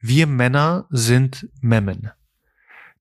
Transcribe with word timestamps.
Wir 0.00 0.28
Männer 0.28 0.86
sind 0.90 1.48
Memmen. 1.60 2.12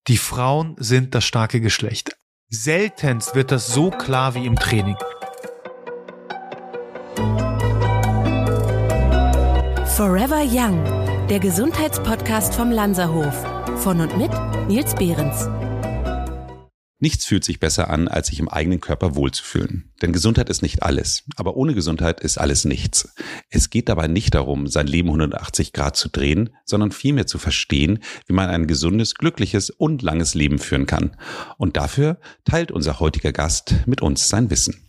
Die 0.08 0.18
Frauen 0.18 0.76
sind 0.80 1.14
das 1.14 1.26
starke 1.26 1.62
Geschlecht. 1.62 2.18
Seltenst 2.50 3.36
wird 3.36 3.52
das 3.52 3.68
so 3.68 3.92
klar 3.92 4.34
wie 4.34 4.48
im 4.48 4.56
Training. 4.56 4.96
Forever 9.96 10.42
Young, 10.44 10.84
der 11.28 11.40
Gesundheitspodcast 11.40 12.56
vom 12.56 12.72
Lanzerhof. 12.72 13.36
Von 13.84 14.02
und 14.02 14.18
mit 14.18 14.32
Nils 14.68 14.96
Behrens. 14.96 15.48
Nichts 17.00 17.26
fühlt 17.26 17.44
sich 17.44 17.60
besser 17.60 17.92
an, 17.92 18.08
als 18.08 18.28
sich 18.28 18.40
im 18.40 18.50
eigenen 18.50 18.80
Körper 18.80 19.16
wohlzufühlen. 19.16 19.92
Denn 20.02 20.14
Gesundheit 20.14 20.50
ist 20.50 20.64
nicht 20.64 20.82
alles. 20.82 21.24
Aber 21.36 21.56
ohne 21.56 21.76
Gesundheit 21.76 22.22
ist 22.22 22.40
alles 22.40 22.66
nichts. 22.66 23.14
Es 23.52 23.70
geht 23.70 23.88
dabei 23.88 24.08
nicht 24.08 24.34
darum, 24.34 24.66
sein 24.66 24.88
Leben 24.88 25.10
180 25.10 25.74
Grad 25.74 25.96
zu 25.96 26.10
drehen, 26.10 26.50
sondern 26.66 26.92
vielmehr 26.92 27.28
zu 27.28 27.38
verstehen, 27.38 28.00
wie 28.26 28.34
man 28.34 28.50
ein 28.50 28.66
gesundes, 28.66 29.14
glückliches 29.14 29.70
und 29.70 30.02
langes 30.02 30.34
Leben 30.34 30.58
führen 30.58 30.88
kann. 30.88 31.16
Und 31.58 31.78
dafür 31.78 32.20
teilt 32.46 32.72
unser 32.72 33.00
heutiger 33.00 33.32
Gast 33.32 33.76
mit 33.86 34.02
uns 34.02 34.28
sein 34.28 34.50
Wissen. 34.50 34.88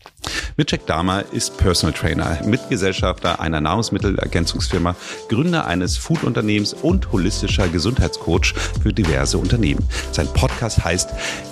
Mitchek 0.59 0.87
Dahmer 0.87 1.23
ist 1.31 1.57
Personal 1.57 1.97
Trainer, 1.97 2.37
Mitgesellschafter 2.45 3.41
einer 3.41 3.61
Nahrungsmittelergänzungsfirma, 3.61 4.97
Gründer 5.29 5.69
eines 5.69 5.97
Foodunternehmens 5.97 6.75
und 6.75 7.13
holistischer 7.13 7.69
Gesundheitscoach 7.69 8.55
für 8.83 8.93
diverse 8.93 9.39
Unternehmen. 9.39 9.89
Sein 10.11 10.27
Podcast 10.27 10.85
heißt 10.85 11.11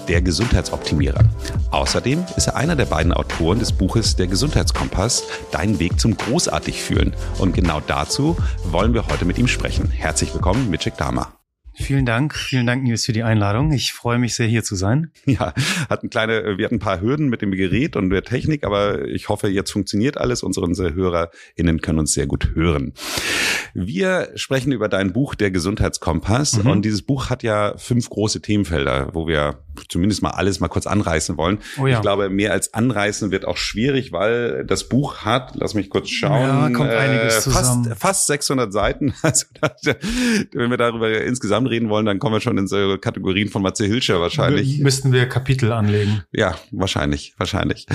Der 0.08 0.22
Gesundheitsoptimierer. 0.22 1.22
Außerdem 1.70 2.24
ist 2.36 2.48
er 2.48 2.56
einer 2.56 2.74
der 2.74 2.86
beiden 2.86 3.12
Autoren 3.12 3.60
des 3.60 3.70
Buches 3.70 4.16
Der 4.16 4.26
Gesundheitskompass, 4.26 5.22
Dein 5.52 5.78
Weg 5.78 6.00
zum 6.00 6.16
Großartig 6.16 6.82
fühlen. 6.82 7.14
Und 7.38 7.54
genau 7.54 7.80
dazu 7.86 8.36
wollen 8.64 8.92
wir 8.92 9.06
heute 9.06 9.24
mit 9.24 9.38
ihm 9.38 9.46
sprechen. 9.46 9.88
Herzlich 9.88 10.34
willkommen, 10.34 10.68
Mitchek 10.68 10.96
Dahmer. 10.96 11.32
Vielen 11.78 12.06
Dank, 12.06 12.34
vielen 12.34 12.66
Dank, 12.66 12.82
Nils, 12.82 13.04
für 13.04 13.12
die 13.12 13.22
Einladung. 13.22 13.70
Ich 13.70 13.92
freue 13.92 14.18
mich 14.18 14.34
sehr, 14.34 14.46
hier 14.46 14.64
zu 14.64 14.74
sein. 14.74 15.10
Ja, 15.26 15.52
hatten 15.90 16.09
kleine, 16.09 16.56
wir 16.56 16.64
hatten 16.64 16.76
ein 16.76 16.80
paar 16.80 17.01
Hürden 17.01 17.28
mit 17.28 17.42
dem 17.42 17.51
Gerät 17.51 17.96
und 17.96 18.09
der 18.10 18.23
Technik, 18.23 18.64
aber 18.64 19.06
ich 19.06 19.28
hoffe, 19.28 19.48
jetzt 19.48 19.70
funktioniert 19.70 20.16
alles. 20.16 20.42
Unsere, 20.42 20.64
unsere 20.64 20.95
HörerInnen 20.95 21.80
können 21.82 21.98
uns 21.98 22.12
sehr 22.12 22.26
gut 22.26 22.54
hören. 22.54 22.95
Wir 23.74 24.30
sprechen 24.36 24.73
über 24.73 24.88
dein 24.88 25.12
Buch 25.12 25.34
Der 25.34 25.51
Gesundheitskompass 25.51 26.62
mhm. 26.62 26.70
und 26.70 26.84
dieses 26.84 27.02
Buch 27.02 27.28
hat 27.28 27.42
ja 27.42 27.76
fünf 27.76 28.08
große 28.08 28.40
Themenfelder, 28.40 29.10
wo 29.12 29.26
wir 29.26 29.58
zumindest 29.88 30.23
mal 30.23 30.30
alles 30.30 30.60
mal 30.60 30.69
kurz 30.69 30.87
anreißen 30.87 31.37
wollen. 31.37 31.59
Oh 31.80 31.87
ja. 31.87 31.96
Ich 31.96 32.02
glaube, 32.02 32.29
mehr 32.29 32.52
als 32.52 32.74
anreißen 32.74 33.30
wird 33.30 33.45
auch 33.45 33.57
schwierig, 33.57 34.13
weil 34.13 34.65
das 34.66 34.88
Buch 34.88 35.19
hat, 35.19 35.55
lass 35.55 35.74
mich 35.74 35.91
kurz 35.91 36.09
schauen, 36.09 36.49
ja, 36.49 36.71
kommt 36.71 36.91
einiges 36.91 37.46
äh, 37.46 37.51
fast, 37.51 37.88
fast 37.97 38.27
600 38.27 38.73
Seiten. 38.73 39.15
Also 39.27 39.47
wenn 40.52 40.71
wir 40.71 40.77
darüber 40.77 41.21
insgesamt 41.23 41.69
reden 41.69 41.88
wollen, 41.88 42.07
dann 42.07 42.19
kommen 42.19 42.35
wir 42.35 42.41
schon 42.41 42.57
in 42.59 42.66
so 42.66 42.97
Kategorien 42.99 43.49
von 43.49 43.63
Matze 43.63 43.85
Hilscher 43.85 44.21
wahrscheinlich. 44.21 44.79
Müssten 44.79 45.13
wir 45.13 45.27
Kapitel 45.27 45.73
anlegen. 45.73 46.23
Ja, 46.32 46.57
wahrscheinlich, 46.71 47.35
wahrscheinlich. 47.38 47.87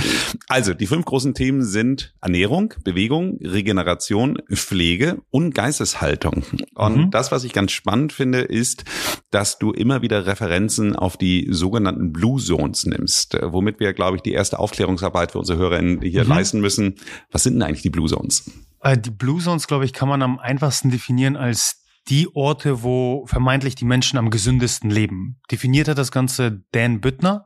Also 0.47 0.73
die 0.73 0.87
fünf 0.87 1.05
großen 1.05 1.33
Themen 1.33 1.63
sind 1.63 2.13
Ernährung, 2.21 2.73
Bewegung, 2.83 3.39
Regeneration, 3.41 4.37
Pflege 4.53 5.21
und 5.29 5.55
Geisteshaltung. 5.55 6.43
Und 6.75 6.97
mhm. 6.97 7.11
das, 7.11 7.31
was 7.31 7.43
ich 7.43 7.53
ganz 7.53 7.71
spannend 7.71 8.13
finde, 8.13 8.41
ist, 8.41 8.83
dass 9.31 9.57
du 9.57 9.71
immer 9.71 10.01
wieder 10.01 10.25
Referenzen 10.25 10.95
auf 10.95 11.17
die 11.17 11.47
so 11.49 11.70
sogenannten 11.71 12.11
Blue 12.11 12.41
Zones 12.41 12.85
nimmst, 12.85 13.35
äh, 13.35 13.51
womit 13.51 13.79
wir, 13.79 13.93
glaube 13.93 14.17
ich, 14.17 14.23
die 14.23 14.33
erste 14.33 14.59
Aufklärungsarbeit 14.59 15.31
für 15.31 15.39
unsere 15.39 15.57
HörerInnen 15.57 16.01
hier 16.01 16.25
mhm. 16.25 16.29
leisten 16.29 16.61
müssen. 16.61 16.95
Was 17.31 17.43
sind 17.43 17.53
denn 17.53 17.63
eigentlich 17.63 17.81
die 17.81 17.89
Blue 17.89 18.09
Zones? 18.09 18.51
Äh, 18.81 18.97
die 18.97 19.11
Blue 19.11 19.41
Zones, 19.41 19.67
glaube 19.67 19.85
ich, 19.85 19.93
kann 19.93 20.09
man 20.09 20.21
am 20.21 20.37
einfachsten 20.37 20.91
definieren 20.91 21.37
als 21.37 21.77
die 22.09 22.27
Orte, 22.35 22.81
wo 22.81 23.25
vermeintlich 23.27 23.75
die 23.75 23.85
Menschen 23.85 24.17
am 24.17 24.31
gesündesten 24.31 24.89
leben. 24.89 25.39
Definiert 25.51 25.87
hat 25.87 25.99
das 25.99 26.11
Ganze 26.11 26.63
Dan 26.71 26.99
Büttner, 26.99 27.45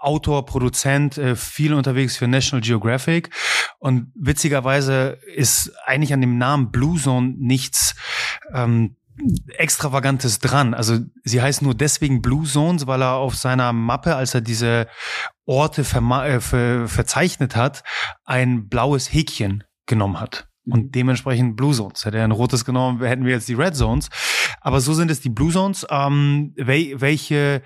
Autor, 0.00 0.44
Produzent, 0.44 1.16
äh, 1.18 1.36
viel 1.36 1.72
unterwegs 1.72 2.16
für 2.16 2.26
National 2.26 2.62
Geographic. 2.62 3.30
Und 3.78 4.12
witzigerweise 4.14 5.18
ist 5.34 5.72
eigentlich 5.86 6.12
an 6.12 6.20
dem 6.20 6.36
Namen 6.36 6.72
Blue 6.72 7.00
Zone 7.00 7.34
nichts 7.38 7.94
ähm, 8.52 8.96
Extravagantes 9.56 10.38
dran. 10.38 10.74
Also 10.74 10.98
sie 11.24 11.40
heißt 11.40 11.62
nur 11.62 11.74
deswegen 11.74 12.22
Blue 12.22 12.44
Zones, 12.44 12.86
weil 12.86 13.02
er 13.02 13.14
auf 13.14 13.34
seiner 13.34 13.72
Mappe, 13.72 14.14
als 14.16 14.34
er 14.34 14.40
diese 14.40 14.86
Orte 15.46 15.82
äh, 15.82 16.40
ver 16.40 16.88
verzeichnet 16.88 17.56
hat, 17.56 17.82
ein 18.24 18.68
blaues 18.68 19.12
Häkchen 19.12 19.64
genommen 19.86 20.20
hat. 20.20 20.48
Und 20.68 20.86
mhm. 20.86 20.92
dementsprechend 20.92 21.56
Blue 21.56 21.72
Zones. 21.72 22.04
Hätte 22.04 22.18
er 22.18 22.24
ein 22.24 22.32
rotes 22.32 22.64
genommen, 22.64 23.02
hätten 23.02 23.24
wir 23.24 23.32
jetzt 23.32 23.48
die 23.48 23.54
Red 23.54 23.76
Zones. 23.76 24.08
Aber 24.60 24.80
so 24.80 24.94
sind 24.94 25.10
es 25.10 25.20
die 25.20 25.30
Blue 25.30 25.52
Zones, 25.52 25.86
ähm, 25.90 26.52
wel 26.56 27.00
welche 27.00 27.62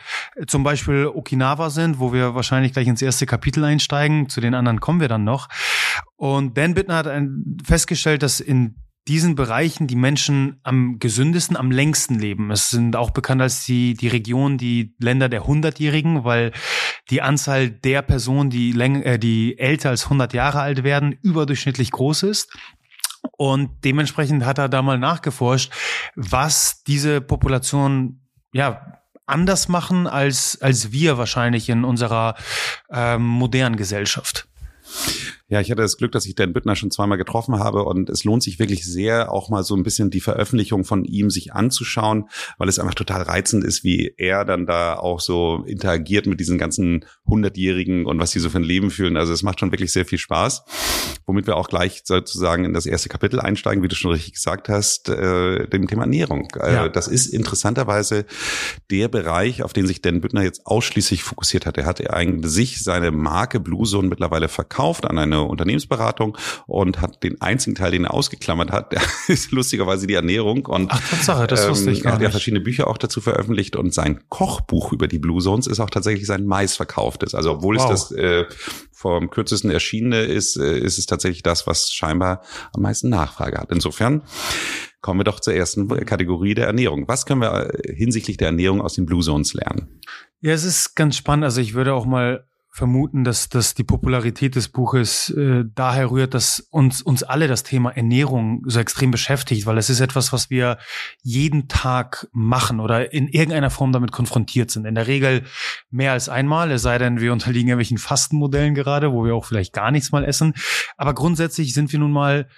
zum 0.46 0.62
Beispiel 0.62 1.06
Okinawa 1.06 1.70
sind, 1.70 1.98
wo 1.98 2.12
wir 2.12 2.34
wahrscheinlich 2.34 2.72
gleich 2.72 2.86
ins 2.86 3.02
erste 3.02 3.26
Kapitel 3.26 3.64
einsteigen. 3.64 4.28
Zu 4.28 4.40
den 4.40 4.54
anderen 4.54 4.80
kommen 4.80 5.00
wir 5.00 5.08
dann 5.08 5.24
noch. 5.24 5.48
Und 6.16 6.58
Dan 6.58 6.74
Bittner 6.74 6.96
hat 6.96 7.08
festgestellt, 7.64 8.22
dass 8.22 8.40
in 8.40 8.76
diesen 9.08 9.34
Bereichen 9.34 9.86
die 9.86 9.96
Menschen 9.96 10.60
am 10.62 10.98
gesündesten, 10.98 11.56
am 11.56 11.70
längsten 11.70 12.18
leben. 12.18 12.50
Es 12.50 12.68
sind 12.68 12.96
auch 12.96 13.10
bekannt 13.10 13.42
als 13.42 13.64
die, 13.64 13.94
die 13.94 14.08
Region, 14.08 14.58
die 14.58 14.94
Länder 14.98 15.28
der 15.28 15.46
Hundertjährigen, 15.46 16.24
weil 16.24 16.52
die 17.08 17.22
Anzahl 17.22 17.70
der 17.70 18.02
Personen, 18.02 18.50
die, 18.50 18.72
läng 18.72 19.02
äh, 19.02 19.18
die 19.18 19.58
älter 19.58 19.90
als 19.90 20.04
100 20.04 20.32
Jahre 20.32 20.60
alt 20.60 20.84
werden, 20.84 21.12
überdurchschnittlich 21.22 21.90
groß 21.90 22.24
ist. 22.24 22.52
Und 23.36 23.84
dementsprechend 23.84 24.44
hat 24.44 24.58
er 24.58 24.68
da 24.68 24.82
mal 24.82 24.98
nachgeforscht, 24.98 25.72
was 26.14 26.82
diese 26.84 27.20
Population, 27.20 28.20
ja, 28.52 29.00
anders 29.26 29.68
machen 29.68 30.06
als, 30.06 30.60
als 30.60 30.92
wir 30.92 31.16
wahrscheinlich 31.16 31.68
in 31.68 31.84
unserer 31.84 32.34
ähm, 32.90 33.24
modernen 33.24 33.76
Gesellschaft. 33.76 34.48
Ja, 35.50 35.60
ich 35.60 35.68
hatte 35.68 35.82
das 35.82 35.96
Glück, 35.96 36.12
dass 36.12 36.26
ich 36.26 36.36
Dan 36.36 36.52
Büttner 36.52 36.76
schon 36.76 36.92
zweimal 36.92 37.18
getroffen 37.18 37.58
habe 37.58 37.82
und 37.82 38.08
es 38.08 38.22
lohnt 38.22 38.44
sich 38.44 38.60
wirklich 38.60 38.86
sehr, 38.86 39.32
auch 39.32 39.48
mal 39.48 39.64
so 39.64 39.74
ein 39.74 39.82
bisschen 39.82 40.08
die 40.08 40.20
Veröffentlichung 40.20 40.84
von 40.84 41.04
ihm 41.04 41.28
sich 41.28 41.52
anzuschauen, 41.52 42.28
weil 42.56 42.68
es 42.68 42.78
einfach 42.78 42.94
total 42.94 43.22
reizend 43.22 43.64
ist, 43.64 43.82
wie 43.82 44.14
er 44.16 44.44
dann 44.44 44.64
da 44.64 44.94
auch 44.94 45.18
so 45.18 45.64
interagiert 45.66 46.26
mit 46.26 46.38
diesen 46.38 46.56
ganzen 46.56 47.04
Hundertjährigen 47.26 48.06
und 48.06 48.20
was 48.20 48.30
die 48.30 48.38
so 48.38 48.48
für 48.48 48.58
ein 48.58 48.64
Leben 48.64 48.92
fühlen. 48.92 49.16
Also 49.16 49.32
es 49.32 49.42
macht 49.42 49.58
schon 49.58 49.72
wirklich 49.72 49.92
sehr 49.92 50.04
viel 50.04 50.18
Spaß, 50.18 50.62
womit 51.26 51.48
wir 51.48 51.56
auch 51.56 51.68
gleich 51.68 52.02
sozusagen 52.04 52.64
in 52.64 52.72
das 52.72 52.86
erste 52.86 53.08
Kapitel 53.08 53.40
einsteigen, 53.40 53.82
wie 53.82 53.88
du 53.88 53.96
schon 53.96 54.12
richtig 54.12 54.34
gesagt 54.34 54.68
hast, 54.68 55.08
äh, 55.08 55.66
dem 55.66 55.88
Thema 55.88 56.02
Ernährung. 56.02 56.46
Äh, 56.60 56.74
ja. 56.74 56.88
Das 56.88 57.08
ist 57.08 57.26
interessanterweise 57.26 58.24
der 58.92 59.08
Bereich, 59.08 59.64
auf 59.64 59.72
den 59.72 59.88
sich 59.88 60.00
Dan 60.00 60.20
Büttner 60.20 60.44
jetzt 60.44 60.64
ausschließlich 60.64 61.24
fokussiert 61.24 61.66
hat. 61.66 61.76
Er 61.76 61.86
hat 61.86 62.08
eigentlich 62.08 62.52
sich 62.52 62.84
seine 62.84 63.10
Marke 63.10 63.58
Blue 63.58 63.84
Zone 63.84 64.06
mittlerweile 64.06 64.48
verkauft 64.48 65.06
an 65.06 65.18
eine 65.18 65.39
Unternehmensberatung 65.46 66.36
und 66.66 67.00
hat 67.00 67.22
den 67.22 67.40
einzigen 67.40 67.74
Teil, 67.74 67.92
den 67.92 68.04
er 68.04 68.14
ausgeklammert 68.14 68.70
hat, 68.72 68.92
der 68.92 69.02
ist 69.28 69.52
lustigerweise 69.52 70.06
die 70.06 70.14
Ernährung. 70.14 70.66
Und, 70.66 70.90
Ach, 70.90 71.00
Tatsache, 71.08 71.46
das 71.46 71.64
ähm, 71.64 71.70
wusste 71.70 71.90
ich 71.90 72.02
gar 72.02 72.12
Er 72.12 72.14
hat 72.16 72.22
ja 72.22 72.30
verschiedene 72.30 72.60
Bücher 72.60 72.88
auch 72.88 72.98
dazu 72.98 73.20
veröffentlicht 73.20 73.76
und 73.76 73.94
sein 73.94 74.20
Kochbuch 74.28 74.92
über 74.92 75.08
die 75.08 75.18
Blue 75.18 75.40
Zones 75.40 75.66
ist 75.66 75.80
auch 75.80 75.90
tatsächlich 75.90 76.26
sein 76.26 76.46
meistverkauftes. 76.46 77.34
Also 77.34 77.52
obwohl 77.52 77.76
wow. 77.76 77.90
es 77.90 78.08
das 78.08 78.12
äh, 78.12 78.44
vom 78.92 79.30
kürzesten 79.30 79.70
erschienene 79.70 80.22
ist, 80.22 80.56
äh, 80.56 80.78
ist 80.78 80.98
es 80.98 81.06
tatsächlich 81.06 81.42
das, 81.42 81.66
was 81.66 81.90
scheinbar 81.90 82.42
am 82.74 82.82
meisten 82.82 83.08
Nachfrage 83.08 83.58
hat. 83.58 83.70
Insofern 83.72 84.22
kommen 85.00 85.20
wir 85.20 85.24
doch 85.24 85.40
zur 85.40 85.54
ersten 85.54 85.88
Kategorie 86.04 86.54
der 86.54 86.66
Ernährung. 86.66 87.08
Was 87.08 87.26
können 87.26 87.40
wir 87.40 87.74
äh, 87.74 87.94
hinsichtlich 87.94 88.36
der 88.36 88.48
Ernährung 88.48 88.80
aus 88.80 88.94
den 88.94 89.06
Blue 89.06 89.22
Zones 89.22 89.54
lernen? 89.54 90.00
Ja, 90.40 90.52
es 90.52 90.64
ist 90.64 90.94
ganz 90.94 91.16
spannend. 91.16 91.44
Also 91.44 91.60
ich 91.60 91.74
würde 91.74 91.94
auch 91.94 92.06
mal 92.06 92.46
vermuten, 92.72 93.24
dass, 93.24 93.48
dass 93.48 93.74
die 93.74 93.82
Popularität 93.82 94.54
des 94.54 94.68
Buches 94.68 95.30
äh, 95.30 95.64
daher 95.74 96.10
rührt, 96.10 96.34
dass 96.34 96.60
uns, 96.70 97.02
uns 97.02 97.24
alle 97.24 97.48
das 97.48 97.64
Thema 97.64 97.90
Ernährung 97.90 98.62
so 98.66 98.78
extrem 98.78 99.10
beschäftigt, 99.10 99.66
weil 99.66 99.76
es 99.76 99.90
ist 99.90 100.00
etwas, 100.00 100.32
was 100.32 100.50
wir 100.50 100.78
jeden 101.22 101.66
Tag 101.66 102.28
machen 102.32 102.78
oder 102.78 103.12
in 103.12 103.26
irgendeiner 103.26 103.70
Form 103.70 103.90
damit 103.90 104.12
konfrontiert 104.12 104.70
sind. 104.70 104.86
In 104.86 104.94
der 104.94 105.08
Regel 105.08 105.42
mehr 105.90 106.12
als 106.12 106.28
einmal, 106.28 106.70
es 106.70 106.82
sei 106.82 106.98
denn, 106.98 107.20
wir 107.20 107.32
unterliegen 107.32 107.68
irgendwelchen 107.68 107.98
Fastenmodellen 107.98 108.74
gerade, 108.74 109.12
wo 109.12 109.24
wir 109.24 109.34
auch 109.34 109.44
vielleicht 109.44 109.72
gar 109.72 109.90
nichts 109.90 110.12
mal 110.12 110.24
essen. 110.24 110.54
Aber 110.96 111.12
grundsätzlich 111.12 111.74
sind 111.74 111.90
wir 111.90 111.98
nun 111.98 112.12
mal 112.12 112.48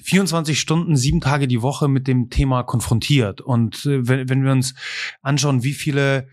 24 0.00 0.58
Stunden, 0.58 0.96
sieben 0.96 1.20
Tage 1.20 1.48
die 1.48 1.62
Woche 1.62 1.88
mit 1.88 2.06
dem 2.06 2.30
Thema 2.30 2.62
konfrontiert. 2.62 3.40
Und 3.40 3.86
äh, 3.86 4.06
wenn, 4.06 4.28
wenn 4.28 4.44
wir 4.44 4.52
uns 4.52 4.74
anschauen, 5.20 5.64
wie 5.64 5.74
viele 5.74 6.28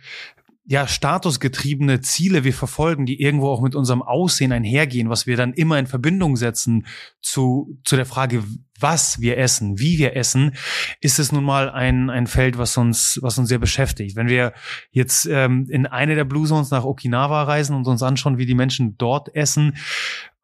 ja, 0.69 0.85
statusgetriebene 0.85 1.99
Ziele 2.01 2.43
wir 2.43 2.53
verfolgen, 2.53 3.07
die 3.07 3.19
irgendwo 3.19 3.49
auch 3.49 3.59
mit 3.59 3.73
unserem 3.73 4.03
Aussehen 4.03 4.51
einhergehen, 4.51 5.09
was 5.09 5.25
wir 5.25 5.35
dann 5.35 5.51
immer 5.53 5.79
in 5.79 5.87
Verbindung 5.87 6.35
setzen 6.35 6.85
zu, 7.21 7.79
zu 7.83 7.95
der 7.95 8.05
Frage, 8.05 8.43
was 8.79 9.19
wir 9.19 9.39
essen, 9.39 9.79
wie 9.79 9.97
wir 9.97 10.15
essen, 10.15 10.53
ist 11.01 11.17
es 11.17 11.31
nun 11.31 11.43
mal 11.43 11.71
ein, 11.71 12.11
ein 12.11 12.27
Feld, 12.27 12.59
was 12.59 12.77
uns, 12.77 13.17
was 13.23 13.39
uns 13.39 13.49
sehr 13.49 13.57
beschäftigt. 13.57 14.15
Wenn 14.15 14.27
wir 14.27 14.53
jetzt 14.91 15.25
ähm, 15.25 15.65
in 15.71 15.87
eine 15.87 16.13
der 16.13 16.23
Blue 16.23 16.45
Zones 16.45 16.69
nach 16.69 16.83
Okinawa 16.83 17.41
reisen 17.41 17.75
und 17.75 17.87
uns 17.87 18.03
anschauen, 18.03 18.37
wie 18.37 18.45
die 18.45 18.53
Menschen 18.53 18.95
dort 18.99 19.33
essen, 19.35 19.75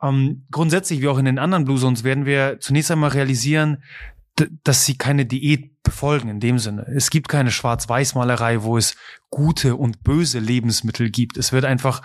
ähm, 0.01 0.47
grundsätzlich 0.49 1.01
wie 1.01 1.07
auch 1.07 1.19
in 1.19 1.25
den 1.25 1.37
anderen 1.37 1.65
Blue 1.65 1.79
Zones 1.79 2.03
werden 2.03 2.25
wir 2.25 2.57
zunächst 2.59 2.89
einmal 2.89 3.11
realisieren, 3.11 3.83
dass 4.63 4.85
sie 4.85 4.97
keine 4.97 5.25
Diät 5.25 5.81
befolgen 5.83 6.29
in 6.29 6.39
dem 6.39 6.59
Sinne. 6.59 6.85
Es 6.93 7.09
gibt 7.09 7.29
keine 7.29 7.51
Schwarz-Weiß-Malerei, 7.51 8.63
wo 8.63 8.77
es 8.77 8.95
gute 9.29 9.75
und 9.75 10.03
böse 10.03 10.39
Lebensmittel 10.39 11.09
gibt. 11.09 11.37
Es 11.37 11.51
wird 11.51 11.63
einfach 11.63 12.01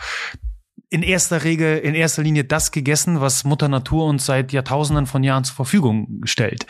in 0.90 1.04
erster 1.04 1.44
Regel, 1.44 1.78
in 1.78 1.94
erster 1.94 2.22
Linie 2.22 2.42
das 2.42 2.72
gegessen, 2.72 3.20
was 3.20 3.44
Mutter 3.44 3.68
Natur 3.68 4.06
uns 4.06 4.26
seit 4.26 4.52
Jahrtausenden 4.52 5.06
von 5.06 5.22
Jahren 5.22 5.44
zur 5.44 5.54
Verfügung 5.54 6.20
stellt. 6.24 6.66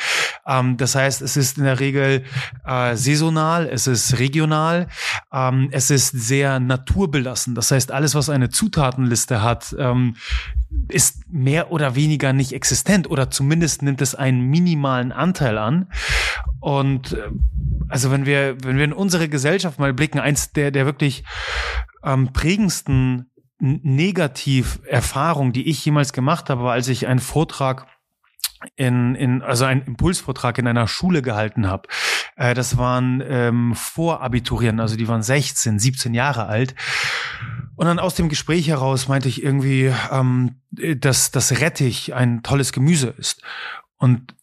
Ähm, 0.46 0.76
das 0.76 0.94
heißt, 0.94 1.22
es 1.22 1.38
ist 1.38 1.56
in 1.56 1.64
der 1.64 1.80
Regel 1.80 2.24
äh, 2.66 2.96
saisonal, 2.96 3.66
es 3.66 3.86
ist 3.86 4.18
regional, 4.18 4.88
ähm, 5.32 5.68
es 5.72 5.90
ist 5.90 6.10
sehr 6.10 6.60
naturbelassen. 6.60 7.54
Das 7.54 7.70
heißt, 7.70 7.92
alles, 7.92 8.14
was 8.14 8.28
eine 8.28 8.50
Zutatenliste 8.50 9.42
hat, 9.42 9.74
ähm, 9.78 10.16
ist 10.88 11.32
mehr 11.32 11.72
oder 11.72 11.94
weniger 11.94 12.34
nicht 12.34 12.52
existent 12.52 13.08
oder 13.10 13.30
zumindest 13.30 13.82
nimmt 13.82 14.02
es 14.02 14.14
einen 14.14 14.42
minimalen 14.42 15.12
Anteil 15.12 15.56
an. 15.56 15.90
Und 16.60 17.14
äh, 17.14 17.30
also 17.88 18.10
wenn 18.10 18.26
wir, 18.26 18.62
wenn 18.62 18.76
wir 18.76 18.84
in 18.84 18.92
unsere 18.92 19.30
Gesellschaft 19.30 19.78
mal 19.78 19.94
blicken, 19.94 20.20
eins 20.20 20.52
der, 20.52 20.70
der 20.70 20.84
wirklich 20.84 21.24
ähm, 22.04 22.34
prägendsten 22.34 23.30
Negativerfahrung, 23.60 25.52
die 25.52 25.68
ich 25.68 25.84
jemals 25.84 26.12
gemacht 26.12 26.50
habe, 26.50 26.64
war, 26.64 26.72
als 26.72 26.88
ich 26.88 27.06
einen 27.06 27.20
Vortrag 27.20 27.86
in, 28.76 29.14
in 29.14 29.42
also 29.42 29.64
einen 29.64 29.82
Impulsvortrag 29.82 30.58
in 30.58 30.66
einer 30.66 30.86
Schule 30.86 31.22
gehalten 31.22 31.66
habe. 31.66 31.88
Äh, 32.36 32.54
das 32.54 32.76
waren 32.76 33.22
ähm, 33.26 33.74
Vorabiturienten, 33.74 34.80
also 34.80 34.96
die 34.96 35.08
waren 35.08 35.22
16, 35.22 35.78
17 35.78 36.14
Jahre 36.14 36.46
alt. 36.46 36.74
Und 37.76 37.86
dann 37.86 37.98
aus 37.98 38.14
dem 38.14 38.28
Gespräch 38.28 38.68
heraus 38.68 39.08
meinte 39.08 39.28
ich 39.28 39.42
irgendwie, 39.42 39.92
ähm, 40.10 40.56
dass 40.70 41.30
das 41.30 41.60
Rettich 41.60 42.12
ein 42.12 42.42
tolles 42.42 42.72
Gemüse 42.72 43.14
ist. 43.16 43.42
Und 43.96 44.34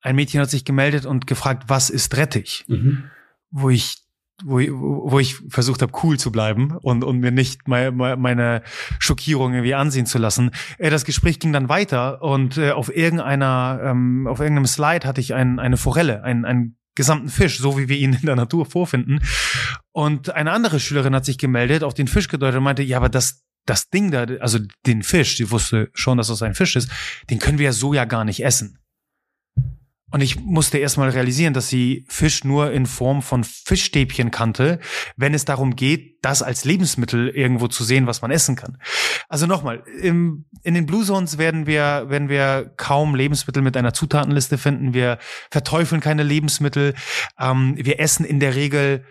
ein 0.00 0.16
Mädchen 0.16 0.40
hat 0.40 0.48
sich 0.48 0.64
gemeldet 0.64 1.04
und 1.04 1.26
gefragt, 1.26 1.64
was 1.66 1.90
ist 1.90 2.16
Rettich? 2.16 2.64
Mhm. 2.68 3.10
Wo 3.50 3.68
ich 3.68 4.07
wo 4.44 4.58
ich, 4.58 4.70
wo 4.72 5.18
ich 5.18 5.36
versucht 5.48 5.82
habe, 5.82 5.92
cool 6.02 6.18
zu 6.18 6.30
bleiben 6.30 6.76
und, 6.82 7.02
und 7.02 7.18
mir 7.18 7.30
nicht 7.30 7.66
meine, 7.66 7.90
meine 7.92 8.62
Schockierung 8.98 9.52
irgendwie 9.52 9.74
ansehen 9.74 10.06
zu 10.06 10.18
lassen. 10.18 10.50
Äh, 10.78 10.90
das 10.90 11.04
Gespräch 11.04 11.40
ging 11.40 11.52
dann 11.52 11.68
weiter 11.68 12.22
und 12.22 12.56
äh, 12.56 12.70
auf 12.70 12.94
irgendeiner, 12.94 13.80
ähm, 13.82 14.26
auf 14.26 14.40
irgendeinem 14.40 14.66
Slide 14.66 15.06
hatte 15.06 15.20
ich 15.20 15.34
ein, 15.34 15.58
eine 15.58 15.76
Forelle, 15.76 16.22
einen, 16.22 16.44
einen 16.44 16.76
gesamten 16.94 17.28
Fisch, 17.28 17.58
so 17.58 17.78
wie 17.78 17.88
wir 17.88 17.96
ihn 17.96 18.12
in 18.14 18.26
der 18.26 18.36
Natur 18.36 18.66
vorfinden. 18.66 19.20
Und 19.92 20.30
eine 20.30 20.52
andere 20.52 20.80
Schülerin 20.80 21.14
hat 21.14 21.24
sich 21.24 21.38
gemeldet, 21.38 21.84
auf 21.84 21.94
den 21.94 22.08
Fisch 22.08 22.28
gedeutet 22.28 22.58
und 22.58 22.64
meinte, 22.64 22.82
ja, 22.82 22.96
aber 22.96 23.08
das, 23.08 23.44
das 23.66 23.88
Ding 23.90 24.10
da, 24.10 24.24
also 24.40 24.58
den 24.86 25.02
Fisch, 25.02 25.36
die 25.36 25.50
wusste 25.50 25.90
schon, 25.94 26.18
dass 26.18 26.28
das 26.28 26.42
ein 26.42 26.54
Fisch 26.54 26.76
ist, 26.76 26.90
den 27.30 27.38
können 27.38 27.58
wir 27.58 27.66
ja 27.66 27.72
so 27.72 27.94
ja 27.94 28.04
gar 28.04 28.24
nicht 28.24 28.44
essen. 28.44 28.78
Und 30.10 30.22
ich 30.22 30.40
musste 30.40 30.78
erstmal 30.78 31.10
realisieren, 31.10 31.52
dass 31.52 31.68
sie 31.68 32.04
Fisch 32.08 32.44
nur 32.44 32.72
in 32.72 32.86
Form 32.86 33.20
von 33.20 33.44
Fischstäbchen 33.44 34.30
kannte, 34.30 34.80
wenn 35.16 35.34
es 35.34 35.44
darum 35.44 35.76
geht, 35.76 36.18
das 36.22 36.42
als 36.42 36.64
Lebensmittel 36.64 37.28
irgendwo 37.28 37.68
zu 37.68 37.84
sehen, 37.84 38.06
was 38.06 38.22
man 38.22 38.30
essen 38.30 38.56
kann. 38.56 38.78
Also 39.28 39.46
nochmal, 39.46 39.84
im, 40.00 40.46
in 40.62 40.74
den 40.74 40.86
Blue 40.86 41.04
Zones 41.04 41.36
werden 41.38 41.66
wir, 41.66 42.06
werden 42.08 42.28
wir 42.28 42.72
kaum 42.76 43.14
Lebensmittel 43.14 43.62
mit 43.62 43.76
einer 43.76 43.92
Zutatenliste 43.92 44.56
finden. 44.56 44.94
Wir 44.94 45.18
verteufeln 45.50 46.00
keine 46.00 46.22
Lebensmittel. 46.22 46.94
Ähm, 47.38 47.74
wir 47.76 48.00
essen 48.00 48.24
in 48.24 48.40
der 48.40 48.54
Regel 48.54 49.04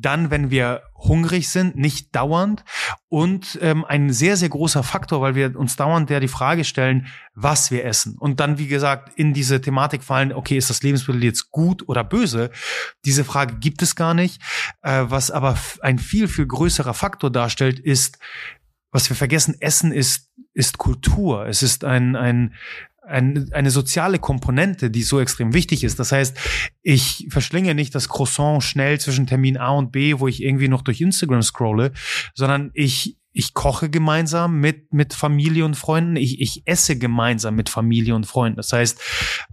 dann, 0.00 0.30
wenn 0.30 0.50
wir 0.50 0.82
hungrig 0.94 1.48
sind, 1.48 1.76
nicht 1.76 2.14
dauernd 2.14 2.64
und 3.08 3.58
ähm, 3.62 3.84
ein 3.84 4.12
sehr, 4.12 4.36
sehr 4.36 4.48
großer 4.48 4.82
Faktor, 4.82 5.20
weil 5.20 5.34
wir 5.34 5.58
uns 5.58 5.76
dauernd 5.76 6.10
ja 6.10 6.20
die 6.20 6.28
Frage 6.28 6.64
stellen, 6.64 7.06
was 7.34 7.70
wir 7.70 7.84
essen 7.84 8.16
und 8.18 8.40
dann, 8.40 8.58
wie 8.58 8.68
gesagt, 8.68 9.18
in 9.18 9.34
diese 9.34 9.60
Thematik 9.60 10.02
fallen, 10.02 10.32
okay, 10.32 10.56
ist 10.56 10.70
das 10.70 10.82
Lebensmittel 10.82 11.24
jetzt 11.24 11.50
gut 11.50 11.88
oder 11.88 12.04
böse? 12.04 12.50
Diese 13.04 13.24
Frage 13.24 13.56
gibt 13.56 13.82
es 13.82 13.96
gar 13.96 14.14
nicht. 14.14 14.40
Äh, 14.82 15.04
was 15.06 15.30
aber 15.30 15.58
ein 15.80 15.98
viel, 15.98 16.28
viel 16.28 16.46
größerer 16.46 16.94
Faktor 16.94 17.30
darstellt, 17.30 17.78
ist, 17.78 18.18
was 18.90 19.08
wir 19.08 19.16
vergessen, 19.16 19.56
Essen 19.60 19.92
ist, 19.92 20.30
ist 20.52 20.78
Kultur. 20.78 21.46
Es 21.46 21.62
ist 21.62 21.84
ein, 21.84 22.14
ein, 22.14 22.54
ein, 23.06 23.52
eine 23.52 23.70
soziale 23.70 24.18
Komponente, 24.18 24.90
die 24.90 25.02
so 25.02 25.20
extrem 25.20 25.52
wichtig 25.52 25.84
ist. 25.84 25.98
Das 25.98 26.12
heißt, 26.12 26.36
ich 26.82 27.26
verschlinge 27.30 27.74
nicht 27.74 27.94
das 27.94 28.08
Croissant 28.08 28.62
schnell 28.62 28.98
zwischen 29.00 29.26
Termin 29.26 29.56
A 29.56 29.70
und 29.70 29.92
B, 29.92 30.18
wo 30.18 30.28
ich 30.28 30.42
irgendwie 30.42 30.68
noch 30.68 30.82
durch 30.82 31.00
Instagram 31.00 31.42
scrolle, 31.42 31.92
sondern 32.34 32.70
ich 32.74 33.18
ich 33.36 33.52
koche 33.52 33.90
gemeinsam 33.90 34.60
mit, 34.60 34.94
mit 34.94 35.12
Familie 35.12 35.64
und 35.64 35.76
Freunden. 35.76 36.14
Ich, 36.14 36.40
ich 36.40 36.62
esse 36.66 36.96
gemeinsam 36.96 37.56
mit 37.56 37.68
Familie 37.68 38.14
und 38.14 38.26
Freunden. 38.26 38.56
Das 38.56 38.72
heißt, 38.72 39.00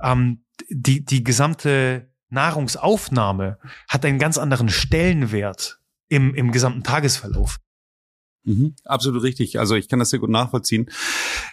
ähm, 0.04 0.44
die, 0.70 1.04
die 1.04 1.24
gesamte 1.24 2.14
Nahrungsaufnahme 2.30 3.58
hat 3.90 4.06
einen 4.06 4.20
ganz 4.20 4.38
anderen 4.38 4.70
Stellenwert 4.70 5.80
im, 6.10 6.36
im 6.36 6.52
gesamten 6.52 6.84
Tagesverlauf. 6.84 7.58
Mhm, 8.44 8.76
absolut 8.86 9.24
richtig. 9.24 9.60
Also 9.60 9.76
ich 9.76 9.90
kann 9.90 10.00
das 10.00 10.12
sehr 10.12 10.20
gut 10.20 10.30
nachvollziehen. 10.30 10.90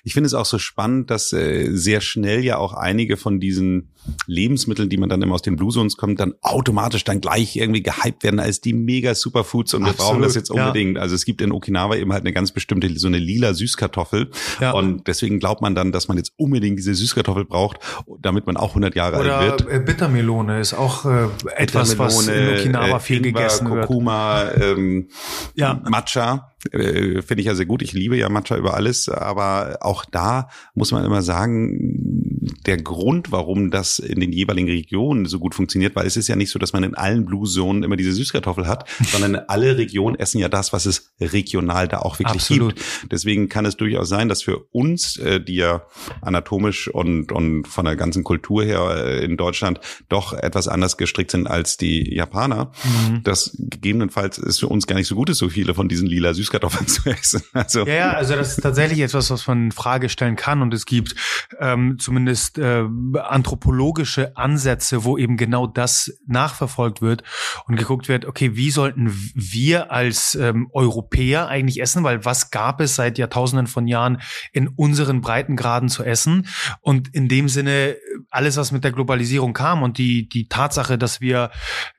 Ich 0.05 0.15
finde 0.15 0.27
es 0.27 0.35
auch 0.35 0.47
so 0.47 0.59
spannend, 0.59 1.11
dass 1.11 1.33
äh, 1.33 1.71
sehr 1.73 2.01
schnell 2.01 2.45
ja 2.45 2.59
auch 2.59 2.75
einige 2.75 3.17
von 3.17 3.41
diesen 3.41 3.91
Lebensmitteln, 4.27 4.89
die 4.89 4.97
man 4.97 5.09
dann 5.09 5.23
immer 5.23 5.35
aus 5.35 5.43
den 5.43 5.57
Blue 5.57 5.73
Zones 5.73 5.97
kommt, 5.97 6.21
dann 6.21 6.35
automatisch 6.43 7.05
dann 7.05 7.21
gleich 7.21 7.57
irgendwie 7.57 7.83
gehypt 7.83 8.23
werden 8.23 8.41
als 8.41 8.61
die 8.61 8.73
mega 8.73 9.15
Superfoods 9.15 9.75
und 9.75 9.83
wir 9.83 9.91
Absolut, 9.91 10.13
brauchen 10.13 10.23
das 10.23 10.35
jetzt 10.35 10.51
unbedingt. 10.51 10.97
Ja. 10.97 11.03
Also 11.03 11.15
es 11.15 11.25
gibt 11.25 11.41
in 11.41 11.53
Okinawa 11.53 11.97
eben 11.97 12.13
halt 12.13 12.23
eine 12.23 12.33
ganz 12.33 12.53
bestimmte, 12.53 12.91
so 12.99 13.07
eine 13.07 13.19
lila 13.19 13.55
Süßkartoffel 13.55 14.31
ja. 14.61 14.73
und 14.73 15.07
deswegen 15.07 15.39
glaubt 15.39 15.63
man 15.63 15.75
dann, 15.75 15.93
dass 15.93 16.09
man 16.09 16.17
jetzt 16.17 16.33
unbedingt 16.37 16.79
diese 16.79 16.95
Süßkartoffel 16.95 17.45
braucht, 17.45 17.79
damit 18.21 18.47
man 18.47 18.57
auch 18.57 18.71
100 18.71 18.95
Jahre 18.95 19.19
Oder 19.19 19.39
alt 19.39 19.65
wird. 19.67 19.73
Äh, 19.73 19.81
Bittermelone 19.81 20.61
ist 20.61 20.75
auch 20.75 21.05
äh, 21.05 21.29
etwas, 21.57 21.99
was 21.99 22.29
in 22.29 22.61
Okinawa 22.61 22.99
viel 22.99 23.19
Ingwer, 23.19 23.33
gegessen 23.33 23.71
wird. 23.71 23.87
Kurkuma, 23.87 24.51
ähm, 24.53 25.09
ja. 25.55 25.83
Matcha 25.89 26.53
äh, 26.73 27.23
finde 27.23 27.41
ich 27.41 27.47
ja 27.47 27.55
sehr 27.55 27.67
gut. 27.67 27.83
Ich 27.83 27.93
liebe 27.93 28.17
ja 28.17 28.29
Matcha 28.29 28.57
über 28.57 28.75
alles, 28.75 29.09
aber 29.09 29.79
auch 29.81 30.05
da 30.05 30.49
muss 30.75 30.93
man 30.93 31.05
immer 31.05 31.23
sagen, 31.23 32.18
der 32.67 32.77
Grund, 32.77 33.33
warum 33.33 33.71
das 33.71 33.99
in 33.99 34.21
den 34.21 34.33
jeweiligen 34.33 34.69
Regionen 34.69 35.27
so 35.27 35.39
gut 35.39 35.55
funktioniert, 35.55 35.97
weil 35.97 36.07
es 36.07 36.17
ist 36.17 36.29
ja 36.29 36.37
nicht 36.37 36.51
so, 36.51 36.59
dass 36.59 36.73
man 36.73 36.83
in 36.83 36.95
allen 36.95 37.25
Blue 37.25 37.47
Zonen 37.49 37.83
immer 37.83 37.97
diese 37.97 38.13
Süßkartoffel 38.13 38.67
hat, 38.67 38.89
sondern 39.13 39.37
alle 39.49 39.79
Regionen 39.79 40.17
essen 40.17 40.39
ja 40.39 40.49
das, 40.49 40.73
was 40.73 40.87
es 40.87 41.13
regional 41.21 41.89
da 41.89 41.99
auch 41.99 42.19
wirklich 42.19 42.43
Absolut. 42.43 42.77
gibt. 42.77 43.13
Deswegen 43.13 43.49
kann 43.49 43.65
es 43.65 43.77
durchaus 43.77 44.09
sein, 44.09 44.29
dass 44.29 44.43
für 44.43 44.59
uns, 44.73 45.17
äh, 45.17 45.41
die 45.41 45.57
ja 45.57 45.83
anatomisch 46.21 46.89
und, 46.89 47.33
und 47.33 47.67
von 47.67 47.85
der 47.85 47.97
ganzen 47.97 48.25
Kultur 48.25 48.65
her 48.65 49.05
äh, 49.05 49.25
in 49.25 49.37
Deutschland 49.37 49.81
doch 50.09 50.33
etwas 50.33 50.69
anders 50.69 50.97
gestrickt 50.97 51.31
sind 51.31 51.47
als 51.47 51.77
die 51.77 52.15
Japaner, 52.15 52.73
mhm. 52.85 53.23
dass 53.23 53.57
gegebenenfalls 53.59 54.39
es 54.39 54.59
für 54.59 54.69
uns 54.69 54.87
gar 54.87 54.97
nicht 54.97 55.09
so 55.09 55.15
gut 55.15 55.31
ist, 55.31 55.39
so 55.39 55.49
viele 55.49 55.75
von 55.75 55.89
diesen 55.89 56.07
lila 56.07 56.35
Süßkartoffeln 56.35 56.49
Süßkartoffeln 56.49 56.87
zu 56.89 57.11
essen. 57.11 57.43
Also. 57.53 57.87
Ja, 57.87 57.95
ja, 57.95 58.11
also 58.13 58.35
das 58.35 58.57
ist 58.57 58.63
tatsächlich 58.63 59.01
etwas, 59.01 59.31
was 59.31 59.47
man 59.47 59.67
in 59.67 59.73
Frage 59.73 60.09
stellen 60.09 60.37
kann 60.37 60.63
und 60.63 60.75
es 60.75 60.87
gibt 60.87 61.15
ähm, 61.61 61.97
zumindest 61.99 62.28
äh, 62.59 62.85
anthropologische 63.19 64.37
Ansätze, 64.37 65.05
wo 65.05 65.19
eben 65.19 65.37
genau 65.37 65.67
das 65.67 66.19
nachverfolgt 66.27 67.03
wird 67.03 67.23
und 67.67 67.77
geguckt 67.77 68.09
wird, 68.09 68.27
okay, 68.27 68.57
wie 68.57 68.71
sollten 68.71 69.13
wir 69.35 69.91
als 69.93 70.35
ähm, 70.35 70.69
Europäer 70.73 71.49
eigentlich 71.49 71.81
essen, 71.81 72.05
weil 72.05 72.25
was 72.25 72.51
gab 72.51 72.81
es 72.81 72.95
seit 72.95 73.19
Jahrtausenden 73.19 73.67
von 73.67 73.87
Jahren 73.87 74.21
in 74.53 74.69
unseren 74.69 75.21
Breitengraden 75.21 75.89
zu 75.89 76.05
essen 76.05 76.47
und 76.81 77.15
in 77.15 77.29
dem 77.29 77.49
Sinne 77.49 77.97
alles, 78.31 78.57
was 78.57 78.73
mit 78.73 78.85
der 78.85 78.93
Globalisierung 78.93 79.53
kam 79.53 79.83
und 79.83 79.99
die, 79.99 80.29
die 80.29 80.49
Tatsache, 80.49 80.99
dass 80.99 81.21
wir 81.21 81.51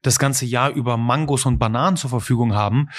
das 0.01 0.19
ganze 0.19 0.45
Jahr 0.45 0.71
über 0.71 0.97
Mangos 0.97 1.45
und 1.45 1.59
Bananen 1.59 1.97
zur 1.97 2.09
Verfügung 2.09 2.53
haben, 2.53 2.89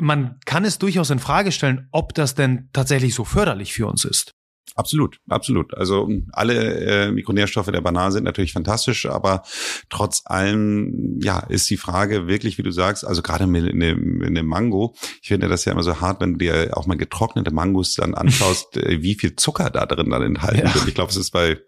man 0.00 0.40
kann 0.44 0.64
es 0.64 0.78
durchaus 0.78 1.10
in 1.10 1.18
Frage 1.18 1.52
stellen, 1.52 1.88
ob 1.92 2.14
das 2.14 2.34
denn 2.34 2.68
tatsächlich 2.72 3.14
so 3.14 3.24
förderlich 3.24 3.72
für 3.72 3.86
uns 3.86 4.04
ist. 4.04 4.32
Absolut, 4.76 5.20
absolut. 5.28 5.72
Also 5.74 6.10
alle 6.32 7.06
äh, 7.06 7.12
Mikronährstoffe 7.12 7.70
der 7.70 7.80
Banane 7.80 8.10
sind 8.10 8.24
natürlich 8.24 8.52
fantastisch, 8.52 9.06
aber 9.06 9.44
trotz 9.88 10.22
allem, 10.24 11.20
ja, 11.22 11.38
ist 11.40 11.70
die 11.70 11.76
Frage 11.76 12.26
wirklich, 12.26 12.58
wie 12.58 12.64
du 12.64 12.72
sagst, 12.72 13.06
also 13.06 13.22
gerade 13.22 13.46
mit 13.46 13.70
einem, 13.70 14.18
mit 14.18 14.28
einem 14.28 14.46
Mango, 14.46 14.96
ich 15.22 15.28
finde 15.28 15.48
das 15.48 15.64
ja 15.64 15.72
immer 15.72 15.84
so 15.84 16.00
hart, 16.00 16.20
wenn 16.20 16.32
du 16.32 16.38
dir 16.38 16.76
auch 16.76 16.86
mal 16.86 16.96
getrocknete 16.96 17.52
Mangos 17.52 17.94
dann 17.94 18.14
anschaust, 18.14 18.76
äh, 18.76 19.00
wie 19.00 19.14
viel 19.14 19.36
Zucker 19.36 19.70
da 19.70 19.86
drin 19.86 20.10
dann 20.10 20.22
enthalten 20.22 20.66
ja. 20.66 20.74
wird. 20.74 20.88
Ich 20.88 20.94
glaube, 20.94 21.10
es 21.10 21.16
ist 21.16 21.30
bei 21.30 21.58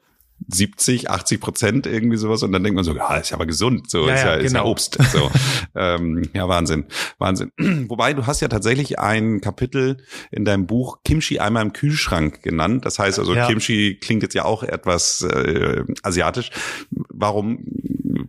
70, 0.48 1.10
80 1.10 1.40
Prozent 1.40 1.86
irgendwie 1.86 2.16
sowas 2.16 2.42
und 2.42 2.52
dann 2.52 2.62
denkt 2.62 2.76
man 2.76 2.84
so, 2.84 2.94
ja, 2.94 3.16
ist 3.16 3.30
ja 3.30 3.36
aber 3.36 3.46
gesund, 3.46 3.90
so 3.90 4.06
ja, 4.06 4.14
ist, 4.14 4.24
ja, 4.24 4.36
genau. 4.36 4.44
ist 4.44 4.52
ja 4.52 4.58
genau. 4.60 4.70
Obst. 4.70 4.98
So. 5.12 5.30
ähm, 5.74 6.28
ja, 6.34 6.48
Wahnsinn, 6.48 6.84
Wahnsinn. 7.18 7.52
Wobei 7.88 8.12
du 8.12 8.26
hast 8.26 8.40
ja 8.40 8.48
tatsächlich 8.48 8.98
ein 8.98 9.40
Kapitel 9.40 9.98
in 10.30 10.44
deinem 10.44 10.66
Buch 10.66 10.98
Kimchi 11.04 11.38
einmal 11.38 11.64
im 11.64 11.72
Kühlschrank 11.72 12.42
genannt. 12.42 12.84
Das 12.84 12.98
heißt 12.98 13.18
also, 13.18 13.34
ja. 13.34 13.46
Kimchi 13.46 13.98
klingt 14.00 14.22
jetzt 14.22 14.34
ja 14.34 14.44
auch 14.44 14.62
etwas 14.62 15.22
äh, 15.22 15.84
asiatisch. 16.02 16.50
Warum 16.90 17.64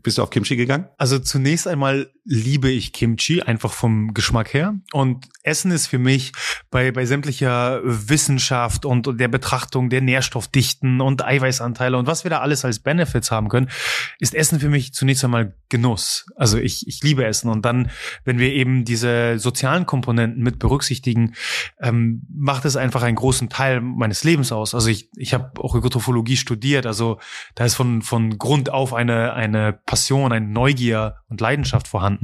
bist 0.01 0.17
du 0.17 0.23
auf 0.23 0.29
Kimchi 0.29 0.55
gegangen? 0.55 0.87
Also 0.97 1.19
zunächst 1.19 1.67
einmal 1.67 2.09
liebe 2.29 2.69
ich 2.69 2.91
Kimchi, 2.91 3.41
einfach 3.41 3.71
vom 3.71 4.13
Geschmack 4.13 4.53
her. 4.53 4.75
Und 4.91 5.29
Essen 5.43 5.71
ist 5.71 5.87
für 5.87 5.97
mich 5.97 6.33
bei, 6.69 6.91
bei 6.91 7.05
sämtlicher 7.05 7.79
Wissenschaft 7.83 8.85
und, 8.85 9.19
der 9.19 9.29
Betrachtung 9.29 9.89
der 9.89 10.01
Nährstoffdichten 10.01 10.99
und 10.99 11.23
Eiweißanteile 11.23 11.97
und 11.97 12.05
was 12.05 12.25
wir 12.25 12.29
da 12.29 12.39
alles 12.39 12.65
als 12.65 12.79
Benefits 12.79 13.31
haben 13.31 13.47
können, 13.47 13.69
ist 14.19 14.35
Essen 14.35 14.59
für 14.59 14.67
mich 14.67 14.93
zunächst 14.93 15.23
einmal 15.23 15.55
Genuss. 15.69 16.25
Also 16.35 16.57
ich, 16.57 16.87
ich 16.87 17.01
liebe 17.01 17.25
Essen. 17.25 17.49
Und 17.49 17.63
dann, 17.63 17.89
wenn 18.25 18.39
wir 18.39 18.53
eben 18.53 18.83
diese 18.83 19.39
sozialen 19.39 19.85
Komponenten 19.85 20.43
mit 20.43 20.59
berücksichtigen, 20.59 21.33
ähm, 21.79 22.23
macht 22.29 22.65
es 22.65 22.75
einfach 22.75 23.03
einen 23.03 23.15
großen 23.15 23.49
Teil 23.49 23.79
meines 23.81 24.23
Lebens 24.25 24.51
aus. 24.51 24.73
Also 24.73 24.89
ich, 24.89 25.09
ich 25.15 25.33
habe 25.33 25.61
auch 25.61 25.75
Ökotrophologie 25.75 26.37
studiert. 26.37 26.85
Also 26.85 27.19
da 27.55 27.65
ist 27.65 27.75
von, 27.75 28.01
von 28.01 28.37
Grund 28.37 28.69
auf 28.69 28.93
eine, 28.93 29.33
eine 29.33 29.73
Passion, 29.73 30.33
eine 30.33 30.45
Neugier 30.45 31.17
und 31.29 31.39
Leidenschaft 31.39 31.87
vorhanden. 31.87 32.16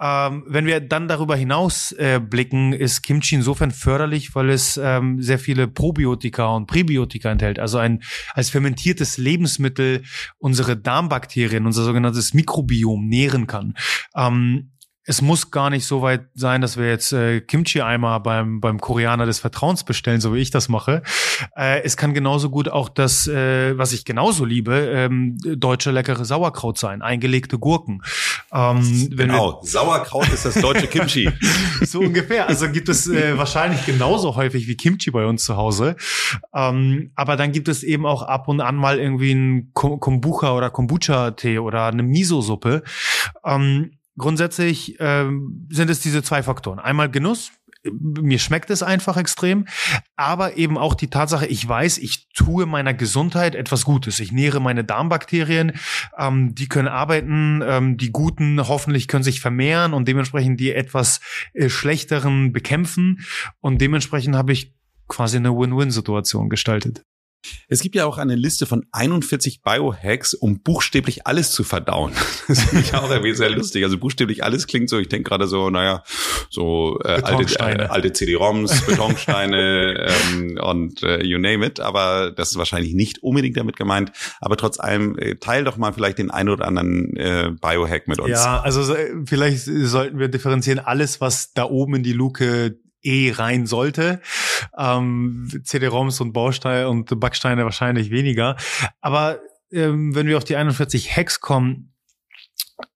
Ähm, 0.00 0.44
wenn 0.46 0.66
wir 0.66 0.80
dann 0.80 1.08
darüber 1.08 1.36
hinaus 1.36 1.92
äh, 1.92 2.20
blicken, 2.20 2.72
ist 2.72 3.02
Kimchi 3.02 3.36
insofern 3.36 3.70
förderlich, 3.70 4.34
weil 4.34 4.50
es 4.50 4.78
ähm, 4.82 5.22
sehr 5.22 5.38
viele 5.38 5.68
Probiotika 5.68 6.46
und 6.54 6.66
Präbiotika 6.66 7.30
enthält. 7.30 7.58
Also 7.58 7.78
ein 7.78 8.02
als 8.34 8.50
fermentiertes 8.50 9.16
Lebensmittel 9.16 10.02
unsere 10.38 10.76
Darmbakterien, 10.76 11.66
unser 11.66 11.84
sogenanntes 11.84 12.34
Mikrobiom 12.34 13.08
nähren 13.08 13.46
kann. 13.46 13.74
Ähm, 14.14 14.72
es 15.08 15.22
muss 15.22 15.52
gar 15.52 15.70
nicht 15.70 15.86
so 15.86 16.02
weit 16.02 16.26
sein, 16.34 16.60
dass 16.60 16.76
wir 16.76 16.88
jetzt 16.88 17.12
äh, 17.12 17.40
Kimchi-Eimer 17.40 18.18
beim, 18.18 18.60
beim 18.60 18.80
Koreaner 18.80 19.24
des 19.24 19.38
Vertrauens 19.38 19.84
bestellen, 19.84 20.20
so 20.20 20.34
wie 20.34 20.40
ich 20.40 20.50
das 20.50 20.68
mache. 20.68 21.02
Äh, 21.56 21.82
es 21.84 21.96
kann 21.96 22.12
genauso 22.12 22.50
gut 22.50 22.68
auch 22.68 22.88
das, 22.88 23.28
äh, 23.28 23.78
was 23.78 23.92
ich 23.92 24.04
genauso 24.04 24.44
liebe, 24.44 24.74
ähm, 24.74 25.38
deutsche 25.40 25.92
leckere 25.92 26.24
Sauerkraut 26.24 26.76
sein, 26.76 27.02
eingelegte 27.02 27.56
Gurken. 27.56 28.02
Ähm, 28.52 29.10
genau, 29.16 29.60
Sauerkraut 29.62 30.28
ist 30.32 30.44
das 30.44 30.54
deutsche 30.54 30.88
Kimchi. 30.88 31.30
so 31.82 32.00
ungefähr. 32.00 32.48
Also 32.48 32.68
gibt 32.68 32.88
es 32.88 33.06
äh, 33.06 33.38
wahrscheinlich 33.38 33.86
genauso 33.86 34.34
häufig 34.34 34.66
wie 34.66 34.76
Kimchi 34.76 35.12
bei 35.12 35.24
uns 35.24 35.44
zu 35.44 35.56
Hause. 35.56 35.94
Ähm, 36.52 37.12
aber 37.14 37.36
dann 37.36 37.52
gibt 37.52 37.68
es 37.68 37.84
eben 37.84 38.06
auch 38.06 38.22
ab 38.22 38.48
und 38.48 38.60
an 38.60 38.74
mal 38.74 38.98
irgendwie 38.98 39.32
ein 39.32 39.70
Kombucha 39.72 40.52
oder 40.52 40.70
Kombucha-Tee 40.70 41.60
oder 41.60 41.86
eine 41.86 42.02
Miso-Suppe. 42.02 42.82
Ähm, 43.44 43.92
Grundsätzlich 44.18 44.96
ähm, 44.98 45.68
sind 45.70 45.90
es 45.90 46.00
diese 46.00 46.22
zwei 46.22 46.42
Faktoren. 46.42 46.78
Einmal 46.78 47.10
Genuss, 47.10 47.52
mir 47.92 48.38
schmeckt 48.38 48.70
es 48.70 48.82
einfach 48.82 49.16
extrem, 49.16 49.66
aber 50.16 50.56
eben 50.56 50.78
auch 50.78 50.94
die 50.94 51.08
Tatsache, 51.08 51.46
ich 51.46 51.66
weiß, 51.66 51.98
ich 51.98 52.28
tue 52.30 52.66
meiner 52.66 52.94
Gesundheit 52.94 53.54
etwas 53.54 53.84
Gutes. 53.84 54.20
Ich 54.20 54.32
nähere 54.32 54.60
meine 54.60 54.84
Darmbakterien, 54.84 55.72
ähm, 56.18 56.54
die 56.54 56.68
können 56.68 56.88
arbeiten, 56.88 57.62
ähm, 57.64 57.96
die 57.96 58.10
guten 58.10 58.66
hoffentlich 58.66 59.08
können 59.08 59.24
sich 59.24 59.40
vermehren 59.40 59.92
und 59.92 60.08
dementsprechend 60.08 60.60
die 60.60 60.72
etwas 60.72 61.20
äh, 61.52 61.68
schlechteren 61.68 62.52
bekämpfen 62.52 63.20
und 63.60 63.80
dementsprechend 63.80 64.36
habe 64.36 64.52
ich 64.52 64.74
quasi 65.08 65.36
eine 65.36 65.56
Win-Win-Situation 65.56 66.48
gestaltet. 66.48 67.04
Es 67.68 67.80
gibt 67.80 67.94
ja 67.94 68.06
auch 68.06 68.18
eine 68.18 68.34
Liste 68.34 68.66
von 68.66 68.86
41 68.92 69.62
Biohacks, 69.62 70.34
um 70.34 70.60
buchstäblich 70.60 71.26
alles 71.26 71.52
zu 71.52 71.64
verdauen. 71.64 72.12
Das 72.48 72.62
finde 72.62 72.84
ich 72.84 72.94
auch 72.94 73.10
irgendwie 73.10 73.34
sehr 73.34 73.50
lustig. 73.50 73.82
Also 73.82 73.98
buchstäblich 73.98 74.44
alles 74.44 74.66
klingt 74.66 74.88
so, 74.88 74.98
ich 74.98 75.08
denke 75.08 75.28
gerade 75.28 75.48
so, 75.48 75.68
naja, 75.68 76.04
so 76.48 77.00
äh, 77.04 77.20
alte, 77.22 77.58
äh, 77.58 77.86
alte 77.86 78.12
CD-ROMs, 78.12 78.82
Betonsteine 78.86 80.08
ähm, 80.32 80.58
und 80.62 81.02
äh, 81.02 81.22
you 81.24 81.38
name 81.38 81.66
it. 81.66 81.80
Aber 81.80 82.30
das 82.30 82.50
ist 82.50 82.56
wahrscheinlich 82.56 82.94
nicht 82.94 83.22
unbedingt 83.22 83.56
damit 83.56 83.76
gemeint. 83.76 84.12
Aber 84.40 84.56
trotz 84.56 84.78
allem, 84.78 85.18
äh, 85.18 85.36
teil 85.36 85.64
doch 85.64 85.76
mal 85.76 85.92
vielleicht 85.92 86.18
den 86.18 86.30
einen 86.30 86.50
oder 86.50 86.66
anderen 86.66 87.16
äh, 87.16 87.50
Biohack 87.60 88.06
mit 88.06 88.20
uns. 88.20 88.30
Ja, 88.30 88.60
also 88.60 88.94
vielleicht 89.24 89.64
sollten 89.64 90.18
wir 90.18 90.28
differenzieren, 90.28 90.78
alles, 90.78 91.20
was 91.20 91.52
da 91.52 91.64
oben 91.64 91.96
in 91.96 92.02
die 92.02 92.12
Luke 92.12 92.76
eh 93.06 93.32
rein 93.32 93.66
sollte. 93.66 94.20
Ähm, 94.76 95.48
CD-ROMs 95.64 96.20
und 96.20 96.32
Bausteine 96.32 96.88
und 96.88 97.18
Backsteine 97.20 97.64
wahrscheinlich 97.64 98.10
weniger. 98.10 98.56
Aber 99.00 99.40
ähm, 99.72 100.14
wenn 100.14 100.26
wir 100.26 100.36
auf 100.36 100.44
die 100.44 100.56
41 100.56 101.16
Hacks 101.16 101.40
kommen, 101.40 101.92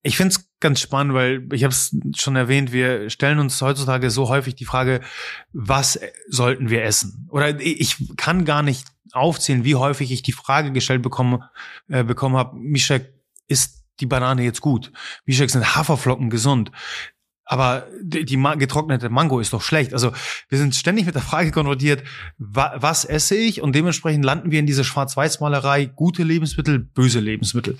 ich 0.02 0.16
finde 0.16 0.34
es 0.34 0.50
ganz 0.60 0.80
spannend, 0.80 1.14
weil 1.14 1.46
ich 1.52 1.64
habe 1.64 1.72
es 1.72 1.96
schon 2.16 2.36
erwähnt, 2.36 2.72
wir 2.72 3.10
stellen 3.10 3.38
uns 3.38 3.60
heutzutage 3.60 4.10
so 4.10 4.28
häufig 4.28 4.54
die 4.54 4.64
Frage, 4.64 5.00
was 5.52 5.98
sollten 6.28 6.70
wir 6.70 6.84
essen? 6.84 7.28
Oder 7.30 7.60
ich 7.60 7.96
kann 8.16 8.44
gar 8.44 8.62
nicht 8.62 8.86
aufzählen, 9.12 9.64
wie 9.64 9.74
häufig 9.74 10.12
ich 10.12 10.22
die 10.22 10.32
Frage 10.32 10.72
gestellt 10.72 11.02
bekommen, 11.02 11.42
äh, 11.88 12.04
bekommen 12.04 12.36
habe, 12.36 12.56
Mischek, 12.56 13.12
ist 13.48 13.84
die 14.00 14.06
Banane 14.06 14.42
jetzt 14.42 14.60
gut? 14.60 14.92
Mischek, 15.24 15.50
sind 15.50 15.74
Haferflocken 15.76 16.30
gesund? 16.30 16.70
Aber 17.50 17.88
die, 18.00 18.24
die 18.24 18.40
getrocknete 18.58 19.08
Mango 19.08 19.40
ist 19.40 19.52
doch 19.52 19.60
schlecht. 19.60 19.92
Also 19.92 20.12
wir 20.48 20.56
sind 20.56 20.72
ständig 20.76 21.06
mit 21.06 21.16
der 21.16 21.22
Frage 21.22 21.50
konfrontiert, 21.50 22.04
wa 22.38 22.74
was 22.76 23.04
esse 23.04 23.34
ich? 23.34 23.60
Und 23.60 23.74
dementsprechend 23.74 24.24
landen 24.24 24.52
wir 24.52 24.60
in 24.60 24.66
diese 24.66 24.84
Schwarz-Weiß-Malerei, 24.84 25.86
gute 25.86 26.22
Lebensmittel, 26.22 26.78
böse 26.78 27.18
Lebensmittel. 27.18 27.76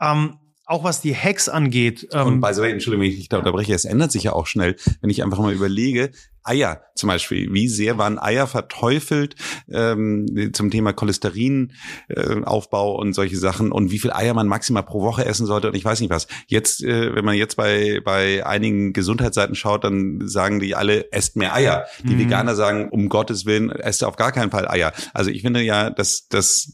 Ähm, 0.00 0.38
auch 0.70 0.84
was 0.84 1.00
die 1.00 1.14
Hacks 1.14 1.48
angeht. 1.48 2.08
Ähm, 2.12 2.26
und 2.26 2.40
by 2.40 2.54
the 2.54 2.60
way, 2.60 2.70
Entschuldigung, 2.70 3.02
wenn 3.02 3.10
ich 3.10 3.18
dich 3.18 3.28
da 3.28 3.38
unterbreche, 3.38 3.74
es 3.74 3.84
ändert 3.84 4.12
sich 4.12 4.22
ja 4.22 4.32
auch 4.32 4.46
schnell, 4.46 4.76
wenn 5.00 5.10
ich 5.10 5.22
einfach 5.22 5.38
mal 5.38 5.52
überlege, 5.52 6.10
Eier 6.42 6.80
zum 6.94 7.08
Beispiel, 7.08 7.52
wie 7.52 7.68
sehr 7.68 7.98
waren 7.98 8.18
Eier 8.18 8.46
verteufelt 8.46 9.34
ähm, 9.70 10.50
zum 10.54 10.70
Thema 10.70 10.92
Cholesterinaufbau 10.92 12.94
äh, 12.94 13.00
und 13.00 13.12
solche 13.12 13.36
Sachen 13.36 13.72
und 13.72 13.90
wie 13.90 13.98
viel 13.98 14.12
Eier 14.12 14.32
man 14.32 14.48
maximal 14.48 14.82
pro 14.82 15.02
Woche 15.02 15.26
essen 15.26 15.44
sollte 15.44 15.68
und 15.68 15.74
ich 15.74 15.84
weiß 15.84 16.00
nicht 16.00 16.10
was. 16.10 16.28
Jetzt, 16.46 16.82
äh, 16.82 17.14
wenn 17.14 17.24
man 17.24 17.34
jetzt 17.34 17.56
bei 17.56 18.00
bei 18.02 18.46
einigen 18.46 18.92
Gesundheitsseiten 18.92 19.54
schaut, 19.54 19.84
dann 19.84 20.26
sagen 20.26 20.60
die 20.60 20.74
alle, 20.74 21.12
esst 21.12 21.36
mehr 21.36 21.54
Eier. 21.54 21.86
Die 22.04 22.14
mhm. 22.14 22.20
Veganer 22.20 22.54
sagen, 22.54 22.88
um 22.88 23.08
Gottes 23.08 23.44
Willen, 23.44 23.70
esst 23.70 24.04
auf 24.04 24.16
gar 24.16 24.32
keinen 24.32 24.50
Fall 24.50 24.68
Eier. 24.68 24.92
Also 25.12 25.30
ich 25.30 25.42
finde 25.42 25.60
ja, 25.60 25.90
dass 25.90 26.28
das 26.28 26.72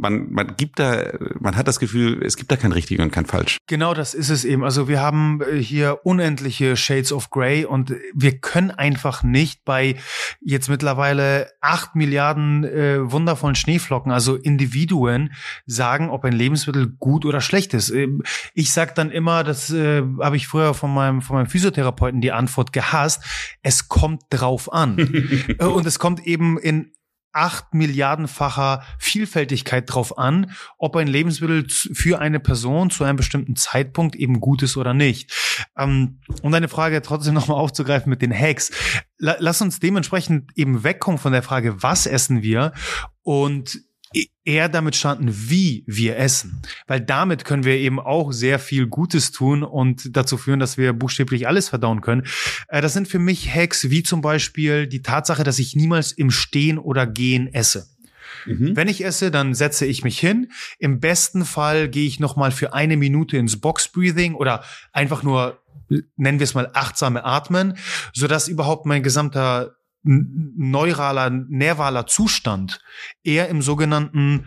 man, 0.00 0.32
man 0.32 0.56
gibt 0.56 0.78
da, 0.78 1.12
man 1.38 1.56
hat 1.56 1.68
das 1.68 1.78
Gefühl, 1.78 2.22
es 2.24 2.36
gibt 2.36 2.50
da 2.50 2.56
kein 2.56 2.72
richtig 2.72 3.00
und 3.00 3.10
kein 3.10 3.26
falsch. 3.26 3.58
Genau, 3.66 3.94
das 3.94 4.14
ist 4.14 4.30
es 4.30 4.44
eben. 4.44 4.64
Also 4.64 4.88
wir 4.88 5.00
haben 5.00 5.40
äh, 5.42 5.62
hier 5.62 6.00
unendliche 6.04 6.76
Shades 6.76 7.12
of 7.12 7.30
Grey 7.30 7.64
und 7.64 7.94
wir 8.14 8.38
können 8.38 8.70
einfach 8.70 9.22
nicht 9.22 9.64
bei 9.64 9.96
jetzt 10.40 10.68
mittlerweile 10.68 11.50
acht 11.60 11.94
Milliarden 11.94 12.64
äh, 12.64 13.10
wundervollen 13.10 13.54
Schneeflocken, 13.54 14.10
also 14.10 14.36
Individuen, 14.36 15.32
sagen, 15.66 16.08
ob 16.10 16.24
ein 16.24 16.32
Lebensmittel 16.32 16.88
gut 16.98 17.24
oder 17.24 17.40
schlecht 17.40 17.74
ist. 17.74 17.90
Ähm, 17.90 18.22
ich 18.54 18.72
sag 18.72 18.94
dann 18.94 19.10
immer, 19.10 19.44
das 19.44 19.70
äh, 19.70 20.02
habe 20.20 20.36
ich 20.36 20.48
früher 20.48 20.74
von 20.74 20.92
meinem, 20.92 21.22
von 21.22 21.36
meinem 21.36 21.46
Physiotherapeuten 21.46 22.20
die 22.20 22.32
Antwort 22.32 22.72
gehasst, 22.72 23.22
es 23.62 23.88
kommt 23.88 24.22
drauf 24.30 24.72
an. 24.72 24.98
Äh, 25.58 25.64
und 25.64 25.86
es 25.86 25.98
kommt 25.98 26.26
eben 26.26 26.58
in 26.58 26.92
acht 27.32 27.74
Milliardenfacher 27.74 28.82
Vielfältigkeit 28.98 29.92
drauf 29.92 30.18
an, 30.18 30.52
ob 30.78 30.96
ein 30.96 31.06
Lebensmittel 31.06 31.66
für 31.68 32.20
eine 32.20 32.40
Person 32.40 32.90
zu 32.90 33.04
einem 33.04 33.16
bestimmten 33.16 33.56
Zeitpunkt 33.56 34.16
eben 34.16 34.40
gut 34.40 34.62
ist 34.62 34.76
oder 34.76 34.94
nicht. 34.94 35.32
Ähm, 35.76 36.20
um 36.42 36.52
deine 36.52 36.68
Frage 36.68 37.02
trotzdem 37.02 37.34
nochmal 37.40 37.58
aufzugreifen 37.58 38.10
mit 38.10 38.22
den 38.22 38.34
Hacks. 38.34 38.70
Lass 39.18 39.60
uns 39.60 39.80
dementsprechend 39.80 40.50
eben 40.56 40.82
wegkommen 40.82 41.18
von 41.18 41.32
der 41.32 41.42
Frage, 41.42 41.82
was 41.82 42.06
essen 42.06 42.42
wir 42.42 42.72
und 43.22 43.78
eher 44.44 44.68
damit 44.68 44.96
starten, 44.96 45.28
wie 45.30 45.84
wir 45.86 46.16
essen. 46.16 46.62
Weil 46.86 47.00
damit 47.00 47.44
können 47.44 47.64
wir 47.64 47.76
eben 47.76 48.00
auch 48.00 48.32
sehr 48.32 48.58
viel 48.58 48.86
Gutes 48.86 49.30
tun 49.30 49.62
und 49.62 50.16
dazu 50.16 50.36
führen, 50.36 50.58
dass 50.58 50.76
wir 50.76 50.92
buchstäblich 50.92 51.46
alles 51.46 51.68
verdauen 51.68 52.00
können. 52.00 52.26
Äh, 52.68 52.80
das 52.80 52.92
sind 52.92 53.06
für 53.06 53.18
mich 53.18 53.54
Hacks 53.54 53.90
wie 53.90 54.02
zum 54.02 54.20
Beispiel 54.20 54.86
die 54.86 55.02
Tatsache, 55.02 55.44
dass 55.44 55.58
ich 55.58 55.76
niemals 55.76 56.12
im 56.12 56.30
Stehen 56.30 56.78
oder 56.78 57.06
Gehen 57.06 57.52
esse. 57.52 57.86
Mhm. 58.46 58.74
Wenn 58.74 58.88
ich 58.88 59.04
esse, 59.04 59.30
dann 59.30 59.54
setze 59.54 59.86
ich 59.86 60.02
mich 60.02 60.18
hin. 60.18 60.50
Im 60.78 60.98
besten 60.98 61.44
Fall 61.44 61.88
gehe 61.88 62.06
ich 62.06 62.18
noch 62.18 62.36
mal 62.36 62.50
für 62.50 62.72
eine 62.72 62.96
Minute 62.96 63.36
ins 63.36 63.60
Box 63.60 63.88
Breathing 63.88 64.34
oder 64.34 64.64
einfach 64.92 65.22
nur 65.22 65.60
nennen 66.16 66.38
wir 66.38 66.44
es 66.44 66.54
mal 66.54 66.70
achtsame 66.72 67.24
Atmen, 67.24 67.76
so 68.12 68.28
dass 68.28 68.46
überhaupt 68.46 68.86
mein 68.86 69.02
gesamter 69.02 69.74
neuraler, 70.02 71.30
nervaler 71.30 72.06
Zustand 72.06 72.80
eher 73.22 73.48
im 73.48 73.62
sogenannten 73.62 74.46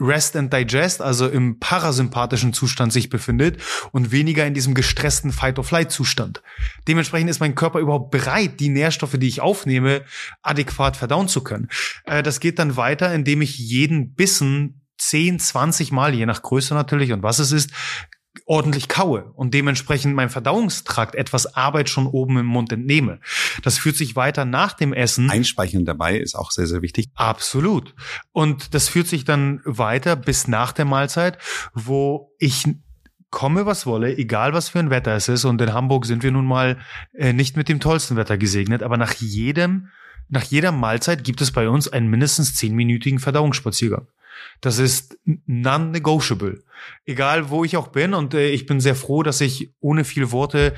Rest 0.00 0.34
and 0.34 0.52
Digest, 0.52 1.00
also 1.00 1.28
im 1.28 1.60
parasympathischen 1.60 2.52
Zustand 2.52 2.92
sich 2.92 3.10
befindet 3.10 3.62
und 3.92 4.10
weniger 4.10 4.44
in 4.44 4.54
diesem 4.54 4.74
gestressten 4.74 5.30
Fight-of-Flight-Zustand. 5.30 6.42
Dementsprechend 6.88 7.30
ist 7.30 7.38
mein 7.38 7.54
Körper 7.54 7.78
überhaupt 7.78 8.10
bereit, 8.10 8.58
die 8.58 8.70
Nährstoffe, 8.70 9.16
die 9.18 9.28
ich 9.28 9.40
aufnehme, 9.40 10.02
adäquat 10.42 10.96
verdauen 10.96 11.28
zu 11.28 11.44
können. 11.44 11.68
Äh, 12.04 12.24
das 12.24 12.40
geht 12.40 12.58
dann 12.58 12.76
weiter, 12.76 13.14
indem 13.14 13.40
ich 13.40 13.56
jeden 13.56 14.14
Bissen 14.14 14.82
10, 14.98 15.38
20 15.38 15.92
Mal, 15.92 16.14
je 16.14 16.26
nach 16.26 16.42
Größe 16.42 16.74
natürlich 16.74 17.12
und 17.12 17.22
was 17.22 17.38
es 17.38 17.52
ist, 17.52 17.70
ordentlich 18.52 18.86
kaue 18.86 19.32
und 19.34 19.54
dementsprechend 19.54 20.14
mein 20.14 20.28
Verdauungstrakt 20.28 21.14
etwas 21.14 21.54
Arbeit 21.56 21.88
schon 21.88 22.06
oben 22.06 22.36
im 22.36 22.44
Mund 22.44 22.70
entnehme. 22.70 23.18
Das 23.62 23.78
führt 23.78 23.96
sich 23.96 24.14
weiter 24.14 24.44
nach 24.44 24.74
dem 24.74 24.92
Essen. 24.92 25.30
Einspeicheln 25.30 25.86
dabei 25.86 26.18
ist 26.18 26.34
auch 26.34 26.50
sehr, 26.50 26.66
sehr 26.66 26.82
wichtig. 26.82 27.08
Absolut. 27.14 27.94
Und 28.30 28.74
das 28.74 28.90
führt 28.90 29.06
sich 29.06 29.24
dann 29.24 29.62
weiter 29.64 30.16
bis 30.16 30.48
nach 30.48 30.72
der 30.72 30.84
Mahlzeit, 30.84 31.38
wo 31.72 32.34
ich 32.38 32.66
komme 33.30 33.64
was 33.64 33.86
wolle, 33.86 34.18
egal 34.18 34.52
was 34.52 34.68
für 34.68 34.80
ein 34.80 34.90
Wetter 34.90 35.16
es 35.16 35.28
ist. 35.28 35.46
Und 35.46 35.58
in 35.62 35.72
Hamburg 35.72 36.04
sind 36.04 36.22
wir 36.22 36.30
nun 36.30 36.44
mal 36.44 36.76
äh, 37.14 37.32
nicht 37.32 37.56
mit 37.56 37.70
dem 37.70 37.80
tollsten 37.80 38.16
Wetter 38.16 38.36
gesegnet, 38.36 38.82
aber 38.82 38.98
nach 38.98 39.14
jedem, 39.14 39.88
nach 40.28 40.44
jeder 40.44 40.72
Mahlzeit 40.72 41.24
gibt 41.24 41.40
es 41.40 41.52
bei 41.52 41.70
uns 41.70 41.88
einen 41.88 42.08
mindestens 42.08 42.54
zehnminütigen 42.54 43.18
Verdauungsspaziergang. 43.18 44.08
Das 44.60 44.78
ist 44.78 45.18
non-negotiable. 45.46 46.62
Egal 47.04 47.50
wo 47.50 47.64
ich 47.64 47.76
auch 47.76 47.88
bin 47.88 48.14
und 48.14 48.34
äh, 48.34 48.50
ich 48.50 48.66
bin 48.66 48.80
sehr 48.80 48.94
froh, 48.94 49.22
dass 49.22 49.40
ich 49.40 49.72
ohne 49.80 50.04
viel 50.04 50.32
Worte 50.32 50.74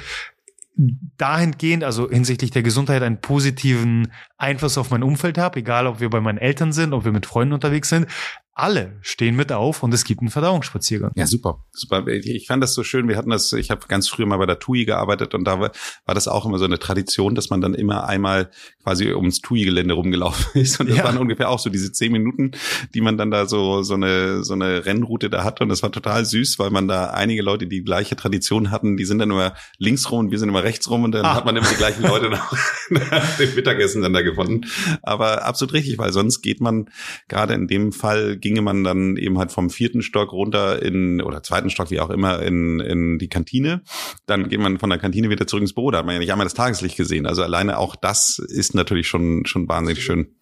dahingehend, 0.77 1.85
also 1.85 2.11
hinsichtlich 2.11 2.51
der 2.51 2.63
Gesundheit, 2.63 3.03
einen 3.03 3.21
positiven 3.21 4.13
Einfluss 4.37 4.77
auf 4.77 4.91
mein 4.91 5.05
Umfeld 5.05 5.39
habe, 5.39 5.61
egal 5.61 5.87
ob 5.87 6.01
wir 6.01 6.11
bei 6.11 6.21
meinen 6.21 6.39
Eltern 6.39 6.73
sind, 6.73 6.93
ob 6.93 7.05
wir 7.05 7.13
mit 7.13 7.27
Freunden 7.27 7.55
unterwegs 7.55 7.89
sind, 7.89 8.07
alle 8.55 8.99
stehen 9.03 9.35
mit 9.35 9.51
auf 9.51 9.83
und 9.83 9.93
es 9.93 10.05
gibt 10.05 10.21
einen 10.21 10.31
Verdauungsspaziergang. 10.31 11.11
Ja, 11.17 11.27
super. 11.27 11.65
super. 11.73 12.07
Ich 12.07 12.47
fand 12.47 12.63
das 12.63 12.73
so 12.73 12.85
schön. 12.85 13.09
Wir 13.09 13.17
hatten 13.17 13.31
das, 13.31 13.53
ich 13.53 13.71
habe 13.71 13.87
ganz 13.89 14.09
früher 14.09 14.27
mal 14.27 14.37
bei 14.37 14.47
der 14.47 14.61
TUI 14.61 14.85
gearbeitet 14.85 15.35
und 15.35 15.45
da 15.45 15.59
war, 15.59 15.73
war 16.07 16.15
das 16.15 16.29
auch 16.29 16.47
immer 16.47 16.59
so 16.59 16.65
eine 16.65 16.79
Tradition, 16.79 17.35
dass 17.35 17.51
man 17.51 17.61
dann 17.61 17.75
immer 17.75 18.07
einmal 18.07 18.51
quasi 18.85 19.13
ums 19.13 19.41
TUI-Gelände 19.41 19.95
rumgelaufen 19.95 20.47
ist. 20.63 20.79
Und 20.79 20.89
das 20.89 20.99
ja. 20.99 21.05
waren 21.05 21.19
ungefähr 21.19 21.51
auch 21.51 21.59
so 21.59 21.69
diese 21.69 21.91
zehn 21.91 22.13
Minuten, 22.13 22.53
die 22.95 23.01
man 23.01 23.19
dann 23.19 23.33
da 23.33 23.47
so, 23.47 23.83
so 23.83 23.95
eine, 23.95 24.45
so 24.45 24.55
eine 24.55 24.87
Rennroute 24.87 25.31
da 25.31 25.43
hatte. 25.43 25.65
Und 25.65 25.69
das 25.69 25.83
war 25.83 25.91
total 25.91 26.25
süß, 26.25 26.61
weil 26.61 26.71
man 26.71 26.87
da 26.87 27.07
einige 27.11 27.43
Leute, 27.43 27.67
die 27.67 27.83
gleiche 27.83 28.15
Tradition 28.15 28.71
hatten, 28.71 28.97
die 28.97 29.05
sind 29.05 29.19
dann 29.19 29.33
immer 29.33 29.55
links 29.79 30.09
rum 30.13 30.21
und 30.21 30.31
wir 30.31 30.39
sind 30.39 30.49
immer 30.49 30.63
rechts 30.63 30.89
rum 30.89 31.03
und 31.03 31.11
dann 31.11 31.25
ah. 31.25 31.35
hat 31.35 31.45
man 31.45 31.57
immer 31.57 31.69
die 31.69 31.77
gleichen 31.77 32.03
Leute 32.03 32.31
nach, 32.31 32.53
nach 32.91 33.37
dem 33.37 33.53
Mittagessen 33.57 34.03
dann 34.03 34.13
da 34.13 34.23
gefunden. 34.23 34.61
Aber 35.03 35.45
absolut 35.45 35.75
richtig, 35.75 35.99
weil 35.99 36.13
sonst 36.13 36.41
geht 36.41 36.61
man 36.61 36.89
gerade 37.27 37.55
in 37.55 37.67
dem 37.67 37.91
Fall 37.91 38.37
ginge 38.45 38.61
man 38.61 38.85
dann 38.85 39.17
eben 39.17 39.39
halt 39.39 39.53
vom 39.53 39.71
vierten 39.71 40.03
Stock 40.03 40.31
runter 40.31 40.83
in, 40.83 41.23
oder 41.23 41.43
zweiten 41.43 41.71
Stock, 41.71 41.91
wie 41.91 41.99
auch 41.99 42.11
immer, 42.11 42.43
in, 42.43 42.79
in 42.79 43.19
die 43.19 43.31
Kantine. 43.31 43.83
Dann 44.27 44.51
geht 44.51 44.61
man 44.61 44.79
von 44.79 44.91
der 44.91 44.99
Kantine 44.99 45.31
wieder 45.31 45.47
zurück 45.47 45.63
ins 45.63 45.73
Büro. 45.73 45.91
Da 45.91 45.99
hat 45.99 46.07
man 46.07 46.13
ja 46.13 46.19
nicht 46.19 46.31
einmal 46.31 46.45
das 46.45 46.53
Tageslicht 46.53 46.99
gesehen. 46.99 47.25
Also 47.25 47.43
alleine 47.43 47.79
auch 47.79 47.97
das 47.97 48.39
ist 48.39 48.75
natürlich 48.75 49.09
schon, 49.09 49.47
schon 49.47 49.67
wahnsinnig 49.67 50.05
schön. 50.05 50.37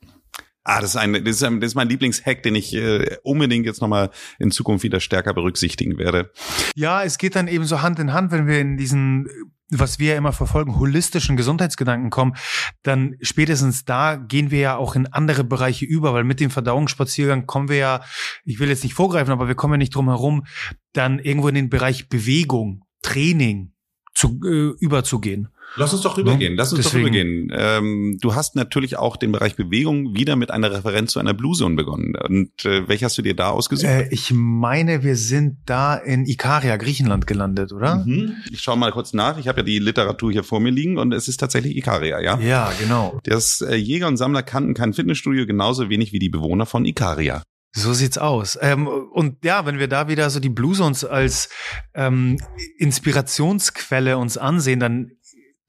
Ah, 0.64 0.80
das 0.80 0.90
ist 0.90 0.96
ein, 0.96 1.12
das 1.12 1.36
ist, 1.36 1.44
ein, 1.44 1.60
das 1.60 1.68
ist 1.68 1.74
mein 1.76 1.88
Lieblingshack, 1.88 2.42
den 2.42 2.56
ich 2.56 2.74
äh, 2.74 3.18
unbedingt 3.22 3.66
jetzt 3.66 3.80
nochmal 3.80 4.10
in 4.40 4.50
Zukunft 4.50 4.82
wieder 4.82 4.98
stärker 4.98 5.32
berücksichtigen 5.32 5.96
werde. 5.96 6.32
Ja, 6.74 7.04
es 7.04 7.18
geht 7.18 7.36
dann 7.36 7.46
eben 7.46 7.64
so 7.64 7.82
Hand 7.82 8.00
in 8.00 8.12
Hand, 8.12 8.32
wenn 8.32 8.48
wir 8.48 8.60
in 8.60 8.76
diesen 8.76 9.28
was 9.72 9.98
wir 9.98 10.12
ja 10.12 10.18
immer 10.18 10.32
verfolgen, 10.32 10.78
holistischen 10.78 11.36
Gesundheitsgedanken 11.36 12.10
kommen, 12.10 12.34
dann 12.82 13.16
spätestens 13.20 13.84
da 13.84 14.16
gehen 14.16 14.50
wir 14.50 14.60
ja 14.60 14.76
auch 14.76 14.94
in 14.94 15.06
andere 15.06 15.44
Bereiche 15.44 15.86
über, 15.86 16.12
weil 16.14 16.24
mit 16.24 16.40
dem 16.40 16.50
Verdauungsspaziergang 16.50 17.46
kommen 17.46 17.68
wir 17.68 17.76
ja, 17.76 18.00
ich 18.44 18.60
will 18.60 18.68
jetzt 18.68 18.84
nicht 18.84 18.94
vorgreifen, 18.94 19.32
aber 19.32 19.48
wir 19.48 19.54
kommen 19.54 19.74
ja 19.74 19.78
nicht 19.78 19.94
drum 19.94 20.08
herum, 20.08 20.44
dann 20.92 21.18
irgendwo 21.18 21.48
in 21.48 21.54
den 21.54 21.70
Bereich 21.70 22.08
Bewegung, 22.08 22.84
Training 23.02 23.72
zu, 24.14 24.40
äh, 24.44 24.76
überzugehen. 24.78 25.48
Lass 25.76 25.92
uns 25.92 26.02
doch 26.02 26.16
rübergehen. 26.16 26.54
Lass 26.56 26.72
uns 26.72 26.84
Deswegen. 26.84 27.04
doch 27.04 27.08
rübergehen. 27.08 27.52
Ähm, 27.54 28.18
du 28.20 28.34
hast 28.34 28.56
natürlich 28.56 28.98
auch 28.98 29.16
den 29.16 29.32
Bereich 29.32 29.56
Bewegung 29.56 30.14
wieder 30.14 30.36
mit 30.36 30.50
einer 30.50 30.70
Referenz 30.70 31.12
zu 31.12 31.20
einer 31.20 31.34
Blue 31.34 31.56
Zone 31.56 31.76
begonnen. 31.76 32.14
Und 32.16 32.64
äh, 32.64 32.88
welche 32.88 33.06
hast 33.06 33.18
du 33.18 33.22
dir 33.22 33.34
da 33.34 33.50
ausgesucht? 33.50 33.88
Äh, 33.88 34.08
ich 34.10 34.32
meine, 34.34 35.02
wir 35.02 35.16
sind 35.16 35.58
da 35.66 35.96
in 35.96 36.26
Ikaria, 36.26 36.76
Griechenland 36.76 37.26
gelandet, 37.26 37.72
oder? 37.72 38.04
Mhm. 38.04 38.36
Ich 38.50 38.60
schaue 38.60 38.76
mal 38.76 38.92
kurz 38.92 39.12
nach. 39.12 39.38
Ich 39.38 39.48
habe 39.48 39.60
ja 39.60 39.64
die 39.64 39.78
Literatur 39.78 40.30
hier 40.30 40.44
vor 40.44 40.60
mir 40.60 40.70
liegen 40.70 40.98
und 40.98 41.12
es 41.12 41.28
ist 41.28 41.38
tatsächlich 41.38 41.76
Ikaria, 41.76 42.20
ja? 42.20 42.38
Ja, 42.38 42.72
genau. 42.78 43.20
Das 43.24 43.60
äh, 43.60 43.74
Jäger 43.74 44.08
und 44.08 44.16
Sammler 44.16 44.42
kannten 44.42 44.74
kein 44.74 44.92
Fitnessstudio 44.92 45.46
genauso 45.46 45.88
wenig 45.88 46.12
wie 46.12 46.18
die 46.18 46.28
Bewohner 46.28 46.66
von 46.66 46.84
Ikaria. 46.84 47.42
So 47.74 47.94
sieht's 47.94 48.18
aus. 48.18 48.58
Ähm, 48.60 48.86
und 48.86 49.42
ja, 49.44 49.64
wenn 49.64 49.78
wir 49.78 49.88
da 49.88 50.06
wieder 50.06 50.28
so 50.28 50.40
die 50.40 50.50
Blue 50.50 50.74
Zones 50.74 51.06
als 51.06 51.48
ähm, 51.94 52.36
Inspirationsquelle 52.76 54.18
uns 54.18 54.36
ansehen, 54.36 54.78
dann 54.78 55.12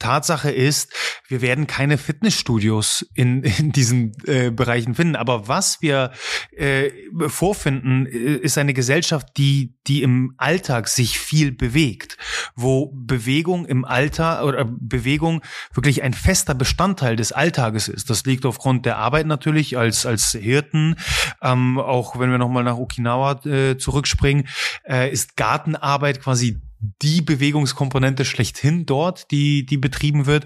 Tatsache 0.03 0.51
ist, 0.51 0.91
wir 1.29 1.41
werden 1.41 1.65
keine 1.65 1.97
Fitnessstudios 1.97 3.05
in, 3.13 3.41
in 3.43 3.71
diesen 3.71 4.11
äh, 4.25 4.51
Bereichen 4.51 4.95
finden. 4.95 5.15
Aber 5.15 5.47
was 5.47 5.81
wir 5.81 6.11
äh, 6.51 6.91
vorfinden, 7.27 8.05
äh, 8.05 8.35
ist 8.35 8.57
eine 8.57 8.73
Gesellschaft, 8.73 9.29
die, 9.37 9.75
die 9.87 10.03
im 10.03 10.33
Alltag 10.37 10.89
sich 10.89 11.19
viel 11.19 11.53
bewegt, 11.53 12.17
wo 12.55 12.91
Bewegung 12.93 13.65
im 13.65 13.85
Alltag 13.85 14.43
oder 14.43 14.65
Bewegung 14.65 15.41
wirklich 15.73 16.03
ein 16.03 16.13
fester 16.13 16.53
Bestandteil 16.53 17.15
des 17.15 17.31
Alltages 17.31 17.87
ist. 17.87 18.09
Das 18.09 18.25
liegt 18.25 18.45
aufgrund 18.45 18.85
der 18.85 18.97
Arbeit 18.97 19.25
natürlich 19.25 19.77
als, 19.77 20.05
als 20.05 20.31
Hirten. 20.31 20.97
Ähm, 21.41 21.79
auch 21.79 22.19
wenn 22.19 22.29
wir 22.29 22.37
nochmal 22.37 22.65
nach 22.65 22.77
Okinawa 22.77 23.39
äh, 23.45 23.77
zurückspringen, 23.77 24.47
äh, 24.85 25.09
ist 25.09 25.37
Gartenarbeit 25.37 26.21
quasi 26.21 26.59
die 27.01 27.21
Bewegungskomponente 27.21 28.25
schlechthin 28.25 28.85
dort, 28.85 29.31
die, 29.31 29.65
die 29.65 29.77
betrieben 29.77 30.25
wird. 30.25 30.45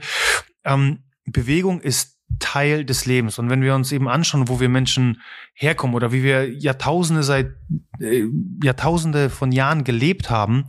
Ähm, 0.63 1.03
Bewegung 1.25 1.81
ist 1.81 2.17
Teil 2.39 2.85
des 2.85 3.05
Lebens. 3.05 3.39
Und 3.39 3.49
wenn 3.49 3.61
wir 3.61 3.73
uns 3.73 3.91
eben 3.91 4.07
anschauen, 4.07 4.47
wo 4.47 4.59
wir 4.59 4.69
Menschen 4.69 5.21
herkommen 5.53 5.95
oder 5.95 6.11
wie 6.11 6.23
wir 6.23 6.49
Jahrtausende 6.53 7.23
seit 7.23 7.55
äh, 7.99 8.25
Jahrtausende 8.61 9.29
von 9.29 9.51
Jahren 9.51 9.83
gelebt 9.83 10.29
haben, 10.29 10.65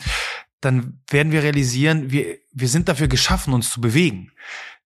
dann 0.60 1.00
werden 1.10 1.32
wir 1.32 1.42
realisieren, 1.42 2.10
wir, 2.10 2.38
wir 2.52 2.68
sind 2.68 2.88
dafür 2.88 3.08
geschaffen, 3.08 3.52
uns 3.52 3.70
zu 3.70 3.80
bewegen. 3.80 4.32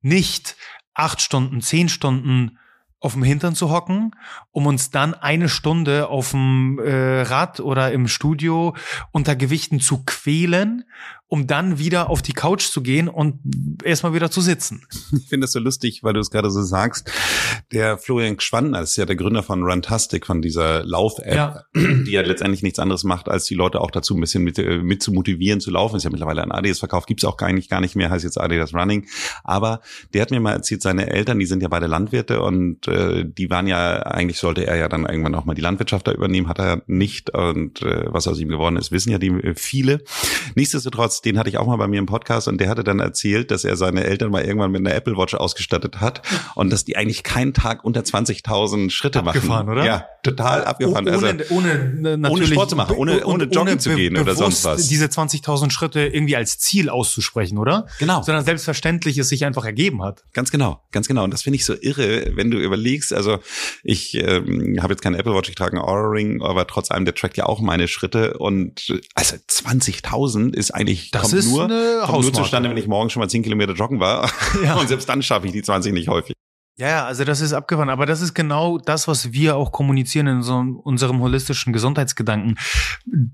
Nicht 0.01 0.57
acht 0.95 1.21
Stunden, 1.21 1.61
zehn 1.61 1.88
Stunden 1.88 2.59
auf 3.03 3.15
dem 3.15 3.25
Hintern 3.25 3.57
zu 3.57 3.71
hocken, 3.71 4.12
um 4.53 4.67
uns 4.67 4.91
dann 4.91 5.12
eine 5.12 5.49
Stunde 5.49 6.09
auf 6.09 6.31
dem 6.31 6.79
äh, 6.79 7.23
Rad 7.23 7.59
oder 7.59 7.91
im 7.91 8.07
Studio 8.07 8.77
unter 9.11 9.35
Gewichten 9.35 9.81
zu 9.81 10.05
quälen 10.05 10.85
um 11.33 11.47
dann 11.47 11.79
wieder 11.79 12.11
auf 12.11 12.21
die 12.21 12.35
Couch 12.35 12.64
zu 12.64 12.83
gehen 12.83 13.09
und 13.09 13.38
erstmal 13.83 14.12
wieder 14.12 14.31
zu 14.31 14.42
sitzen. 14.42 14.83
Ich 15.12 15.31
finde 15.31 15.47
das 15.47 15.53
so 15.53 15.61
lustig, 15.61 16.03
weil 16.03 16.12
du 16.12 16.21
es 16.21 16.31
gerade 16.31 16.51
so 16.51 16.62
sagst. 16.62 17.11
Der 17.73 17.97
Florian 17.97 18.38
Schwandner 18.38 18.83
ist 18.83 18.97
ja 18.97 19.07
der 19.07 19.16
Gründer 19.16 19.42
von 19.42 19.62
Runtastic, 19.62 20.27
von 20.27 20.42
dieser 20.42 20.85
Lauf-App, 20.85 21.35
ja. 21.35 21.62
die 21.75 22.11
ja 22.11 22.21
letztendlich 22.21 22.62
nichts 22.62 22.79
anderes 22.79 23.03
macht, 23.05 23.31
als 23.31 23.47
die 23.47 23.55
Leute 23.55 23.81
auch 23.81 23.90
dazu 23.90 24.14
ein 24.14 24.21
bisschen 24.21 24.42
mit, 24.45 24.59
äh, 24.59 24.83
mit 24.83 25.03
zu 25.03 25.11
motivieren 25.11 25.61
zu 25.61 25.71
laufen. 25.71 25.97
Ist 25.97 26.03
ja 26.03 26.11
mittlerweile 26.11 26.42
ein 26.42 26.53
Adidas 26.53 26.81
verkauft, 26.81 27.07
gibt's 27.07 27.25
auch 27.25 27.38
eigentlich 27.38 27.71
gar 27.71 27.81
nicht 27.81 27.97
mehr, 27.97 28.11
heißt 28.11 28.25
jetzt 28.25 28.38
Adidas 28.38 28.75
Running. 28.75 29.07
Aber 29.42 29.81
der 30.12 30.21
hat 30.21 30.33
mir 30.33 30.40
mal 30.40 30.53
erzählt, 30.53 30.83
seine 30.83 31.09
Eltern, 31.09 31.38
die 31.38 31.47
sind 31.47 31.62
ja 31.62 31.68
beide 31.68 31.87
Landwirte 31.87 32.42
und 32.42 32.88
äh, 32.88 33.25
die 33.27 33.49
waren 33.49 33.66
ja, 33.66 34.03
eigentlich 34.03 34.38
sollte 34.38 34.66
er 34.66 34.77
ja 34.77 34.88
dann 34.88 35.07
irgendwann 35.07 35.35
auch 35.35 35.47
mal 35.47 35.55
die 35.55 35.62
Landwirtschaft 35.62 36.07
da 36.07 36.12
übernehmen, 36.12 36.49
hat 36.49 36.59
er 36.59 36.83
nicht. 36.87 37.31
Und 37.31 37.81
äh, 37.81 38.05
was 38.12 38.29
aus 38.29 38.38
ihm 38.38 38.49
geworden 38.49 38.77
ist, 38.77 38.92
wissen 38.92 39.11
ja 39.11 39.16
die 39.16 39.29
äh, 39.29 39.55
viele. 39.55 40.03
Nichtsdestotrotz 40.57 41.22
den 41.25 41.39
hatte 41.39 41.49
ich 41.49 41.59
auch 41.59 41.67
mal 41.67 41.77
bei 41.77 41.89
mir 41.89 41.99
im 41.99 42.07
Podcast 42.07 42.49
und 42.49 42.59
der 42.61 42.69
hatte 42.69 42.85
dann 42.85 43.01
erzählt, 43.01 43.51
dass 43.51 43.65
er 43.65 43.77
seine 43.77 44.05
Eltern 44.05 44.31
mal 44.31 44.45
irgendwann 44.45 44.71
mit 44.73 44.81
einer 44.81 44.95
Apple 44.95 45.17
Watch 45.17 45.35
ausgestattet 45.35 46.01
hat 46.01 46.23
und 46.55 46.71
dass 46.71 46.85
die 46.85 46.97
eigentlich 46.97 47.23
keinen 47.23 47.55
Tag 47.55 47.85
unter 47.85 48.01
20.000 48.01 48.91
Schritte 48.91 49.21
abgefahren, 49.21 49.67
machen. 49.67 49.79
oder? 49.79 49.85
Ja, 49.85 50.07
total 50.23 50.65
abgefahren. 50.65 51.07
Oh, 51.09 51.13
ohne, 51.13 51.29
also, 51.29 51.55
ohne, 51.55 52.31
ohne 52.31 52.47
Sport 52.47 52.71
zu 52.71 52.77
machen, 52.77 52.97
ohne, 52.97 53.25
ohne 53.25 53.45
joggen 53.45 53.61
ohne 53.61 53.79
zu 53.79 53.95
gehen 53.95 54.17
oder 54.17 54.35
sonst 54.35 54.65
was. 54.65 54.89
diese 54.89 55.07
20.000 55.07 55.71
Schritte 55.71 56.01
irgendwie 56.01 56.37
als 56.37 56.59
Ziel 56.59 56.89
auszusprechen, 56.89 57.59
oder? 57.59 57.87
Genau. 57.99 58.23
Sondern 58.23 58.45
selbstverständlich 58.45 59.19
es 59.19 59.29
sich 59.29 59.45
einfach 59.45 59.65
ergeben 59.65 60.03
hat. 60.03 60.25
Ganz 60.33 60.51
genau, 60.51 60.83
ganz 60.91 61.07
genau. 61.09 61.25
Und 61.25 61.33
das 61.33 61.43
finde 61.43 61.57
ich 61.57 61.65
so 61.65 61.75
irre, 61.81 62.33
wenn 62.35 62.51
du 62.51 62.59
überlegst, 62.59 63.13
also 63.13 63.39
ich 63.85 64.15
ähm, 64.15 64.79
habe 64.81 64.93
jetzt 64.93 65.03
keine 65.03 65.19
Apple 65.19 65.35
Watch, 65.35 65.49
ich 65.49 65.55
trage 65.55 65.77
einen 65.77 65.85
Aura 65.85 66.09
Ring, 66.09 66.43
aber 66.43 66.67
trotz 66.67 66.91
allem, 66.91 67.05
der 67.05 67.15
trackt 67.15 67.37
ja 67.37 67.47
auch 67.47 67.61
meine 67.61 67.87
Schritte 67.87 68.39
und 68.39 68.93
also 69.15 69.37
20.000 69.37 70.55
ist 70.55 70.73
eigentlich 70.73 71.12
das 71.12 71.33
ist 71.33 71.51
nur, 71.51 71.68
kommt 72.05 72.22
nur 72.22 72.33
zustande, 72.33 72.68
wenn 72.68 72.77
ich 72.77 72.88
morgen 72.88 73.11
schon 73.11 73.20
mal 73.20 73.29
10 73.29 73.42
Kilometer 73.42 73.72
joggen 73.75 74.01
war. 74.01 74.31
Ja. 74.62 74.75
Und 74.75 74.88
selbst 74.88 75.09
dann 75.09 75.22
schaffe 75.22 75.46
ich 75.46 75.53
die 75.53 75.62
20 75.62 75.92
nicht 75.92 76.09
häufig. 76.09 76.35
Ja, 76.79 76.88
ja, 76.88 77.05
also 77.05 77.25
das 77.25 77.40
ist 77.40 77.53
abgefahren. 77.53 77.90
Aber 77.90 78.07
das 78.07 78.20
ist 78.20 78.35
genau 78.35 78.79
das, 78.79 79.09
was 79.09 79.33
wir 79.33 79.57
auch 79.57 79.72
kommunizieren 79.72 80.27
in 80.27 80.42
so 80.42 80.57
unserem 80.83 81.20
holistischen 81.20 81.72
Gesundheitsgedanken. 81.72 82.59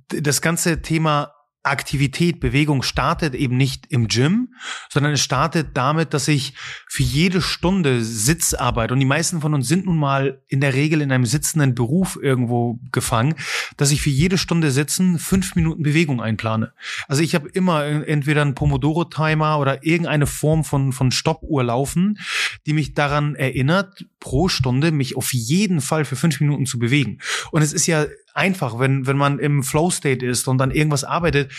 Das 0.09 0.43
ganze 0.43 0.83
Thema 0.83 1.33
Aktivität, 1.71 2.41
Bewegung 2.41 2.83
startet 2.83 3.35
eben 3.35 3.57
nicht 3.57 3.87
im 3.89 4.09
Gym, 4.09 4.55
sondern 4.89 5.13
es 5.13 5.21
startet 5.21 5.69
damit, 5.75 6.15
dass 6.15 6.29
ich 6.29 6.55
für 6.87 7.03
jede 7.03 7.41
Stunde 7.41 8.03
Sitzarbeit, 8.03 8.93
und 8.93 9.01
die 9.01 9.07
meisten 9.07 9.41
von 9.41 9.55
uns 9.55 9.69
sind 9.69 9.87
nun 9.87 9.99
mal 9.99 10.43
in 10.49 10.61
der 10.61 10.75
Regel 10.75 11.01
in 11.01 11.13
einem 11.13 11.27
sitzenden 11.27 11.75
Beruf 11.75 12.19
irgendwo 12.21 12.79
gefangen, 12.93 13.35
dass 13.77 13.91
ich 13.91 14.03
für 14.03 14.11
jede 14.11 14.39
Stunde 14.39 14.71
Sitzen 14.71 15.19
fünf 15.19 15.55
Minuten 15.55 15.83
Bewegung 15.83 16.21
einplane. 16.21 16.73
Also 17.07 17.23
ich 17.23 17.35
habe 17.35 17.49
immer 17.49 17.85
entweder 17.85 18.43
einen 18.43 18.55
Pomodoro-Timer 18.55 19.59
oder 19.59 19.85
irgendeine 19.85 20.27
Form 20.27 20.65
von, 20.65 20.93
von 20.93 21.11
Stoppuhr 21.11 21.65
laufen, 21.65 22.19
die 22.67 22.73
mich 22.73 22.95
daran 22.95 23.35
erinnert, 23.35 24.07
pro 24.21 24.49
Stunde 24.49 24.93
mich 24.93 25.17
auf 25.17 25.33
jeden 25.33 25.81
Fall 25.81 26.05
für 26.05 26.17
fünf 26.17 26.41
Minuten 26.41 26.67
zu 26.67 26.79
bewegen. 26.79 27.19
Und 27.51 27.63
es 27.63 27.73
ist 27.73 27.87
ja 27.87 28.07
einfach, 28.39 28.79
wenn, 28.79 29.07
wenn 29.07 29.19
man 29.19 29.39
im 29.39 29.63
Flow-State 29.63 30.25
ist 30.25 30.49
und 30.49 30.59
dann 30.59 30.71
irgendwas 30.71 31.05
arbeitet, 31.05 31.53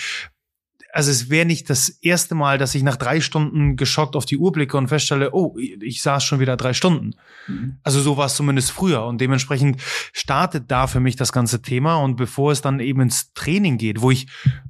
also 0.92 1.12
es 1.12 1.30
wäre 1.30 1.46
nicht 1.46 1.70
das 1.70 1.90
erste 1.90 2.36
Mal, 2.36 2.58
dass 2.58 2.74
ich 2.74 2.84
nach 2.84 2.96
drei 2.96 3.22
Stunden 3.22 3.76
geschockt 3.76 4.16
auf 4.16 4.26
die 4.26 4.38
Uhr 4.38 4.52
blicke 4.52 4.76
und 4.76 4.88
feststelle, 4.88 5.34
oh, 5.34 5.56
ich 5.58 6.02
saß 6.02 6.24
schon 6.24 6.40
wieder 6.40 6.58
drei 6.58 6.74
Stunden. 6.74 7.12
Mhm. 7.48 7.78
Also 7.84 8.02
so 8.02 8.18
war 8.18 8.26
es 8.26 8.36
zumindest 8.36 8.72
früher 8.72 9.06
und 9.06 9.22
dementsprechend 9.22 9.82
startet 10.14 10.72
da 10.72 10.88
für 10.88 11.00
mich 11.00 11.16
das 11.16 11.32
ganze 11.32 11.62
Thema 11.62 11.98
und 11.98 12.16
bevor 12.16 12.52
es 12.52 12.62
dann 12.62 12.80
eben 12.80 13.02
ins 13.02 13.34
Training 13.34 13.78
geht, 13.78 14.02
wo 14.02 14.10
ich 14.10 14.28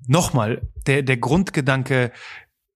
nochmal, 0.07 0.67
der, 0.87 1.03
der 1.03 1.17
Grundgedanke 1.17 2.11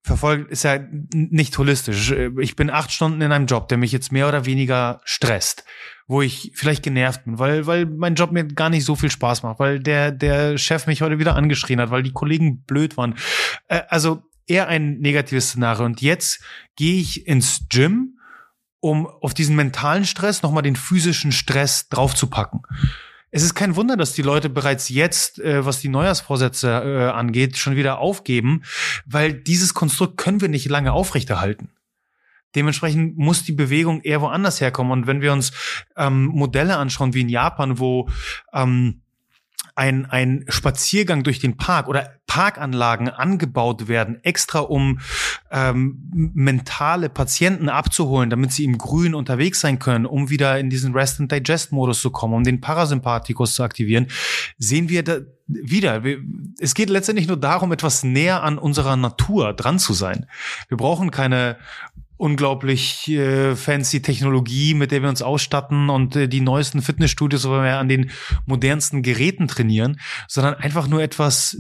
verfolgt, 0.04 0.52
ist 0.52 0.64
ja 0.64 0.80
nicht 1.14 1.58
holistisch. 1.58 2.14
Ich 2.40 2.56
bin 2.56 2.70
acht 2.70 2.92
Stunden 2.92 3.22
in 3.22 3.32
einem 3.32 3.46
Job, 3.46 3.68
der 3.70 3.78
mich 3.78 3.92
jetzt 3.92 4.12
mehr 4.12 4.28
oder 4.28 4.46
weniger 4.46 5.02
stresst, 5.06 5.64
wo 6.08 6.22
ich 6.22 6.52
vielleicht 6.56 6.84
genervt 6.84 7.26
bin, 7.26 7.40
weil, 7.40 7.66
weil 7.68 7.86
mein 7.86 8.16
Job 8.16 8.32
mir 8.32 8.46
gar 8.46 8.70
nicht 8.70 8.86
so 8.86 8.96
viel 8.96 9.12
Spaß 9.12 9.44
macht, 9.44 9.60
weil 9.60 9.80
der, 9.80 10.12
der 10.12 10.58
Chef 10.58 10.88
mich 10.88 11.02
heute 11.02 11.20
wieder 11.20 11.36
angeschrien 11.36 11.80
hat, 11.80 11.92
weil 11.92 12.04
die 12.04 12.14
Kollegen 12.14 12.64
blöd 12.64 12.98
waren. 12.98 13.16
Äh, 13.68 13.82
also 13.90 14.24
eher 14.46 14.68
ein 14.68 15.00
negatives 15.00 15.50
Szenario. 15.50 15.86
Und 15.86 16.02
jetzt 16.02 16.44
gehe 16.76 17.00
ich 17.00 17.28
ins 17.28 17.68
Gym, 17.70 18.20
um 18.80 19.08
auf 19.08 19.34
diesen 19.34 19.56
mentalen 19.56 20.06
Stress 20.06 20.44
nochmal 20.44 20.64
den 20.64 20.76
physischen 20.76 21.32
Stress 21.32 21.88
draufzupacken 21.90 22.62
es 23.36 23.42
ist 23.42 23.56
kein 23.56 23.76
Wunder, 23.76 23.98
dass 23.98 24.14
die 24.14 24.22
Leute 24.22 24.48
bereits 24.48 24.90
jetzt, 24.90 25.40
äh, 25.40 25.66
was 25.66 25.82
die 25.82 25.90
Neujahrsvorsätze 25.90 26.70
äh, 26.70 27.10
angeht, 27.10 27.58
schon 27.58 27.76
wieder 27.76 27.98
aufgeben, 27.98 28.62
weil 29.08 29.34
dieses 29.34 29.74
Konstrukt 29.74 30.18
können 30.18 30.40
wir 30.40 30.50
nicht 30.50 30.70
lange 30.70 30.94
aufrechterhalten. 30.94 31.72
Dementsprechend 32.56 33.18
muss 33.18 33.44
die 33.44 33.52
Bewegung 33.52 34.02
eher 34.02 34.22
woanders 34.22 34.62
herkommen. 34.62 34.92
Und 34.92 35.08
wenn 35.08 35.22
wir 35.22 35.34
uns 35.34 35.52
ähm, 35.98 36.26
Modelle 36.26 36.78
anschauen 36.78 37.14
wie 37.14 37.22
in 37.22 37.30
Japan, 37.30 37.80
wo 37.80 38.10
ähm, 38.54 39.02
ein, 39.76 40.06
ein 40.06 40.46
Spaziergang 40.50 41.24
durch 41.24 41.40
den 41.40 41.58
Park 41.58 41.88
oder 41.88 42.20
Parkanlagen 42.28 43.10
angebaut 43.10 43.88
werden, 43.88 44.20
extra 44.24 44.60
um 44.60 45.00
ähm, 45.52 46.32
mentale 46.34 47.10
Patienten 47.10 47.70
abzuholen, 47.70 48.30
damit 48.30 48.52
sie 48.52 48.66
im 48.66 48.78
Grün 48.78 49.16
unterwegs 49.16 49.62
sein 49.62 49.80
können, 49.80 50.06
um 50.06 50.30
wieder 50.30 50.60
in 50.60 50.70
diesen 50.70 50.94
Rest 50.94 51.20
and 51.20 51.32
Digest 51.32 51.72
Modus 51.72 52.02
zu 52.02 52.12
kommen, 52.12 52.34
um 52.34 52.44
den 52.44 52.62
Parasympathikus 52.62 53.56
zu 53.56 53.64
aktivieren, 53.64 54.08
sehen 54.58 54.90
wir 54.90 55.04
da 55.04 55.20
wieder. 55.48 56.04
Es 56.60 56.74
geht 56.74 56.90
letztendlich 56.90 57.28
nur 57.28 57.38
darum, 57.38 57.72
etwas 57.72 58.04
näher 58.04 58.44
an 58.44 58.58
unserer 58.58 58.96
Natur 58.96 59.54
dran 59.54 59.80
zu 59.80 59.94
sein. 59.94 60.28
Wir 60.70 60.78
brauchen 60.78 61.12
keine 61.12 61.58
unglaublich 62.24 63.10
äh, 63.10 63.54
fancy 63.54 64.02
Technologie, 64.02 64.76
mit 64.76 64.92
der 64.92 65.02
wir 65.02 65.10
uns 65.10 65.22
ausstatten 65.22 65.90
und 65.90 66.16
äh, 66.16 66.30
die 66.30 66.40
neuesten 66.40 66.82
Fitnessstudios, 66.82 67.46
wo 67.46 67.52
wir 67.52 67.78
an 67.78 67.90
den 67.90 68.12
modernsten 68.46 69.02
Geräten 69.02 69.50
trainieren, 69.50 70.00
sondern 70.30 70.54
einfach 70.54 70.88
nur 70.88 71.04
etwas 71.04 71.58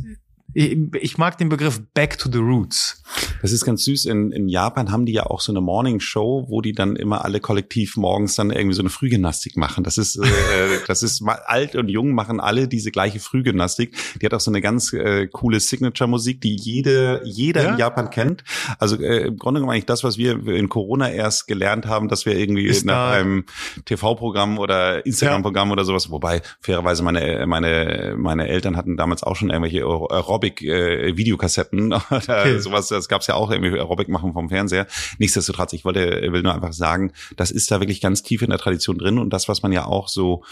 ich 0.53 1.17
mag 1.17 1.37
den 1.37 1.49
Begriff 1.49 1.81
Back 1.93 2.17
to 2.19 2.29
the 2.31 2.37
Roots. 2.37 3.01
Das 3.41 3.51
ist 3.51 3.65
ganz 3.65 3.83
süß. 3.83 4.05
In, 4.05 4.31
in 4.31 4.47
Japan 4.47 4.91
haben 4.91 5.05
die 5.05 5.13
ja 5.13 5.25
auch 5.25 5.41
so 5.41 5.51
eine 5.51 5.61
Morning 5.61 5.99
Show, 5.99 6.45
wo 6.47 6.61
die 6.61 6.73
dann 6.73 6.95
immer 6.95 7.25
alle 7.25 7.39
kollektiv 7.39 7.97
morgens 7.97 8.35
dann 8.35 8.51
irgendwie 8.51 8.75
so 8.75 8.81
eine 8.81 8.89
Frühgymnastik 8.89 9.57
machen. 9.57 9.83
Das 9.83 9.97
ist, 9.97 10.15
äh, 10.23 10.79
das 10.87 11.03
ist 11.03 11.23
alt 11.23 11.75
und 11.75 11.89
jung 11.89 12.11
machen 12.11 12.39
alle 12.39 12.67
diese 12.67 12.91
gleiche 12.91 13.19
Frühgymnastik. 13.19 13.95
Die 14.21 14.25
hat 14.25 14.33
auch 14.33 14.39
so 14.39 14.51
eine 14.51 14.61
ganz 14.61 14.93
äh, 14.93 15.27
coole 15.27 15.59
Signature-Musik, 15.59 16.39
die 16.41 16.55
jede, 16.55 17.21
jeder 17.25 17.63
ja? 17.63 17.71
in 17.71 17.77
Japan 17.77 18.09
kennt. 18.09 18.43
Also 18.77 18.95
äh, 19.01 19.27
im 19.27 19.37
Grunde 19.37 19.59
genommen 19.59 19.73
eigentlich 19.73 19.85
das, 19.85 20.03
was 20.03 20.17
wir 20.17 20.47
in 20.47 20.69
Corona 20.69 21.11
erst 21.11 21.47
gelernt 21.47 21.85
haben, 21.87 22.09
dass 22.09 22.25
wir 22.25 22.37
irgendwie 22.37 22.65
ist 22.65 22.85
nach 22.85 23.11
einem 23.11 23.45
TV-Programm 23.85 24.59
oder 24.59 25.05
Instagram-Programm 25.05 25.69
ja. 25.69 25.73
oder 25.73 25.85
sowas, 25.85 26.11
wobei 26.11 26.41
fairerweise 26.61 27.03
meine, 27.03 27.45
meine, 27.47 28.15
meine 28.17 28.47
Eltern 28.47 28.77
hatten 28.77 28.97
damals 28.97 29.23
auch 29.23 29.35
schon 29.35 29.49
irgendwelche 29.49 29.83
Aerobic 29.83 30.42
Aerobic-Videokassetten 30.43 31.91
äh, 31.91 31.95
oder 32.09 32.41
okay. 32.41 32.59
sowas. 32.59 32.87
Das 32.87 33.07
gab 33.07 33.21
es 33.21 33.27
ja 33.27 33.35
auch 33.35 33.51
irgendwie 33.51 33.77
Aerobic 33.77 34.09
machen 34.09 34.33
vom 34.33 34.49
Fernseher. 34.49 34.87
Nichtsdestotrotz, 35.17 35.73
ich 35.73 35.85
wollte, 35.85 36.31
will 36.31 36.43
nur 36.43 36.53
einfach 36.53 36.73
sagen, 36.73 37.13
das 37.35 37.51
ist 37.51 37.71
da 37.71 37.79
wirklich 37.79 38.01
ganz 38.01 38.23
tief 38.23 38.41
in 38.41 38.49
der 38.49 38.59
Tradition 38.59 38.97
drin 38.97 39.19
und 39.19 39.31
das, 39.31 39.47
was 39.47 39.63
man 39.63 39.71
ja 39.71 39.85
auch 39.85 40.07
so 40.07 40.43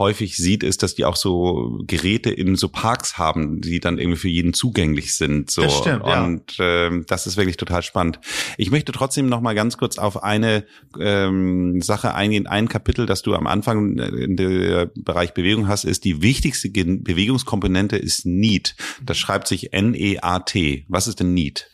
häufig 0.00 0.36
sieht, 0.36 0.64
ist, 0.64 0.82
dass 0.82 0.94
die 0.94 1.04
auch 1.04 1.14
so 1.14 1.78
Geräte 1.86 2.30
in 2.30 2.56
so 2.56 2.68
Parks 2.68 3.18
haben, 3.18 3.60
die 3.60 3.80
dann 3.80 3.98
irgendwie 3.98 4.18
für 4.18 4.28
jeden 4.28 4.54
zugänglich 4.54 5.14
sind. 5.14 5.50
So. 5.50 5.62
Das 5.62 5.76
stimmt, 5.76 6.02
und 6.02 6.56
ja. 6.56 6.86
ähm, 6.86 7.04
das 7.06 7.26
ist 7.26 7.36
wirklich 7.36 7.58
total 7.58 7.82
spannend. 7.82 8.18
Ich 8.56 8.70
möchte 8.70 8.92
trotzdem 8.92 9.28
noch 9.28 9.42
mal 9.42 9.54
ganz 9.54 9.76
kurz 9.76 9.98
auf 9.98 10.22
eine 10.22 10.64
ähm, 10.98 11.82
Sache 11.82 12.14
eingehen. 12.14 12.46
Ein 12.46 12.68
Kapitel, 12.68 13.04
das 13.04 13.22
du 13.22 13.34
am 13.34 13.46
Anfang 13.46 13.98
in 13.98 14.36
der 14.36 14.90
Bereich 14.96 15.34
Bewegung 15.34 15.68
hast, 15.68 15.84
ist 15.84 16.04
die 16.04 16.22
wichtigste 16.22 16.70
Bewegungskomponente 16.70 17.96
ist 17.96 18.24
Need. 18.24 18.74
Das 19.04 19.18
schreibt 19.18 19.48
sich 19.48 19.74
N-E-A-T. 19.74 20.86
Was 20.88 21.08
ist 21.08 21.20
denn 21.20 21.34
Need? 21.34 21.69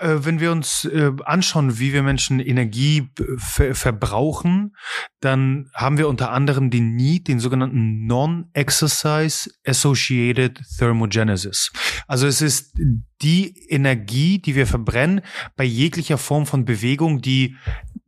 Äh, 0.00 0.24
wenn 0.24 0.40
wir 0.40 0.50
uns 0.50 0.86
äh, 0.86 1.12
anschauen, 1.24 1.78
wie 1.78 1.92
wir 1.92 2.02
Menschen 2.02 2.40
Energie 2.40 3.10
ver 3.36 3.74
verbrauchen, 3.74 4.74
dann 5.20 5.70
haben 5.74 5.98
wir 5.98 6.08
unter 6.08 6.30
anderem 6.30 6.70
den 6.70 6.96
Need, 6.96 7.28
den 7.28 7.38
sogenannten 7.38 8.06
Non-Exercise 8.06 9.50
Associated 9.66 10.58
Thermogenesis. 10.78 11.70
Also 12.08 12.26
es 12.26 12.40
ist 12.40 12.72
die 13.20 13.54
Energie, 13.68 14.38
die 14.38 14.54
wir 14.54 14.66
verbrennen 14.66 15.20
bei 15.56 15.64
jeglicher 15.64 16.16
Form 16.16 16.46
von 16.46 16.64
Bewegung, 16.64 17.20
die 17.20 17.56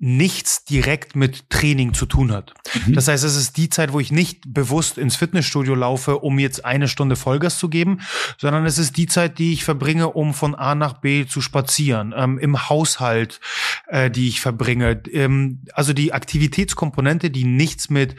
nichts 0.04 0.64
direkt 0.64 1.14
mit 1.14 1.48
Training 1.48 1.94
zu 1.94 2.06
tun 2.06 2.32
hat. 2.32 2.54
Mhm. 2.86 2.94
Das 2.94 3.06
heißt, 3.06 3.22
es 3.22 3.36
ist 3.36 3.56
die 3.56 3.70
Zeit, 3.70 3.92
wo 3.92 4.00
ich 4.00 4.10
nicht 4.10 4.52
bewusst 4.52 4.98
ins 4.98 5.14
Fitnessstudio 5.14 5.76
laufe, 5.76 6.18
um 6.18 6.40
jetzt 6.40 6.64
eine 6.64 6.88
Stunde 6.88 7.14
Vollgas 7.14 7.56
zu 7.56 7.68
geben, 7.68 8.00
sondern 8.36 8.66
es 8.66 8.78
ist 8.78 8.96
die 8.96 9.06
Zeit, 9.06 9.38
die 9.38 9.52
ich 9.52 9.62
verbringe, 9.62 10.08
um 10.08 10.34
von 10.34 10.56
A 10.56 10.74
nach 10.74 10.94
B 10.94 11.24
zu 11.24 11.40
spazieren, 11.40 12.12
ähm, 12.16 12.36
im 12.40 12.68
Haushalt, 12.68 13.38
äh, 13.86 14.10
die 14.10 14.26
ich 14.26 14.40
verbringe. 14.40 15.00
Ähm, 15.12 15.62
also 15.72 15.92
die 15.92 16.12
Aktivitätskomponente, 16.12 17.30
die 17.30 17.44
nichts 17.44 17.88
mit 17.88 18.16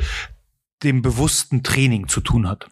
dem 0.84 1.02
bewussten 1.02 1.64
Training 1.64 2.08
zu 2.08 2.22
tun 2.22 2.48
hat. 2.48 2.70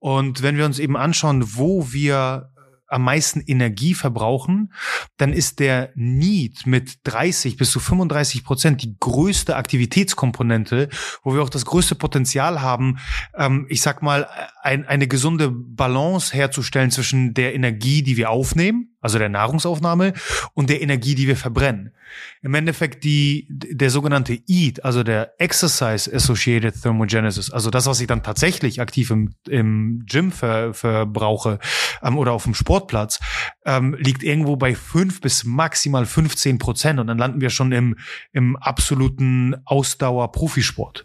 Und 0.00 0.42
wenn 0.42 0.56
wir 0.56 0.64
uns 0.64 0.80
eben 0.80 0.96
anschauen, 0.96 1.54
wo 1.54 1.92
wir 1.92 2.50
am 2.88 3.02
meisten 3.02 3.40
Energie 3.40 3.94
verbrauchen, 3.94 4.72
dann 5.16 5.32
ist 5.32 5.60
der 5.60 5.90
Need 5.94 6.66
mit 6.66 6.98
30 7.04 7.56
bis 7.56 7.70
zu 7.70 7.80
35 7.80 8.44
Prozent 8.44 8.82
die 8.82 8.96
größte 8.98 9.56
Aktivitätskomponente, 9.56 10.88
wo 11.22 11.34
wir 11.34 11.42
auch 11.42 11.50
das 11.50 11.66
größte 11.66 11.94
Potenzial 11.94 12.60
haben, 12.60 12.98
ähm, 13.34 13.66
ich 13.68 13.82
sag 13.82 14.02
mal, 14.02 14.28
ein, 14.62 14.86
eine 14.86 15.06
gesunde 15.06 15.50
Balance 15.50 16.34
herzustellen 16.34 16.90
zwischen 16.90 17.34
der 17.34 17.54
Energie, 17.54 18.02
die 18.02 18.16
wir 18.16 18.30
aufnehmen, 18.30 18.96
also 19.00 19.18
der 19.18 19.28
Nahrungsaufnahme, 19.28 20.12
und 20.54 20.70
der 20.70 20.82
Energie, 20.82 21.14
die 21.14 21.26
wir 21.26 21.36
verbrennen. 21.36 21.92
Im 22.42 22.54
Endeffekt 22.54 23.04
die, 23.04 23.46
der 23.48 23.90
sogenannte 23.90 24.38
EAT, 24.48 24.84
also 24.84 25.02
der 25.02 25.34
Exercise 25.38 26.12
Associated 26.12 26.80
Thermogenesis, 26.80 27.50
also 27.50 27.70
das, 27.70 27.86
was 27.86 28.00
ich 28.00 28.06
dann 28.06 28.22
tatsächlich 28.22 28.80
aktiv 28.80 29.10
im, 29.10 29.34
im 29.48 30.04
Gym 30.06 30.32
ver, 30.32 30.74
verbrauche 30.74 31.58
ähm, 32.02 32.18
oder 32.18 32.32
auf 32.32 32.44
dem 32.44 32.54
Sportplatz, 32.54 33.20
ähm, 33.64 33.94
liegt 33.98 34.22
irgendwo 34.22 34.56
bei 34.56 34.74
fünf 34.74 35.20
bis 35.20 35.44
maximal 35.44 36.06
15 36.06 36.58
Prozent 36.58 37.00
und 37.00 37.06
dann 37.06 37.18
landen 37.18 37.40
wir 37.40 37.50
schon 37.50 37.72
im, 37.72 37.96
im 38.32 38.56
absoluten 38.56 39.56
Ausdauer-Profisport. 39.64 41.04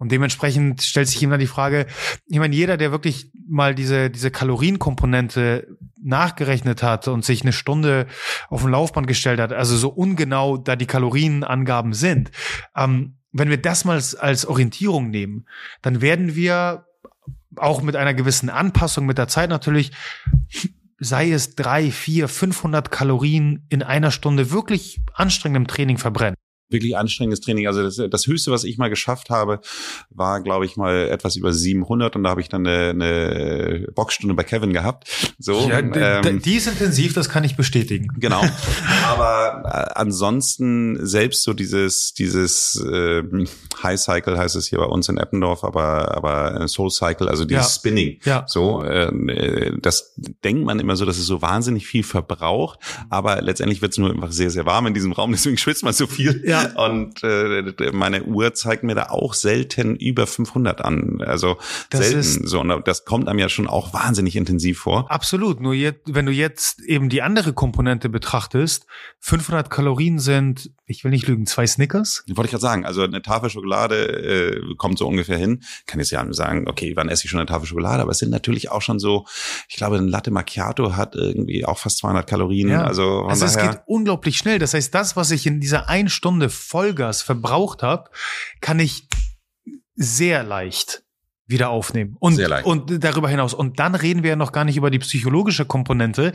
Und 0.00 0.10
dementsprechend 0.10 0.80
stellt 0.82 1.08
sich 1.08 1.22
ihm 1.22 1.28
dann 1.28 1.40
die 1.40 1.46
Frage, 1.46 1.86
ich 2.26 2.38
meine, 2.38 2.56
jeder, 2.56 2.78
der 2.78 2.90
wirklich 2.90 3.30
mal 3.46 3.74
diese, 3.74 4.08
diese 4.08 4.30
Kalorienkomponente 4.30 5.76
nachgerechnet 6.02 6.82
hat 6.82 7.06
und 7.06 7.22
sich 7.22 7.42
eine 7.42 7.52
Stunde 7.52 8.06
auf 8.48 8.64
ein 8.64 8.70
Laufband 8.70 9.06
gestellt 9.06 9.40
hat, 9.40 9.52
also 9.52 9.76
so 9.76 9.90
ungenau 9.90 10.56
da 10.56 10.74
die 10.74 10.86
Kalorienangaben 10.86 11.92
sind, 11.92 12.30
ähm, 12.74 13.18
wenn 13.30 13.50
wir 13.50 13.60
das 13.60 13.84
mal 13.84 13.92
als, 13.92 14.14
als 14.14 14.46
Orientierung 14.46 15.10
nehmen, 15.10 15.46
dann 15.82 16.00
werden 16.00 16.34
wir 16.34 16.86
auch 17.56 17.82
mit 17.82 17.94
einer 17.94 18.14
gewissen 18.14 18.48
Anpassung 18.48 19.04
mit 19.04 19.18
der 19.18 19.28
Zeit 19.28 19.50
natürlich 19.50 19.92
sei 20.98 21.30
es 21.30 21.56
drei, 21.56 21.90
vier, 21.90 22.26
500 22.26 22.90
Kalorien 22.90 23.66
in 23.68 23.82
einer 23.82 24.10
Stunde 24.10 24.50
wirklich 24.50 25.02
anstrengendem 25.12 25.66
Training 25.66 25.98
verbrennen 25.98 26.36
wirklich 26.70 26.96
anstrengendes 26.96 27.40
Training. 27.40 27.66
Also 27.66 27.82
das, 27.82 28.00
das 28.10 28.26
Höchste, 28.26 28.50
was 28.50 28.64
ich 28.64 28.78
mal 28.78 28.88
geschafft 28.88 29.30
habe, 29.30 29.60
war, 30.10 30.40
glaube 30.40 30.64
ich, 30.64 30.76
mal 30.76 31.08
etwas 31.08 31.36
über 31.36 31.52
700 31.52 32.16
und 32.16 32.24
da 32.24 32.30
habe 32.30 32.40
ich 32.40 32.48
dann 32.48 32.66
eine, 32.66 32.90
eine 32.90 33.88
Boxstunde 33.94 34.34
bei 34.34 34.44
Kevin 34.44 34.72
gehabt. 34.72 35.08
So, 35.38 35.68
ja, 35.68 35.78
ähm, 35.80 36.42
die 36.42 36.56
ist 36.56 36.66
intensiv, 36.66 37.14
das 37.14 37.28
kann 37.28 37.44
ich 37.44 37.56
bestätigen. 37.56 38.08
Genau. 38.18 38.42
Aber 39.06 39.62
äh, 39.64 39.98
ansonsten 39.98 41.04
selbst 41.06 41.42
so 41.42 41.52
dieses, 41.52 42.14
dieses 42.14 42.76
äh, 42.76 43.22
High 43.82 43.98
Cycle 43.98 44.38
heißt 44.38 44.56
es 44.56 44.66
hier 44.68 44.78
bei 44.78 44.86
uns 44.86 45.08
in 45.08 45.18
Eppendorf, 45.18 45.64
aber, 45.64 46.14
aber 46.16 46.68
Soul 46.68 46.90
Cycle, 46.90 47.28
also 47.28 47.44
dieses 47.44 47.64
Ja. 47.66 47.70
Spinning. 47.70 48.20
Ja. 48.24 48.44
So, 48.46 48.82
äh, 48.82 49.72
das 49.80 50.14
denkt 50.44 50.64
man 50.64 50.78
immer 50.80 50.96
so, 50.96 51.04
dass 51.04 51.18
es 51.18 51.26
so 51.26 51.42
wahnsinnig 51.42 51.86
viel 51.86 52.02
verbraucht, 52.02 52.78
aber 53.08 53.40
letztendlich 53.42 53.82
wird 53.82 53.92
es 53.92 53.98
nur 53.98 54.10
einfach 54.10 54.32
sehr, 54.32 54.50
sehr 54.50 54.66
warm 54.66 54.86
in 54.86 54.94
diesem 54.94 55.12
Raum, 55.12 55.32
deswegen 55.32 55.56
schwitzt 55.56 55.82
man 55.82 55.92
so 55.92 56.06
viel. 56.06 56.42
Ja. 56.46 56.59
Und 56.76 57.22
äh, 57.22 57.90
meine 57.92 58.24
Uhr 58.24 58.54
zeigt 58.54 58.82
mir 58.82 58.94
da 58.94 59.04
auch 59.10 59.34
selten 59.34 59.96
über 59.96 60.26
500 60.26 60.80
an. 60.84 61.20
Also 61.24 61.56
Das 61.90 62.00
selten. 62.00 62.18
ist- 62.20 62.48
so, 62.48 62.60
und 62.60 62.86
das 62.86 63.04
kommt 63.04 63.28
einem 63.28 63.38
ja 63.38 63.48
schon 63.48 63.66
auch 63.66 63.92
wahnsinnig 63.92 64.36
intensiv 64.36 64.80
vor. 64.80 65.10
Absolut. 65.10 65.60
Nur 65.60 65.74
jetzt, 65.74 66.00
wenn 66.06 66.26
du 66.26 66.32
jetzt 66.32 66.80
eben 66.82 67.08
die 67.08 67.22
andere 67.22 67.52
Komponente 67.52 68.08
betrachtest, 68.08 68.86
500 69.20 69.70
Kalorien 69.70 70.18
sind, 70.18 70.70
ich 70.86 71.04
will 71.04 71.10
nicht 71.10 71.28
lügen, 71.28 71.46
zwei 71.46 71.66
Snickers. 71.66 72.24
Wollte 72.28 72.46
ich 72.46 72.50
gerade 72.50 72.60
sagen, 72.62 72.84
also 72.84 73.02
eine 73.02 73.22
Tafel 73.22 73.48
Schokolade 73.50 73.96
äh, 74.58 74.74
kommt 74.76 74.98
so 74.98 75.06
ungefähr 75.06 75.36
hin. 75.38 75.62
Kann 75.86 76.00
jetzt 76.00 76.10
ja 76.10 76.26
sagen, 76.32 76.68
okay, 76.68 76.92
wann 76.96 77.08
esse 77.08 77.24
ich 77.24 77.30
schon 77.30 77.38
eine 77.40 77.46
Tafel 77.46 77.66
Schokolade? 77.66 78.02
Aber 78.02 78.10
es 78.10 78.18
sind 78.18 78.30
natürlich 78.30 78.70
auch 78.70 78.82
schon 78.82 78.98
so, 78.98 79.26
ich 79.68 79.76
glaube, 79.76 79.96
ein 79.96 80.08
Latte 80.08 80.30
Macchiato 80.30 80.96
hat 80.96 81.14
irgendwie 81.14 81.64
auch 81.64 81.78
fast 81.78 81.98
200 81.98 82.26
Kalorien. 82.26 82.70
Also 82.72 83.20
von 83.20 83.30
also 83.30 83.44
es 83.44 83.56
geht 83.56 83.78
unglaublich 83.86 84.36
schnell. 84.36 84.58
Das 84.58 84.74
heißt, 84.74 84.94
das, 84.94 85.16
was 85.16 85.30
ich 85.30 85.46
in 85.46 85.60
dieser 85.60 85.88
einen 85.88 86.08
Stunde 86.08 86.49
Vollgas 86.50 87.22
verbraucht 87.22 87.82
habe, 87.82 88.10
kann 88.60 88.78
ich 88.78 89.08
sehr 89.94 90.42
leicht 90.42 91.02
wieder 91.50 91.70
aufnehmen. 91.70 92.16
Und, 92.20 92.38
und 92.64 93.02
darüber 93.02 93.28
hinaus. 93.28 93.54
Und 93.54 93.80
dann 93.80 93.94
reden 93.94 94.22
wir 94.22 94.30
ja 94.30 94.36
noch 94.36 94.52
gar 94.52 94.64
nicht 94.64 94.76
über 94.76 94.90
die 94.90 95.00
psychologische 95.00 95.64
Komponente. 95.64 96.32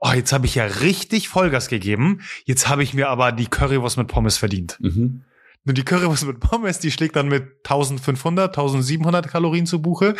Oh, 0.00 0.10
jetzt 0.12 0.32
habe 0.32 0.46
ich 0.46 0.56
ja 0.56 0.64
richtig 0.64 1.28
Vollgas 1.28 1.68
gegeben. 1.68 2.20
Jetzt 2.44 2.68
habe 2.68 2.82
ich 2.82 2.92
mir 2.92 3.08
aber 3.08 3.32
die 3.32 3.46
Currywurst 3.46 3.96
mit 3.96 4.08
Pommes 4.08 4.36
verdient. 4.36 4.76
mhm. 4.80 5.24
Nur 5.64 5.74
die 5.74 5.84
Currywurst 5.84 6.24
mit 6.26 6.38
Pommes, 6.38 6.78
die 6.78 6.92
schlägt 6.92 7.16
dann 7.16 7.26
mit 7.26 7.42
1500, 7.64 8.56
1700 8.56 9.26
Kalorien 9.26 9.66
zu 9.66 9.82
Buche. 9.82 10.14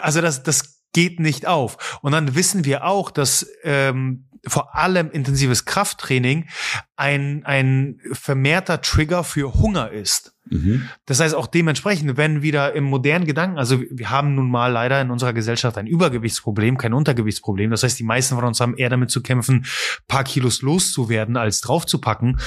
Also 0.00 0.20
das, 0.20 0.42
das 0.42 0.81
geht 0.92 1.20
nicht 1.20 1.46
auf. 1.46 1.98
Und 2.02 2.12
dann 2.12 2.34
wissen 2.34 2.64
wir 2.64 2.84
auch, 2.84 3.10
dass 3.10 3.46
ähm, 3.64 4.26
vor 4.46 4.74
allem 4.74 5.10
intensives 5.10 5.64
Krafttraining 5.64 6.48
ein, 6.96 7.44
ein 7.44 8.00
vermehrter 8.12 8.80
Trigger 8.80 9.22
für 9.24 9.54
Hunger 9.54 9.90
ist. 9.90 10.34
Mhm. 10.50 10.88
Das 11.06 11.20
heißt 11.20 11.34
auch 11.34 11.46
dementsprechend, 11.46 12.16
wenn 12.16 12.42
wieder 12.42 12.74
im 12.74 12.84
modernen 12.84 13.24
Gedanken, 13.24 13.58
also 13.58 13.80
wir 13.80 14.10
haben 14.10 14.34
nun 14.34 14.50
mal 14.50 14.72
leider 14.72 15.00
in 15.00 15.10
unserer 15.10 15.32
Gesellschaft 15.32 15.78
ein 15.78 15.86
Übergewichtsproblem, 15.86 16.76
kein 16.76 16.92
Untergewichtsproblem. 16.92 17.70
Das 17.70 17.84
heißt, 17.84 17.98
die 17.98 18.04
meisten 18.04 18.34
von 18.34 18.44
uns 18.44 18.60
haben 18.60 18.76
eher 18.76 18.90
damit 18.90 19.10
zu 19.10 19.22
kämpfen, 19.22 19.64
paar 20.08 20.24
Kilos 20.24 20.62
loszuwerden, 20.62 21.36
als 21.36 21.60
draufzupacken. 21.60 22.40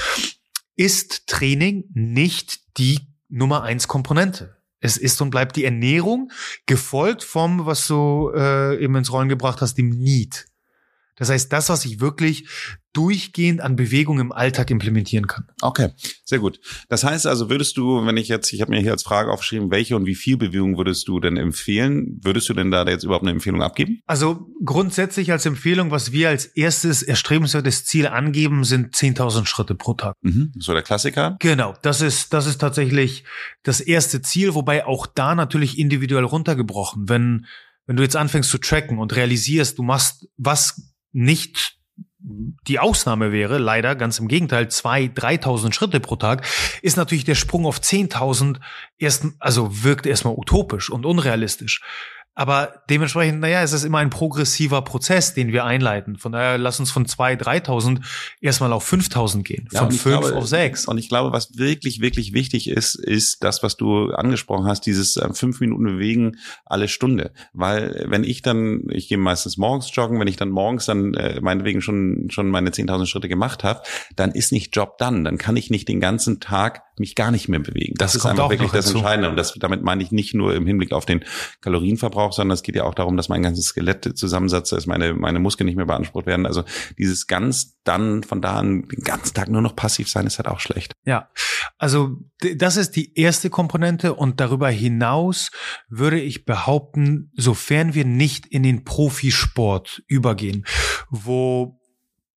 Ist 0.76 1.26
Training 1.26 1.84
nicht 1.94 2.76
die 2.76 3.00
Nummer 3.28 3.62
eins 3.62 3.88
Komponente? 3.88 4.55
Es 4.80 4.96
ist 4.96 5.20
und 5.22 5.30
bleibt 5.30 5.56
die 5.56 5.64
Ernährung, 5.64 6.30
gefolgt 6.66 7.24
vom, 7.24 7.66
was 7.66 7.86
du 7.86 8.30
äh, 8.34 8.82
eben 8.82 8.96
ins 8.96 9.12
Rollen 9.12 9.28
gebracht 9.28 9.60
hast, 9.60 9.74
dem 9.74 9.90
Need. 9.90 10.46
Das 11.16 11.30
heißt, 11.30 11.52
das, 11.52 11.68
was 11.70 11.84
ich 11.84 12.00
wirklich 12.00 12.46
durchgehend 12.96 13.60
an 13.60 13.76
Bewegung 13.76 14.18
im 14.20 14.32
Alltag 14.32 14.70
implementieren 14.70 15.26
kann. 15.26 15.46
Okay, 15.60 15.90
sehr 16.24 16.38
gut. 16.38 16.60
Das 16.88 17.04
heißt 17.04 17.26
also, 17.26 17.50
würdest 17.50 17.76
du, 17.76 18.06
wenn 18.06 18.16
ich 18.16 18.28
jetzt, 18.28 18.52
ich 18.54 18.62
habe 18.62 18.70
mir 18.70 18.80
hier 18.80 18.92
als 18.92 19.02
Frage 19.02 19.30
aufgeschrieben, 19.30 19.70
welche 19.70 19.96
und 19.96 20.06
wie 20.06 20.14
viel 20.14 20.38
Bewegung 20.38 20.78
würdest 20.78 21.06
du 21.06 21.20
denn 21.20 21.36
empfehlen? 21.36 22.18
Würdest 22.22 22.48
du 22.48 22.54
denn 22.54 22.70
da 22.70 22.86
jetzt 22.86 23.04
überhaupt 23.04 23.24
eine 23.24 23.32
Empfehlung 23.32 23.62
abgeben? 23.62 24.00
Also 24.06 24.46
grundsätzlich 24.64 25.30
als 25.30 25.44
Empfehlung, 25.44 25.90
was 25.90 26.12
wir 26.12 26.30
als 26.30 26.46
erstes 26.46 27.02
erstrebenswertes 27.02 27.84
Ziel 27.84 28.06
angeben, 28.06 28.64
sind 28.64 28.94
10.000 28.94 29.46
Schritte 29.46 29.74
pro 29.74 29.92
Tag. 29.92 30.14
Mhm. 30.22 30.52
So 30.58 30.72
der 30.72 30.82
Klassiker. 30.82 31.36
Genau, 31.40 31.74
das 31.82 32.00
ist, 32.00 32.32
das 32.32 32.46
ist 32.46 32.58
tatsächlich 32.58 33.24
das 33.62 33.80
erste 33.80 34.22
Ziel, 34.22 34.54
wobei 34.54 34.86
auch 34.86 35.06
da 35.06 35.34
natürlich 35.34 35.78
individuell 35.78 36.24
runtergebrochen. 36.24 37.10
Wenn, 37.10 37.46
wenn 37.84 37.96
du 37.96 38.02
jetzt 38.02 38.16
anfängst 38.16 38.48
zu 38.48 38.58
tracken 38.58 38.98
und 38.98 39.14
realisierst, 39.14 39.76
du 39.76 39.82
machst 39.82 40.28
was 40.38 40.94
nicht 41.12 41.75
die 42.66 42.80
Ausnahme 42.80 43.30
wäre, 43.30 43.58
leider 43.58 43.94
ganz 43.94 44.18
im 44.18 44.26
Gegenteil, 44.26 44.68
zwei, 44.68 45.04
3.000 45.04 45.72
Schritte 45.72 46.00
pro 46.00 46.16
Tag, 46.16 46.44
ist 46.82 46.96
natürlich 46.96 47.24
der 47.24 47.36
Sprung 47.36 47.66
auf 47.66 47.78
10.000 47.78 48.58
erst, 48.98 49.26
also 49.38 49.84
wirkt 49.84 50.06
erstmal 50.06 50.34
utopisch 50.34 50.90
und 50.90 51.06
unrealistisch. 51.06 51.82
Aber 52.36 52.82
dementsprechend, 52.90 53.40
naja, 53.40 53.62
es 53.62 53.72
ist 53.72 53.84
immer 53.84 53.98
ein 53.98 54.10
progressiver 54.10 54.82
Prozess, 54.82 55.32
den 55.32 55.52
wir 55.52 55.64
einleiten. 55.64 56.18
Von 56.18 56.32
daher 56.32 56.58
lass 56.58 56.78
uns 56.78 56.90
von 56.90 57.06
zwei, 57.06 57.32
3.000 57.32 58.02
erstmal 58.42 58.74
auf 58.74 58.86
5.000 58.92 59.42
gehen. 59.42 59.68
Ja, 59.72 59.80
Von 59.80 59.88
und 59.88 59.94
ich 59.94 60.02
fünf 60.02 60.20
glaube, 60.20 60.36
auf 60.36 60.46
sechs. 60.46 60.84
Und 60.84 60.98
ich 60.98 61.08
glaube, 61.08 61.32
was 61.32 61.56
wirklich, 61.56 62.02
wirklich 62.02 62.34
wichtig 62.34 62.68
ist, 62.68 62.94
ist 62.94 63.42
das, 63.42 63.62
was 63.62 63.78
du 63.78 64.12
angesprochen 64.12 64.66
hast, 64.66 64.82
dieses 64.82 65.16
äh, 65.16 65.32
fünf 65.32 65.60
Minuten 65.60 65.84
bewegen 65.84 66.36
alle 66.66 66.88
Stunde. 66.88 67.32
Weil 67.54 68.04
wenn 68.06 68.22
ich 68.22 68.42
dann, 68.42 68.82
ich 68.90 69.08
gehe 69.08 69.16
meistens 69.16 69.56
morgens 69.56 69.88
joggen, 69.96 70.20
wenn 70.20 70.28
ich 70.28 70.36
dann 70.36 70.50
morgens 70.50 70.84
dann 70.84 71.14
äh, 71.14 71.40
meinetwegen 71.40 71.80
schon, 71.80 72.28
schon 72.28 72.50
meine 72.50 72.68
10.000 72.68 73.06
Schritte 73.06 73.28
gemacht 73.28 73.64
habe, 73.64 73.80
dann 74.14 74.32
ist 74.32 74.52
nicht 74.52 74.76
Job 74.76 74.98
dann. 74.98 75.24
Dann 75.24 75.38
kann 75.38 75.56
ich 75.56 75.70
nicht 75.70 75.88
den 75.88 76.00
ganzen 76.00 76.38
Tag 76.38 76.82
mich 76.98 77.14
gar 77.14 77.30
nicht 77.30 77.48
mehr 77.48 77.60
bewegen. 77.60 77.94
Das, 77.96 78.12
Das 78.12 78.22
ist 78.22 78.26
einfach 78.26 78.50
wirklich 78.50 78.70
das. 78.70 78.92
Entscheidende. 78.92 79.30
Und 79.30 79.36
das, 79.36 79.54
damit 79.54 79.82
meine 79.82 80.02
ich 80.02 80.12
nicht 80.12 80.34
nur 80.34 80.54
im 80.54 80.66
Hinblick 80.66 80.92
auf 80.92 81.06
den 81.06 81.24
Kalorienverbrauch, 81.60 82.32
sondern 82.32 82.54
es 82.54 82.62
geht 82.62 82.76
ja 82.76 82.84
auch 82.84 82.94
darum, 82.94 83.16
dass 83.16 83.28
mein 83.28 83.42
ganzes 83.42 83.66
Skelett 83.66 84.16
zusammensatzt, 84.16 84.72
dass 84.72 84.86
meine, 84.86 85.14
meine 85.14 85.38
Muskeln 85.38 85.66
nicht 85.66 85.76
mehr 85.76 85.86
beansprucht 85.86 86.26
werden. 86.26 86.46
Also 86.46 86.64
dieses 86.98 87.26
ganz 87.26 87.76
dann 87.84 88.22
von 88.22 88.40
da 88.40 88.56
an 88.56 88.82
den 88.82 89.02
ganzen 89.02 89.34
Tag 89.34 89.48
nur 89.48 89.62
noch 89.62 89.76
passiv 89.76 90.08
sein, 90.08 90.26
ist 90.26 90.38
halt 90.38 90.48
auch 90.48 90.60
schlecht. 90.60 90.92
Ja, 91.04 91.30
also 91.78 92.16
das 92.56 92.76
ist 92.76 92.96
die 92.96 93.18
erste 93.18 93.50
Komponente 93.50 94.14
und 94.14 94.40
darüber 94.40 94.68
hinaus 94.68 95.50
würde 95.88 96.20
ich 96.20 96.44
behaupten, 96.44 97.30
sofern 97.36 97.94
wir 97.94 98.04
nicht 98.04 98.46
in 98.46 98.62
den 98.62 98.84
Profisport 98.84 100.02
übergehen, 100.06 100.66
wo 101.10 101.80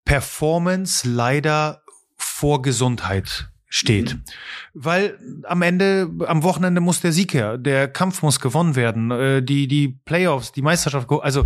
Performance 0.06 1.08
leider 1.08 1.84
vor 2.16 2.62
Gesundheit 2.62 3.50
steht. 3.70 4.14
Mhm. 4.14 4.22
Weil 4.74 5.18
am 5.44 5.62
Ende, 5.62 6.10
am 6.26 6.44
Wochenende 6.44 6.82
muss 6.82 7.02
der 7.02 7.12
Sieg 7.12 7.34
her, 7.34 7.58
der 7.58 7.88
Kampf 7.88 8.22
muss 8.22 8.40
gewonnen 8.40 8.76
werden, 8.76 9.12
äh, 9.12 9.44
die, 9.44 9.68
die 9.68 9.90
Playoffs, 9.90 10.52
die 10.52 10.62
Meisterschaft, 10.62 11.08
also 11.10 11.46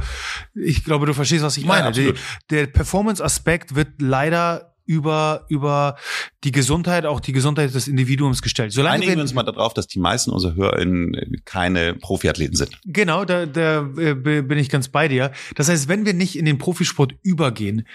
ich 0.53 0.83
glaube, 0.83 1.05
du 1.05 1.13
verstehst, 1.13 1.43
was 1.43 1.57
ich 1.57 1.63
Ja, 1.63 1.69
meine. 1.69 1.91
Die, 1.91 2.09
absolut. 2.09 2.19
der 2.49 2.67
Performance-Aspekt 2.67 3.75
wird 3.75 4.01
leider 4.01 4.71
über, 4.85 5.45
über 5.47 5.95
die 6.43 6.51
Gesundheit, 6.51 7.05
auch 7.05 7.19
die 7.19 7.31
Gesundheit 7.31 7.73
des 7.73 7.87
Individuums 7.87 8.41
gestellt. 8.41 8.73
Solange 8.73 8.95
Einigen 8.95 9.15
wir 9.15 9.21
uns 9.21 9.33
mal 9.33 9.43
darauf, 9.43 9.73
dass 9.73 9.87
die 9.87 9.99
meisten 9.99 10.31
unserer 10.31 10.55
HörerInnen 10.55 11.41
keine 11.45 11.93
Profiathleten 11.93 12.55
sind. 12.55 12.77
Genau, 12.85 13.23
da, 13.23 13.45
da 13.45 13.87
äh, 13.97 14.13
bin 14.15 14.57
ich 14.57 14.69
ganz 14.69 14.89
bei 14.89 15.07
dir. 15.07 15.31
Das 15.55 15.69
heißt, 15.69 15.87
wenn 15.87 16.05
wir 16.05 16.13
nicht 16.13 16.37
in 16.37 16.45
den 16.45 16.57
Profisport 16.57 17.15
übergehen, 17.23 17.87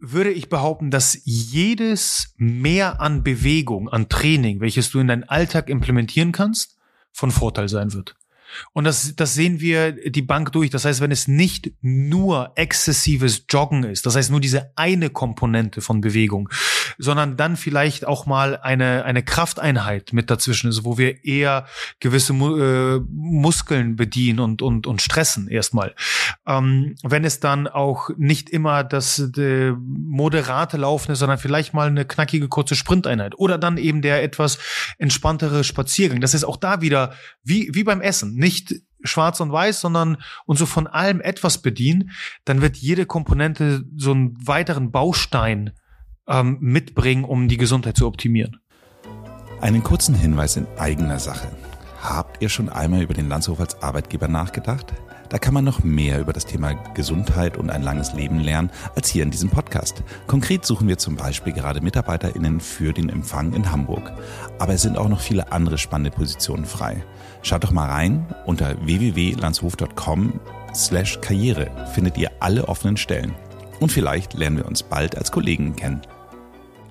würde 0.00 0.30
ich 0.30 0.48
behaupten, 0.48 0.90
dass 0.90 1.20
jedes 1.24 2.34
Mehr 2.36 3.00
an 3.00 3.22
Bewegung, 3.22 3.88
an 3.88 4.08
Training, 4.08 4.60
welches 4.60 4.90
du 4.90 5.00
in 5.00 5.08
deinen 5.08 5.24
Alltag 5.24 5.68
implementieren 5.68 6.32
kannst, 6.32 6.76
von 7.12 7.30
Vorteil 7.30 7.68
sein 7.68 7.92
wird. 7.92 8.14
Und 8.72 8.84
das, 8.84 9.14
das 9.16 9.34
sehen 9.34 9.60
wir 9.60 9.92
die 10.10 10.22
Bank 10.22 10.52
durch. 10.52 10.70
Das 10.70 10.84
heißt, 10.84 11.00
wenn 11.00 11.10
es 11.10 11.28
nicht 11.28 11.72
nur 11.80 12.52
exzessives 12.54 13.44
Joggen 13.48 13.84
ist, 13.84 14.06
das 14.06 14.16
heißt 14.16 14.30
nur 14.30 14.40
diese 14.40 14.72
eine 14.76 15.10
Komponente 15.10 15.80
von 15.80 16.00
Bewegung, 16.00 16.48
sondern 16.98 17.36
dann 17.36 17.56
vielleicht 17.56 18.06
auch 18.06 18.26
mal 18.26 18.56
eine, 18.56 19.04
eine 19.04 19.22
Krafteinheit 19.22 20.12
mit 20.12 20.30
dazwischen 20.30 20.68
ist, 20.68 20.84
wo 20.84 20.98
wir 20.98 21.24
eher 21.24 21.66
gewisse 22.00 22.32
äh, 22.32 23.00
Muskeln 23.10 23.96
bedienen 23.96 24.40
und, 24.40 24.62
und, 24.62 24.86
und 24.86 25.02
stressen 25.02 25.48
erstmal. 25.48 25.94
Ähm, 26.46 26.96
wenn 27.02 27.24
es 27.24 27.40
dann 27.40 27.66
auch 27.66 28.10
nicht 28.16 28.50
immer 28.50 28.84
das 28.84 29.18
äh, 29.36 29.72
moderate 29.72 30.76
Laufen 30.76 31.12
ist, 31.12 31.18
sondern 31.18 31.38
vielleicht 31.38 31.74
mal 31.74 31.88
eine 31.88 32.04
knackige 32.04 32.48
kurze 32.48 32.74
Sprinteinheit 32.74 33.38
oder 33.38 33.58
dann 33.58 33.76
eben 33.76 34.02
der 34.02 34.22
etwas 34.22 34.58
entspanntere 34.98 35.64
Spaziergang. 35.64 36.20
Das 36.20 36.34
ist 36.34 36.44
auch 36.44 36.56
da 36.56 36.80
wieder 36.80 37.12
wie, 37.42 37.70
wie 37.72 37.84
beim 37.84 38.00
Essen. 38.00 38.34
Nicht 38.38 38.76
schwarz 39.02 39.40
und 39.40 39.50
weiß, 39.50 39.80
sondern 39.80 40.18
und 40.46 40.58
so 40.58 40.66
von 40.66 40.86
allem 40.86 41.20
etwas 41.20 41.58
bedienen, 41.58 42.10
dann 42.44 42.60
wird 42.62 42.76
jede 42.76 43.04
Komponente 43.04 43.84
so 43.96 44.12
einen 44.12 44.36
weiteren 44.46 44.92
Baustein 44.92 45.72
ähm, 46.28 46.58
mitbringen, 46.60 47.24
um 47.24 47.48
die 47.48 47.56
Gesundheit 47.56 47.96
zu 47.96 48.06
optimieren. 48.06 48.60
Einen 49.60 49.82
kurzen 49.82 50.14
Hinweis 50.14 50.56
in 50.56 50.68
eigener 50.78 51.18
Sache. 51.18 51.48
Habt 52.00 52.40
ihr 52.40 52.48
schon 52.48 52.68
einmal 52.68 53.02
über 53.02 53.14
den 53.14 53.28
Landshof 53.28 53.58
als 53.58 53.82
Arbeitgeber 53.82 54.28
nachgedacht? 54.28 54.92
Da 55.28 55.38
kann 55.38 55.52
man 55.52 55.64
noch 55.64 55.84
mehr 55.84 56.20
über 56.20 56.32
das 56.32 56.46
Thema 56.46 56.72
Gesundheit 56.94 57.58
und 57.58 57.68
ein 57.68 57.82
langes 57.82 58.14
Leben 58.14 58.40
lernen 58.40 58.70
als 58.94 59.08
hier 59.08 59.22
in 59.22 59.30
diesem 59.30 59.50
Podcast. 59.50 60.02
Konkret 60.26 60.64
suchen 60.64 60.88
wir 60.88 60.96
zum 60.96 61.16
Beispiel 61.16 61.52
gerade 61.52 61.82
MitarbeiterInnen 61.82 62.60
für 62.60 62.94
den 62.94 63.10
Empfang 63.10 63.52
in 63.52 63.70
Hamburg. 63.70 64.12
Aber 64.58 64.72
es 64.72 64.82
sind 64.82 64.96
auch 64.96 65.08
noch 65.08 65.20
viele 65.20 65.52
andere 65.52 65.76
spannende 65.76 66.10
Positionen 66.10 66.64
frei. 66.64 67.04
Schaut 67.42 67.62
doch 67.62 67.72
mal 67.72 67.88
rein. 67.88 68.26
Unter 68.46 68.74
www.landshof.com 68.86 70.40
slash 70.74 71.20
Karriere 71.20 71.70
findet 71.94 72.16
ihr 72.16 72.30
alle 72.40 72.66
offenen 72.66 72.96
Stellen. 72.96 73.34
Und 73.80 73.92
vielleicht 73.92 74.32
lernen 74.32 74.56
wir 74.56 74.66
uns 74.66 74.82
bald 74.82 75.16
als 75.16 75.30
Kollegen 75.30 75.76
kennen. 75.76 76.00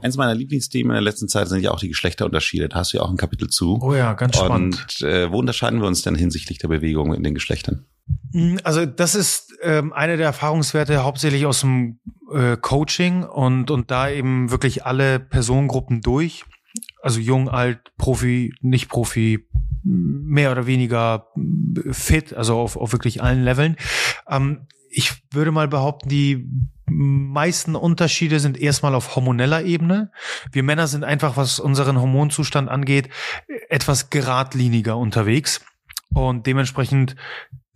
Eins 0.03 0.15
meiner 0.15 0.35
Lieblingsthemen 0.35 0.91
in 0.91 0.95
der 0.95 1.01
letzten 1.01 1.27
Zeit 1.27 1.47
sind 1.47 1.61
ja 1.61 1.71
auch 1.71 1.79
die 1.79 1.87
Geschlechterunterschiede. 1.87 2.69
Da 2.69 2.77
hast 2.77 2.93
du 2.93 2.97
ja 2.97 3.03
auch 3.03 3.09
ein 3.09 3.17
Kapitel 3.17 3.49
zu. 3.49 3.79
Oh 3.81 3.95
ja, 3.95 4.13
ganz 4.13 4.37
spannend. 4.37 4.85
Und 5.01 5.07
äh, 5.07 5.31
wo 5.31 5.39
unterscheiden 5.39 5.81
wir 5.81 5.87
uns 5.87 6.03
denn 6.03 6.13
hinsichtlich 6.13 6.59
der 6.59 6.67
Bewegung 6.67 7.15
in 7.15 7.23
den 7.23 7.33
Geschlechtern? 7.33 7.85
Hm, 8.33 8.59
also 8.63 8.85
das 8.85 9.15
ist 9.15 9.53
ähm, 9.61 9.93
eine 9.93 10.17
der 10.17 10.27
Erfahrungswerte 10.27 11.03
hauptsächlich 11.03 11.45
aus 11.45 11.61
dem 11.61 11.99
äh, 12.31 12.57
Coaching 12.57 13.23
und, 13.23 13.71
und 13.71 13.91
da 13.91 14.09
eben 14.09 14.51
wirklich 14.51 14.85
alle 14.85 15.19
Personengruppen 15.19 16.01
durch. 16.01 16.45
Also 17.01 17.19
jung, 17.19 17.49
alt, 17.49 17.79
Profi, 17.97 18.53
nicht 18.61 18.89
Profi, 18.89 19.47
mehr 19.83 20.51
oder 20.51 20.67
weniger 20.67 21.27
fit, 21.91 22.33
also 22.33 22.59
auf, 22.59 22.75
auf 22.75 22.91
wirklich 22.91 23.23
allen 23.23 23.43
Leveln. 23.43 23.77
Ähm, 24.27 24.67
ich 24.89 25.13
würde 25.31 25.51
mal 25.51 25.67
behaupten, 25.67 26.09
die 26.09 26.49
meisten 26.85 27.75
Unterschiede 27.75 28.39
sind 28.39 28.57
erstmal 28.57 28.95
auf 28.95 29.15
hormoneller 29.15 29.63
Ebene. 29.63 30.11
Wir 30.51 30.63
Männer 30.63 30.87
sind 30.87 31.03
einfach, 31.03 31.37
was 31.37 31.59
unseren 31.59 31.99
Hormonzustand 31.99 32.69
angeht, 32.69 33.09
etwas 33.69 34.09
geradliniger 34.09 34.97
unterwegs 34.97 35.61
und 36.13 36.47
dementsprechend 36.47 37.15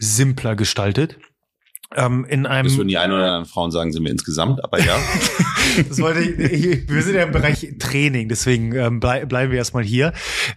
simpler 0.01 0.55
gestaltet. 0.55 1.17
Ähm, 1.93 2.25
in 2.25 2.45
einem 2.45 2.67
das 2.67 2.77
würden 2.77 2.87
die 2.87 2.97
ein 2.97 3.11
oder 3.11 3.25
anderen 3.25 3.45
Frauen 3.45 3.69
sagen, 3.69 3.91
sind 3.91 4.03
wir 4.03 4.11
insgesamt, 4.11 4.63
aber 4.63 4.79
ja. 4.79 4.97
das 5.89 5.99
wollte 5.99 6.21
ich, 6.21 6.89
wir 6.89 7.03
sind 7.03 7.15
ja 7.15 7.23
im 7.23 7.31
Bereich 7.31 7.67
Training, 7.79 8.29
deswegen 8.29 8.73
ähm, 8.73 9.01
blei 9.01 9.25
bleiben 9.25 9.51
wir 9.51 9.57
erstmal 9.57 9.83
hier. 9.83 10.13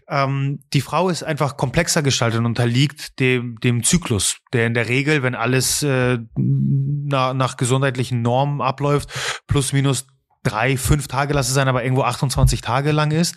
Ähm, 0.08 0.60
die 0.72 0.80
Frau 0.80 1.08
ist 1.08 1.24
einfach 1.24 1.56
komplexer 1.56 2.02
gestaltet 2.02 2.38
und 2.38 2.46
unterliegt 2.46 3.18
dem, 3.18 3.58
dem 3.58 3.82
Zyklus, 3.82 4.36
der 4.52 4.68
in 4.68 4.74
der 4.74 4.88
Regel, 4.88 5.24
wenn 5.24 5.34
alles 5.34 5.82
äh, 5.82 6.18
na, 6.36 7.34
nach 7.34 7.56
gesundheitlichen 7.56 8.22
Normen 8.22 8.60
abläuft, 8.60 9.08
plus 9.48 9.72
minus 9.72 10.06
drei, 10.44 10.76
fünf 10.76 11.08
Tage, 11.08 11.34
lass 11.34 11.48
es 11.48 11.54
sein, 11.54 11.68
aber 11.68 11.82
irgendwo 11.82 12.02
28 12.02 12.60
Tage 12.60 12.92
lang 12.92 13.10
ist. 13.10 13.36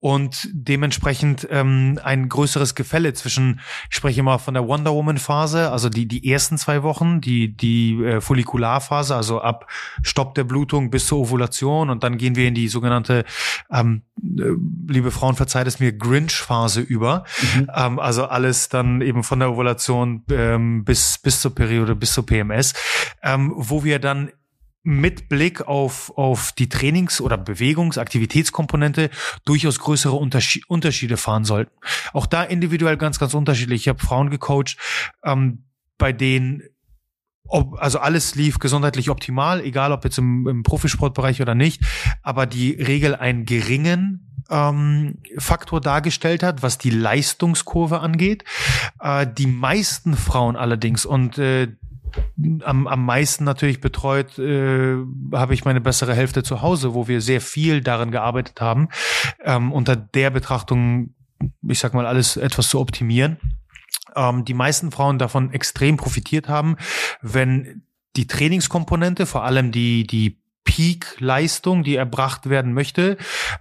Und 0.00 0.48
dementsprechend 0.52 1.46
ähm, 1.50 2.00
ein 2.02 2.28
größeres 2.28 2.74
Gefälle 2.74 3.12
zwischen, 3.14 3.60
ich 3.90 3.96
spreche 3.96 4.20
immer 4.20 4.38
von 4.38 4.54
der 4.54 4.66
Wonder 4.66 4.92
Woman 4.92 5.18
Phase, 5.18 5.70
also 5.70 5.88
die 5.88 6.08
die 6.08 6.30
ersten 6.30 6.58
zwei 6.58 6.82
Wochen, 6.82 7.20
die 7.20 7.56
die 7.56 8.02
äh, 8.02 8.20
Follikularphase, 8.20 9.14
also 9.14 9.40
ab 9.40 9.70
Stopp 10.02 10.34
der 10.34 10.44
Blutung 10.44 10.90
bis 10.90 11.06
zur 11.06 11.18
Ovulation. 11.18 11.90
Und 11.90 12.02
dann 12.02 12.18
gehen 12.18 12.34
wir 12.34 12.48
in 12.48 12.54
die 12.54 12.68
sogenannte, 12.68 13.24
ähm, 13.70 14.02
äh, 14.22 14.42
liebe 14.88 15.10
Frauen, 15.10 15.36
verzeiht 15.36 15.66
es 15.66 15.78
mir, 15.78 15.92
Grinch 15.92 16.36
Phase 16.36 16.80
über, 16.80 17.24
mhm. 17.54 17.70
ähm, 17.74 17.98
also 17.98 18.26
alles 18.26 18.68
dann 18.68 19.02
eben 19.02 19.22
von 19.22 19.38
der 19.38 19.50
Ovulation 19.50 20.24
ähm, 20.30 20.84
bis 20.84 21.18
bis 21.18 21.40
zur 21.40 21.54
Periode 21.54 21.94
bis 21.94 22.14
zur 22.14 22.24
PMS, 22.24 22.72
ähm, 23.22 23.52
wo 23.54 23.84
wir 23.84 23.98
dann 23.98 24.30
mit 24.88 25.28
Blick 25.28 25.68
auf, 25.68 26.16
auf 26.16 26.52
die 26.52 26.70
Trainings- 26.70 27.20
oder 27.20 27.36
Bewegungsaktivitätskomponente 27.36 29.10
durchaus 29.44 29.78
größere 29.80 30.16
Unterschied, 30.16 30.68
Unterschiede 30.68 31.18
fahren 31.18 31.44
sollten. 31.44 31.72
Auch 32.14 32.24
da 32.24 32.42
individuell 32.42 32.96
ganz, 32.96 33.18
ganz 33.18 33.34
unterschiedlich. 33.34 33.82
Ich 33.82 33.88
habe 33.88 33.98
Frauen 33.98 34.30
gecoacht, 34.30 34.78
ähm, 35.22 35.64
bei 35.98 36.12
denen 36.14 36.62
ob, 37.50 37.78
also 37.80 37.98
alles 37.98 38.34
lief 38.34 38.58
gesundheitlich 38.58 39.10
optimal, 39.10 39.60
egal 39.62 39.92
ob 39.92 40.04
jetzt 40.04 40.18
im, 40.18 40.46
im 40.48 40.62
Profisportbereich 40.62 41.42
oder 41.42 41.54
nicht, 41.54 41.82
aber 42.22 42.46
die 42.46 42.70
Regel 42.72 43.14
einen 43.14 43.44
geringen 43.44 44.42
ähm, 44.48 45.18
Faktor 45.36 45.82
dargestellt 45.82 46.42
hat, 46.42 46.62
was 46.62 46.78
die 46.78 46.90
Leistungskurve 46.90 48.00
angeht. 48.00 48.44
Äh, 49.00 49.26
die 49.26 49.46
meisten 49.46 50.16
Frauen 50.16 50.56
allerdings, 50.56 51.04
und 51.04 51.36
äh, 51.38 51.68
am, 52.64 52.86
am 52.86 53.04
meisten 53.04 53.44
natürlich 53.44 53.80
betreut 53.80 54.38
äh, 54.38 54.96
habe 55.32 55.54
ich 55.54 55.64
meine 55.64 55.80
bessere 55.80 56.14
Hälfte 56.14 56.42
zu 56.42 56.62
Hause, 56.62 56.94
wo 56.94 57.08
wir 57.08 57.20
sehr 57.20 57.40
viel 57.40 57.80
daran 57.80 58.10
gearbeitet 58.10 58.60
haben, 58.60 58.88
ähm, 59.44 59.72
unter 59.72 59.96
der 59.96 60.30
Betrachtung, 60.30 61.14
ich 61.62 61.78
sag 61.78 61.94
mal, 61.94 62.06
alles 62.06 62.36
etwas 62.36 62.68
zu 62.68 62.80
optimieren. 62.80 63.38
Ähm, 64.16 64.44
die 64.44 64.54
meisten 64.54 64.90
Frauen 64.90 65.18
davon 65.18 65.52
extrem 65.52 65.96
profitiert 65.96 66.48
haben, 66.48 66.76
wenn 67.22 67.82
die 68.16 68.26
Trainingskomponente, 68.26 69.26
vor 69.26 69.44
allem 69.44 69.70
die, 69.70 70.06
die 70.06 70.40
Peak-Leistung, 70.64 71.82
die 71.82 71.96
erbracht 71.96 72.50
werden 72.50 72.74
möchte, 72.74 73.16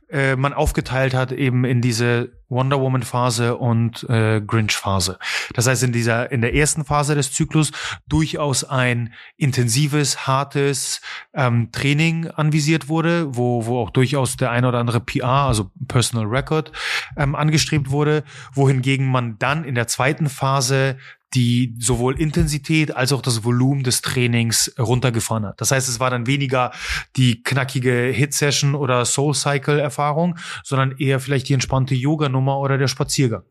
äh, 0.10 0.36
man 0.36 0.54
aufgeteilt 0.54 1.14
hat 1.14 1.32
eben 1.32 1.64
in 1.64 1.82
diese 1.82 2.37
Wonder 2.50 2.80
Woman 2.80 3.04
Phase 3.04 3.58
und 3.58 4.04
äh, 4.10 4.42
Grinch 4.42 4.76
Phase. 4.76 5.20
Das 5.54 5.68
heißt 5.68 5.84
in 5.84 5.92
dieser 5.92 6.32
in 6.32 6.42
der 6.42 6.54
ersten 6.56 6.86
Phase 6.86 7.16
des 7.16 7.34
Zyklus 7.34 7.72
durchaus 8.08 8.64
ein 8.64 9.14
intensives, 9.36 10.28
hartes 10.28 11.02
ähm, 11.34 11.72
Training 11.72 12.28
anvisiert 12.28 12.90
wurde, 12.90 13.36
wo 13.36 13.66
wo 13.66 13.80
auch 13.80 13.90
durchaus 13.90 14.38
der 14.38 14.52
ein 14.52 14.66
oder 14.66 14.80
andere 14.80 15.00
PR, 15.00 15.48
also 15.48 15.72
Personal 15.88 16.26
Record, 16.26 16.72
ähm, 17.18 17.36
angestrebt 17.36 17.92
wurde, 17.92 18.24
wohingegen 18.54 19.08
man 19.08 19.38
dann 19.40 19.64
in 19.64 19.76
der 19.76 19.88
zweiten 19.88 20.30
Phase 20.30 20.98
die 21.34 21.76
sowohl 21.80 22.20
Intensität 22.20 22.96
als 22.96 23.12
auch 23.12 23.22
das 23.22 23.44
Volumen 23.44 23.84
des 23.84 24.02
Trainings 24.02 24.74
runtergefahren 24.80 25.46
hat. 25.46 25.60
Das 25.60 25.72
heißt, 25.72 25.90
es 25.90 26.00
war 26.00 26.10
dann 26.10 26.26
weniger 26.26 26.72
die 27.16 27.44
knackige 27.44 28.12
Hit-Session 28.14 28.76
oder 28.76 29.04
Soul-Cycle-Erfahrung, 29.06 30.38
sondern 30.64 30.98
eher 30.98 31.20
vielleicht 31.20 31.50
die 31.50 31.54
entspannte 31.54 31.96
Yoga-Nummer 31.96 32.60
oder 32.60 32.78
der 32.78 32.88
Spaziergang. 32.88 33.44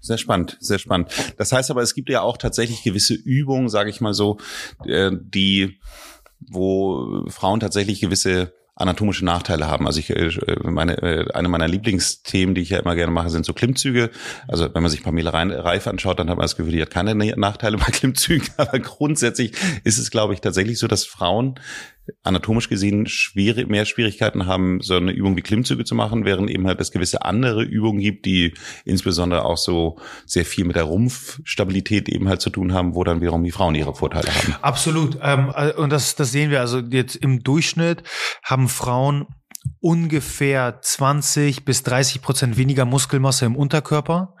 Sehr 0.00 0.18
spannend, 0.18 0.56
sehr 0.58 0.78
spannend. 0.78 1.12
Das 1.36 1.52
heißt 1.52 1.70
aber, 1.70 1.82
es 1.82 1.94
gibt 1.94 2.08
ja 2.08 2.22
auch 2.22 2.36
tatsächlich 2.36 2.82
gewisse 2.82 3.14
Übungen, 3.14 3.68
sage 3.68 3.90
ich 3.90 4.00
mal 4.00 4.14
so, 4.14 4.38
äh, 4.84 5.12
die, 5.12 5.78
wo 6.40 7.24
Frauen 7.28 7.60
tatsächlich 7.60 8.00
gewisse 8.00 8.52
anatomische 8.74 9.24
Nachteile 9.24 9.66
haben. 9.66 9.86
Also 9.86 10.00
ich 10.00 10.10
äh, 10.10 10.30
meine 10.62 11.00
äh, 11.02 11.32
eine 11.32 11.48
meiner 11.48 11.68
Lieblingsthemen, 11.68 12.54
die 12.54 12.62
ich 12.62 12.70
ja 12.70 12.78
immer 12.78 12.94
gerne 12.94 13.12
mache, 13.12 13.30
sind 13.30 13.44
so 13.44 13.52
Klimmzüge. 13.52 14.10
Also 14.48 14.74
wenn 14.74 14.82
man 14.82 14.90
sich 14.90 15.02
Pamela 15.02 15.30
Reif 15.30 15.86
anschaut, 15.86 16.18
dann 16.18 16.30
hat 16.30 16.36
man 16.36 16.44
das 16.44 16.56
Gefühl, 16.56 16.72
die 16.72 16.82
hat 16.82 16.90
keine 16.90 17.14
Nachteile 17.14 17.76
bei 17.76 17.84
Klimmzügen. 17.92 18.48
Aber 18.56 18.78
grundsätzlich 18.78 19.52
ist 19.84 19.98
es, 19.98 20.10
glaube 20.10 20.34
ich, 20.34 20.40
tatsächlich 20.40 20.78
so, 20.78 20.86
dass 20.86 21.04
Frauen 21.04 21.56
anatomisch 22.22 22.68
gesehen 22.68 23.06
schwierig, 23.06 23.68
mehr 23.68 23.84
Schwierigkeiten 23.84 24.46
haben, 24.46 24.80
so 24.80 24.96
eine 24.96 25.12
Übung 25.12 25.36
wie 25.36 25.42
Klimmzüge 25.42 25.84
zu 25.84 25.94
machen, 25.94 26.24
während 26.24 26.50
eben 26.50 26.66
halt 26.66 26.80
es 26.80 26.90
gewisse 26.90 27.24
andere 27.24 27.62
Übungen 27.62 28.00
gibt, 28.00 28.26
die 28.26 28.54
insbesondere 28.84 29.44
auch 29.44 29.56
so 29.56 29.98
sehr 30.26 30.44
viel 30.44 30.64
mit 30.64 30.76
der 30.76 30.84
Rumpfstabilität 30.84 32.08
eben 32.08 32.28
halt 32.28 32.40
zu 32.40 32.50
tun 32.50 32.72
haben, 32.72 32.94
wo 32.94 33.04
dann 33.04 33.20
wiederum 33.20 33.44
die 33.44 33.52
Frauen 33.52 33.74
ihre 33.74 33.94
Vorteile 33.94 34.34
haben. 34.34 34.54
Absolut. 34.62 35.18
Ähm, 35.22 35.52
äh, 35.54 35.72
und 35.72 35.90
das, 35.90 36.16
das 36.16 36.32
sehen 36.32 36.50
wir. 36.50 36.60
Also 36.60 36.78
jetzt 36.78 37.16
im 37.16 37.42
Durchschnitt 37.42 38.02
haben 38.44 38.68
Frauen 38.68 39.26
ungefähr 39.80 40.80
20 40.80 41.64
bis 41.64 41.82
30 41.82 42.22
Prozent 42.22 42.56
weniger 42.56 42.84
Muskelmasse 42.84 43.46
im 43.46 43.56
Unterkörper, 43.56 44.34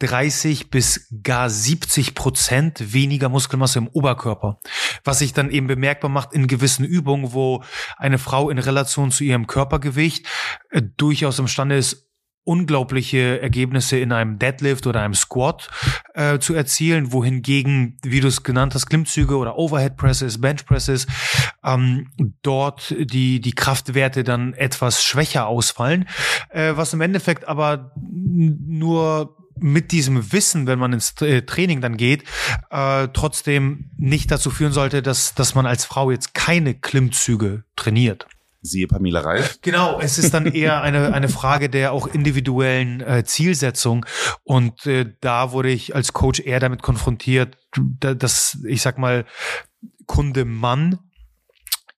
30 0.00 0.70
bis 0.70 1.08
gar 1.22 1.50
70 1.50 2.14
Prozent 2.14 2.92
weniger 2.92 3.28
Muskelmasse 3.28 3.78
im 3.78 3.88
Oberkörper. 3.88 4.58
Was 5.04 5.20
sich 5.20 5.32
dann 5.32 5.50
eben 5.50 5.66
bemerkbar 5.66 6.10
macht 6.10 6.32
in 6.32 6.46
gewissen 6.46 6.84
Übungen, 6.84 7.32
wo 7.32 7.62
eine 7.96 8.18
Frau 8.18 8.50
in 8.50 8.58
Relation 8.58 9.10
zu 9.10 9.24
ihrem 9.24 9.46
Körpergewicht 9.46 10.26
äh, 10.70 10.82
durchaus 10.96 11.38
imstande 11.38 11.76
ist, 11.76 12.08
unglaubliche 12.44 13.40
Ergebnisse 13.40 13.98
in 13.98 14.12
einem 14.12 14.38
Deadlift 14.38 14.86
oder 14.86 15.00
einem 15.00 15.14
Squat 15.14 15.70
äh, 16.14 16.38
zu 16.38 16.54
erzielen, 16.54 17.12
wohingegen, 17.12 17.96
wie 18.02 18.20
du 18.20 18.28
es 18.28 18.42
genannt 18.42 18.74
hast, 18.74 18.86
Klimmzüge 18.86 19.36
oder 19.36 19.56
Overhead 19.56 19.96
Presses, 19.96 20.40
Bench 20.40 20.66
Presses, 20.66 21.06
ähm, 21.64 22.10
dort 22.42 22.94
die, 22.98 23.40
die 23.40 23.54
Kraftwerte 23.54 24.24
dann 24.24 24.52
etwas 24.54 25.02
schwächer 25.02 25.46
ausfallen, 25.46 26.06
äh, 26.50 26.72
was 26.76 26.92
im 26.92 27.00
Endeffekt 27.00 27.48
aber 27.48 27.92
nur 27.96 29.36
mit 29.56 29.92
diesem 29.92 30.32
Wissen, 30.32 30.66
wenn 30.66 30.78
man 30.78 30.92
ins 30.92 31.14
äh, 31.22 31.42
Training 31.42 31.80
dann 31.80 31.96
geht, 31.96 32.24
äh, 32.70 33.08
trotzdem 33.12 33.90
nicht 33.96 34.30
dazu 34.30 34.50
führen 34.50 34.72
sollte, 34.72 35.02
dass, 35.02 35.34
dass 35.34 35.54
man 35.54 35.66
als 35.66 35.84
Frau 35.84 36.10
jetzt 36.10 36.34
keine 36.34 36.74
Klimmzüge 36.74 37.64
trainiert. 37.76 38.26
Siehe 38.66 38.86
Pamela 38.86 39.20
Reif. 39.20 39.58
Genau, 39.62 40.00
es 40.00 40.18
ist 40.18 40.32
dann 40.32 40.46
eher 40.46 40.80
eine, 40.82 41.12
eine 41.12 41.28
Frage 41.28 41.68
der 41.68 41.92
auch 41.92 42.06
individuellen 42.06 43.00
äh, 43.02 43.22
Zielsetzung. 43.24 44.06
Und 44.42 44.86
äh, 44.86 45.12
da 45.20 45.52
wurde 45.52 45.68
ich 45.68 45.94
als 45.94 46.14
Coach 46.14 46.40
eher 46.40 46.60
damit 46.60 46.82
konfrontiert, 46.82 47.58
dass, 48.00 48.58
ich 48.66 48.80
sag 48.80 48.98
mal, 48.98 49.26
Kunde 50.06 50.44
Mann 50.44 50.98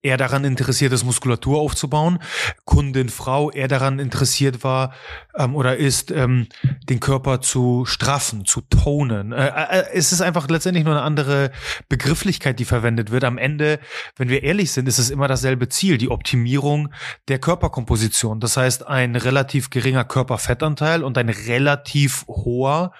eher 0.07 0.16
daran 0.16 0.45
interessiert 0.45 0.92
ist, 0.92 1.05
Muskulatur 1.05 1.59
aufzubauen, 1.61 2.21
Kundin 2.64 3.09
Frau 3.09 3.51
eher 3.51 3.66
daran 3.66 3.99
interessiert 3.99 4.62
war 4.62 4.95
ähm, 5.37 5.57
oder 5.57 5.77
ist, 5.77 6.12
ähm, 6.12 6.47
den 6.88 7.01
Körper 7.01 7.40
zu 7.40 7.85
straffen, 7.87 8.45
zu 8.45 8.61
tonen. 8.61 9.33
Äh, 9.33 9.49
äh, 9.49 9.85
es 9.92 10.12
ist 10.12 10.21
einfach 10.21 10.49
letztendlich 10.49 10.85
nur 10.85 10.95
eine 10.95 11.03
andere 11.03 11.51
Begrifflichkeit, 11.88 12.59
die 12.61 12.64
verwendet 12.64 13.11
wird. 13.11 13.25
Am 13.25 13.37
Ende, 13.37 13.81
wenn 14.16 14.29
wir 14.29 14.45
ehrlich 14.45 14.71
sind, 14.71 14.87
ist 14.87 14.99
es 14.99 15.11
immer 15.11 15.27
dasselbe 15.27 15.69
Ziel, 15.69 15.99
die 15.99 16.11
Optimierung 16.11 16.92
der 17.27 17.40
Körperkomposition. 17.40 18.38
Das 18.38 18.57
heißt, 18.57 18.87
ein 18.87 19.16
relativ 19.16 19.71
geringer 19.71 20.05
Körperfettanteil 20.05 21.03
und 21.03 21.19
ein 21.19 21.29
relativ 21.29 22.25
hoher 22.29 22.92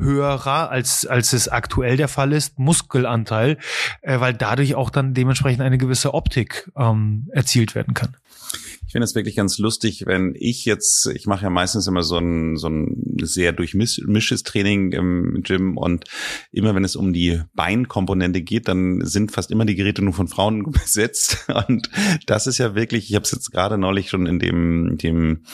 höherer, 0.00 0.70
als, 0.70 1.06
als 1.06 1.32
es 1.32 1.48
aktuell 1.48 1.96
der 1.96 2.08
Fall 2.08 2.32
ist, 2.32 2.58
Muskelanteil, 2.58 3.58
äh, 4.02 4.20
weil 4.20 4.34
dadurch 4.34 4.74
auch 4.74 4.90
dann 4.90 5.14
dementsprechend 5.14 5.62
eine 5.62 5.78
gewisse 5.78 6.14
Optik 6.14 6.70
ähm, 6.76 7.28
erzielt 7.32 7.74
werden 7.74 7.94
kann. 7.94 8.16
Ich 8.86 8.92
finde 8.92 9.04
es 9.04 9.14
wirklich 9.14 9.36
ganz 9.36 9.58
lustig, 9.58 10.04
wenn 10.06 10.34
ich 10.36 10.64
jetzt, 10.64 11.06
ich 11.14 11.26
mache 11.26 11.44
ja 11.44 11.50
meistens 11.50 11.86
immer 11.86 12.02
so 12.02 12.18
ein, 12.18 12.56
so 12.56 12.68
ein 12.68 13.18
sehr 13.22 13.52
durchmischtes 13.52 14.42
Training 14.42 14.90
im 14.90 15.42
Gym 15.44 15.76
und 15.76 16.06
immer 16.50 16.74
wenn 16.74 16.82
es 16.82 16.96
um 16.96 17.12
die 17.12 17.40
Beinkomponente 17.54 18.42
geht, 18.42 18.66
dann 18.66 19.04
sind 19.04 19.30
fast 19.30 19.52
immer 19.52 19.64
die 19.64 19.76
Geräte 19.76 20.02
nur 20.02 20.12
von 20.12 20.26
Frauen 20.26 20.72
besetzt. 20.72 21.46
Und 21.68 21.88
das 22.26 22.48
ist 22.48 22.58
ja 22.58 22.74
wirklich, 22.74 23.10
ich 23.10 23.14
habe 23.14 23.24
es 23.24 23.30
jetzt 23.30 23.52
gerade 23.52 23.78
neulich 23.78 24.10
schon 24.10 24.26
in 24.26 24.40
dem, 24.40 24.98
dem 24.98 25.44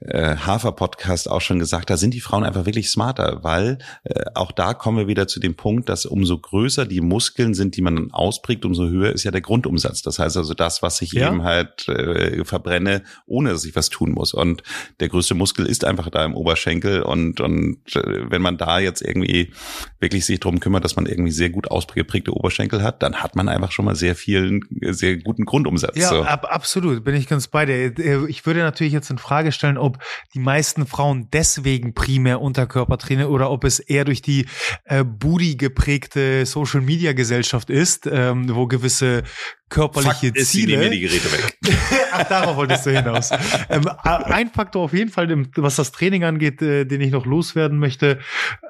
äh, 0.00 0.36
Hafer-Podcast 0.36 1.30
auch 1.30 1.40
schon 1.40 1.58
gesagt, 1.58 1.90
da 1.90 1.96
sind 1.96 2.14
die 2.14 2.20
Frauen 2.20 2.44
einfach 2.44 2.66
wirklich 2.66 2.90
smarter, 2.90 3.40
weil 3.42 3.78
äh, 4.04 4.24
auch 4.34 4.52
da 4.52 4.74
kommen 4.74 4.98
wir 4.98 5.06
wieder 5.06 5.28
zu 5.28 5.40
dem 5.40 5.54
Punkt, 5.54 5.88
dass 5.88 6.06
umso 6.06 6.38
größer 6.38 6.86
die 6.86 7.00
Muskeln 7.00 7.54
sind, 7.54 7.76
die 7.76 7.82
man 7.82 7.96
dann 7.96 8.10
ausprägt, 8.12 8.64
umso 8.64 8.88
höher 8.88 9.12
ist 9.12 9.24
ja 9.24 9.30
der 9.30 9.40
Grundumsatz. 9.40 10.02
Das 10.02 10.18
heißt 10.18 10.36
also 10.36 10.54
das, 10.54 10.82
was 10.82 11.02
ich 11.02 11.12
ja. 11.12 11.28
eben 11.28 11.42
halt 11.42 11.88
äh, 11.88 12.44
verbrenne, 12.44 13.02
ohne 13.26 13.50
dass 13.50 13.64
ich 13.64 13.76
was 13.76 13.90
tun 13.90 14.12
muss. 14.12 14.32
Und 14.32 14.62
der 15.00 15.08
größte 15.08 15.34
Muskel 15.34 15.66
ist 15.66 15.84
einfach 15.84 16.08
da 16.10 16.24
im 16.24 16.34
Oberschenkel 16.34 17.02
und, 17.02 17.40
und 17.40 17.78
äh, 17.94 18.30
wenn 18.30 18.42
man 18.42 18.56
da 18.56 18.78
jetzt 18.78 19.02
irgendwie 19.02 19.52
wirklich 20.00 20.24
sich 20.24 20.40
drum 20.40 20.60
kümmert, 20.60 20.84
dass 20.84 20.96
man 20.96 21.06
irgendwie 21.06 21.32
sehr 21.32 21.50
gut 21.50 21.70
ausgeprägte 21.70 22.32
Oberschenkel 22.32 22.82
hat, 22.82 23.02
dann 23.02 23.16
hat 23.16 23.36
man 23.36 23.48
einfach 23.48 23.72
schon 23.72 23.84
mal 23.84 23.96
sehr 23.96 24.14
vielen, 24.14 24.64
sehr 24.80 25.18
guten 25.18 25.44
Grundumsatz. 25.44 25.96
Ja, 25.96 26.08
so. 26.08 26.22
ab, 26.22 26.46
absolut, 26.48 27.04
bin 27.04 27.14
ich 27.14 27.28
ganz 27.28 27.48
bei 27.48 27.66
dir. 27.66 28.26
Ich 28.28 28.46
würde 28.46 28.60
natürlich 28.60 28.92
jetzt 28.92 29.10
in 29.10 29.18
Frage 29.18 29.52
stellen, 29.52 29.76
ob 29.76 29.89
ob 29.90 30.02
die 30.34 30.38
meisten 30.38 30.86
Frauen 30.86 31.28
deswegen 31.32 31.94
primär 31.94 32.40
Unterkörper 32.40 32.98
trainieren 32.98 33.30
oder 33.30 33.50
ob 33.50 33.64
es 33.64 33.80
eher 33.80 34.04
durch 34.04 34.22
die 34.22 34.46
äh, 34.84 35.04
Booty 35.04 35.56
geprägte 35.56 36.46
Social 36.46 36.80
Media 36.80 37.12
Gesellschaft 37.12 37.70
ist, 37.70 38.08
ähm, 38.10 38.54
wo 38.54 38.66
gewisse 38.66 39.24
körperliche 39.68 40.28
Fakt 40.28 40.36
ist, 40.36 40.50
Ziele. 40.50 40.78
Mir 40.78 40.90
die 40.90 41.00
Geräte 41.00 41.32
weg. 41.32 41.58
Ach, 42.12 42.24
darauf 42.24 42.56
wolltest 42.56 42.86
du 42.86 42.90
hinaus. 42.90 43.30
ähm, 43.68 43.88
ein 44.04 44.50
Faktor 44.50 44.84
auf 44.84 44.92
jeden 44.92 45.10
Fall, 45.10 45.46
was 45.56 45.76
das 45.76 45.92
Training 45.92 46.24
angeht, 46.24 46.62
äh, 46.62 46.84
den 46.84 47.00
ich 47.00 47.10
noch 47.10 47.26
loswerden 47.26 47.78
möchte, 47.78 48.20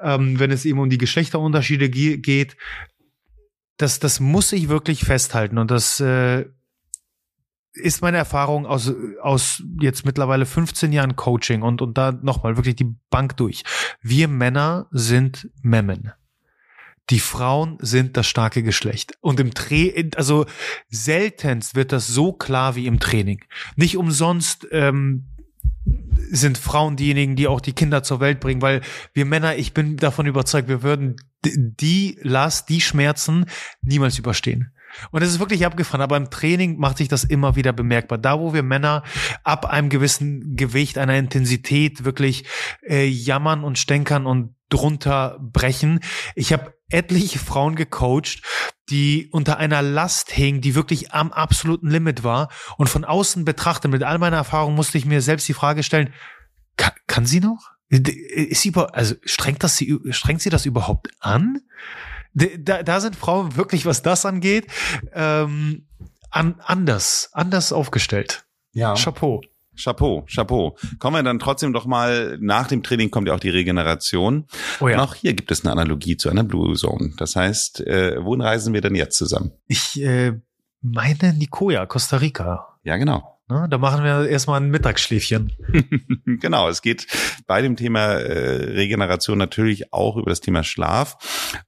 ähm, 0.01 0.39
wenn 0.39 0.51
es 0.51 0.65
eben 0.65 0.79
um 0.79 0.89
die 0.89 0.97
Geschlechterunterschiede 0.97 1.89
geht, 1.89 2.55
das, 3.77 3.99
das 3.99 4.19
muss 4.19 4.51
ich 4.53 4.69
wirklich 4.69 5.03
festhalten 5.03 5.57
und 5.57 5.71
das 5.71 5.99
äh, 5.99 6.45
ist 7.73 8.01
meine 8.01 8.17
Erfahrung 8.17 8.65
aus, 8.65 8.93
aus 9.21 9.63
jetzt 9.79 10.05
mittlerweile 10.05 10.45
15 10.45 10.91
Jahren 10.91 11.15
Coaching 11.15 11.61
und, 11.61 11.81
und 11.81 11.97
da 11.97 12.11
nochmal 12.11 12.57
wirklich 12.57 12.75
die 12.75 12.95
Bank 13.09 13.37
durch. 13.37 13.63
Wir 14.01 14.27
Männer 14.27 14.87
sind 14.91 15.49
Memmen. 15.61 16.11
Die 17.09 17.19
Frauen 17.19 17.77
sind 17.81 18.15
das 18.15 18.27
starke 18.27 18.63
Geschlecht. 18.63 19.17
Und 19.21 19.39
im 19.39 19.53
Training, 19.53 20.11
also 20.15 20.45
seltenst 20.89 21.75
wird 21.75 21.91
das 21.91 22.07
so 22.07 22.31
klar 22.31 22.75
wie 22.75 22.87
im 22.87 22.99
Training. 22.99 23.43
Nicht 23.75 23.97
umsonst 23.97 24.67
ähm, 24.71 25.25
sind 26.29 26.57
Frauen 26.57 26.95
diejenigen, 26.95 27.35
die 27.35 27.47
auch 27.47 27.59
die 27.59 27.73
Kinder 27.73 28.03
zur 28.03 28.19
Welt 28.19 28.39
bringen, 28.39 28.61
weil 28.61 28.81
wir 29.13 29.25
Männer, 29.25 29.55
ich 29.55 29.73
bin 29.73 29.97
davon 29.97 30.25
überzeugt, 30.25 30.67
wir 30.67 30.83
würden 30.83 31.15
die 31.43 32.17
Last, 32.21 32.69
die 32.69 32.81
Schmerzen 32.81 33.45
niemals 33.81 34.17
überstehen. 34.19 34.71
Und 35.11 35.21
es 35.21 35.29
ist 35.29 35.39
wirklich 35.39 35.65
abgefahren, 35.65 36.01
aber 36.01 36.17
im 36.17 36.29
Training 36.29 36.77
macht 36.77 36.97
sich 36.97 37.07
das 37.07 37.23
immer 37.23 37.55
wieder 37.55 37.73
bemerkbar. 37.73 38.17
Da, 38.17 38.39
wo 38.39 38.53
wir 38.53 38.63
Männer 38.63 39.03
ab 39.43 39.65
einem 39.65 39.89
gewissen 39.89 40.55
Gewicht, 40.55 40.97
einer 40.97 41.17
Intensität 41.17 42.03
wirklich 42.03 42.45
äh, 42.87 43.05
jammern 43.05 43.63
und 43.63 43.79
stänkern 43.79 44.25
und 44.25 44.55
drunter 44.69 45.37
brechen. 45.41 45.99
Ich 46.35 46.53
habe 46.53 46.73
etliche 46.89 47.39
Frauen 47.39 47.75
gecoacht, 47.75 48.41
die 48.89 49.29
unter 49.31 49.57
einer 49.57 49.81
Last 49.81 50.31
hingen, 50.31 50.61
die 50.61 50.75
wirklich 50.75 51.13
am 51.13 51.31
absoluten 51.31 51.89
Limit 51.89 52.23
war. 52.23 52.49
Und 52.77 52.89
von 52.89 53.05
außen 53.05 53.45
betrachtet, 53.45 53.91
mit 53.91 54.03
all 54.03 54.17
meiner 54.17 54.37
Erfahrung, 54.37 54.75
musste 54.75 54.97
ich 54.97 55.05
mir 55.05 55.21
selbst 55.21 55.47
die 55.47 55.53
Frage 55.53 55.83
stellen, 55.83 56.13
kann, 56.77 56.93
kann 57.07 57.25
sie 57.25 57.39
noch? 57.39 57.71
Ist 57.89 58.61
sie 58.61 58.69
über, 58.69 58.95
also 58.95 59.15
strengt 59.25 59.63
das 59.63 59.75
sie, 59.75 59.99
strengt 60.11 60.41
sie 60.41 60.49
das 60.49 60.65
überhaupt 60.65 61.09
an? 61.19 61.61
Da, 62.33 62.83
da 62.83 62.99
sind 63.01 63.15
Frauen 63.15 63.55
wirklich, 63.55 63.85
was 63.85 64.01
das 64.01 64.25
angeht, 64.25 64.67
ähm, 65.13 65.87
an, 66.29 66.55
anders, 66.63 67.29
anders 67.33 67.73
aufgestellt. 67.73 68.45
Ja. 68.73 68.95
Chapeau. 68.95 69.41
Chapeau, 69.75 70.25
Chapeau. 70.33 70.77
Kommen 70.99 71.15
wir 71.15 71.23
dann 71.23 71.39
trotzdem 71.39 71.73
doch 71.73 71.85
mal, 71.85 72.37
nach 72.39 72.67
dem 72.67 72.83
Training 72.83 73.09
kommt 73.09 73.27
ja 73.27 73.33
auch 73.33 73.39
die 73.39 73.49
Regeneration. 73.49 74.45
Oh 74.79 74.87
ja. 74.87 74.95
Und 74.95 75.01
auch 75.01 75.15
hier 75.15 75.33
gibt 75.33 75.51
es 75.51 75.63
eine 75.63 75.71
Analogie 75.71 76.17
zu 76.17 76.29
einer 76.29 76.43
Blue 76.43 76.75
Zone. 76.75 77.13
Das 77.17 77.35
heißt, 77.35 77.81
äh, 77.81 78.23
wohin 78.23 78.41
reisen 78.41 78.73
wir 78.73 78.81
denn 78.81 78.95
jetzt 78.95 79.17
zusammen? 79.17 79.51
Ich 79.67 80.01
äh, 80.01 80.33
meine 80.81 81.33
Nicoya, 81.33 81.85
Costa 81.85 82.17
Rica. 82.17 82.79
Ja, 82.83 82.97
genau. 82.97 83.39
Ne? 83.51 83.67
Da 83.69 83.77
machen 83.77 84.05
wir 84.05 84.29
erstmal 84.29 84.61
ein 84.61 84.69
Mittagsschläfchen. 84.69 85.51
genau, 86.39 86.69
es 86.69 86.81
geht 86.81 87.05
bei 87.47 87.61
dem 87.61 87.75
Thema 87.75 88.13
äh, 88.13 88.63
Regeneration 88.71 89.37
natürlich 89.37 89.91
auch 89.91 90.15
über 90.15 90.29
das 90.29 90.39
Thema 90.39 90.63
Schlaf. 90.63 91.17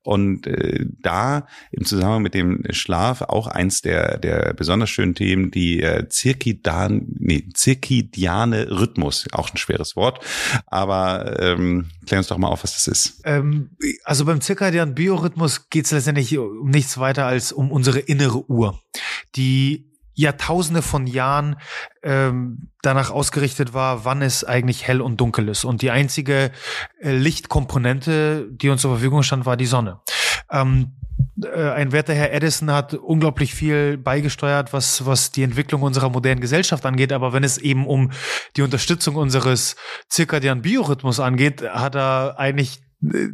Und 0.01 0.47
äh, 0.47 0.85
da 1.01 1.45
im 1.71 1.83
Zusammenhang 1.83 2.21
mit 2.21 2.35
dem 2.35 2.63
Schlaf 2.69 3.21
auch 3.21 3.47
eins 3.47 3.81
der, 3.81 4.17
der 4.17 4.53
besonders 4.53 4.91
schönen 4.91 5.13
Themen, 5.13 5.51
die 5.51 5.81
äh, 5.81 6.07
Zirkidan, 6.07 7.05
nee, 7.19 7.49
zirkidiane 7.53 8.71
Rhythmus, 8.71 9.25
auch 9.33 9.51
ein 9.51 9.57
schweres 9.57 9.97
Wort. 9.97 10.23
Aber 10.67 11.37
ähm, 11.41 11.89
klär 12.07 12.19
uns 12.19 12.27
doch 12.27 12.37
mal 12.37 12.47
auf, 12.47 12.63
was 12.63 12.75
das 12.75 12.87
ist. 12.87 13.21
Ähm, 13.25 13.71
also 14.05 14.23
beim 14.23 14.39
zirkadianen 14.39 14.95
Biorhythmus 14.95 15.69
geht 15.69 15.83
es 15.83 15.91
letztendlich 15.91 16.37
um 16.37 16.69
nichts 16.69 16.97
weiter 16.97 17.25
als 17.25 17.51
um 17.51 17.73
unsere 17.73 17.99
innere 17.99 18.49
Uhr, 18.49 18.79
die 19.35 19.92
Jahrtausende 20.13 20.81
von 20.81 21.07
Jahren 21.07 21.57
ähm, 22.03 22.69
danach 22.81 23.11
ausgerichtet 23.11 23.73
war, 23.73 24.05
wann 24.05 24.21
es 24.21 24.43
eigentlich 24.43 24.87
hell 24.87 25.01
und 25.01 25.19
dunkel 25.19 25.49
ist. 25.49 25.63
Und 25.63 25.81
die 25.81 25.91
einzige 25.91 26.51
äh, 27.01 27.11
Lichtkomponente, 27.11 28.47
die 28.51 28.69
uns 28.69 28.81
zur 28.81 28.91
Verfügung 28.91 29.23
stand, 29.23 29.45
war 29.45 29.57
die 29.57 29.65
Sonne. 29.65 30.01
Ähm, 30.51 30.93
äh, 31.41 31.71
ein 31.71 31.91
werter 31.91 32.13
Herr 32.13 32.33
Edison 32.33 32.71
hat 32.71 32.93
unglaublich 32.93 33.53
viel 33.53 33.97
beigesteuert, 33.97 34.73
was, 34.73 35.05
was 35.05 35.31
die 35.31 35.43
Entwicklung 35.43 35.81
unserer 35.81 36.09
modernen 36.09 36.41
Gesellschaft 36.41 36.85
angeht. 36.85 37.11
Aber 37.11 37.33
wenn 37.33 37.43
es 37.43 37.57
eben 37.57 37.87
um 37.87 38.11
die 38.55 38.61
Unterstützung 38.61 39.15
unseres 39.15 39.75
zirkadianen 40.09 40.61
Biorhythmus 40.61 41.19
angeht, 41.19 41.63
hat 41.63 41.95
er 41.95 42.35
eigentlich 42.37 42.81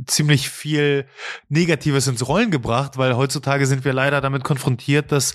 ziemlich 0.07 0.49
viel 0.49 1.05
Negatives 1.47 2.07
ins 2.07 2.27
Rollen 2.27 2.51
gebracht, 2.51 2.97
weil 2.97 3.15
heutzutage 3.15 3.65
sind 3.65 3.85
wir 3.85 3.93
leider 3.93 4.21
damit 4.21 4.43
konfrontiert, 4.43 5.11
dass 5.11 5.33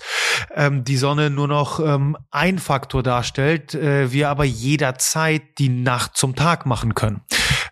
ähm, 0.53 0.83
die 0.83 0.97
Sonne 0.97 1.29
nur 1.29 1.47
noch 1.47 1.79
ähm, 1.79 2.17
ein 2.31 2.59
Faktor 2.59 3.03
darstellt, 3.03 3.73
äh, 3.75 4.11
wir 4.11 4.29
aber 4.29 4.43
jederzeit 4.43 5.57
die 5.57 5.69
Nacht 5.69 6.17
zum 6.17 6.35
Tag 6.35 6.65
machen 6.65 6.95
können 6.95 7.21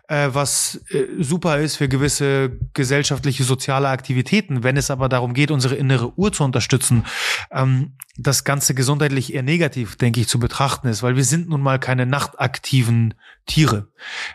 äh, 0.08 0.28
was 0.32 0.82
äh, 0.90 1.04
super 1.22 1.58
ist 1.58 1.76
für 1.76 1.88
gewisse 1.88 2.58
gesellschaftliche, 2.74 3.44
soziale 3.44 3.88
Aktivitäten. 3.88 4.62
Wenn 4.62 4.76
es 4.76 4.90
aber 4.90 5.08
darum 5.08 5.34
geht, 5.34 5.50
unsere 5.50 5.74
innere 5.76 6.18
Uhr 6.18 6.32
zu 6.32 6.44
unterstützen, 6.44 7.04
ähm, 7.50 7.96
das 8.16 8.44
Ganze 8.44 8.74
gesundheitlich 8.74 9.34
eher 9.34 9.42
negativ, 9.42 9.96
denke 9.96 10.20
ich, 10.20 10.28
zu 10.28 10.38
betrachten 10.38 10.88
ist, 10.88 11.02
weil 11.02 11.16
wir 11.16 11.24
sind 11.24 11.48
nun 11.48 11.62
mal 11.62 11.78
keine 11.78 12.06
nachtaktiven 12.06 13.14
Tiere. 13.46 13.88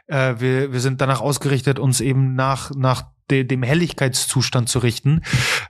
Äh, 0.08 0.36
wir, 0.40 0.74
wir 0.74 0.80
sind 0.80 1.02
danach 1.02 1.22
ausgerichtet, 1.22 1.80
uns 1.80 2.02
eben 2.02 2.34
nach, 2.34 2.72
nach 2.76 3.04
de, 3.30 3.44
dem 3.44 3.64
Helligkeitszustand 3.64 4.70
zu 4.70 4.80
richten. 4.80 5.22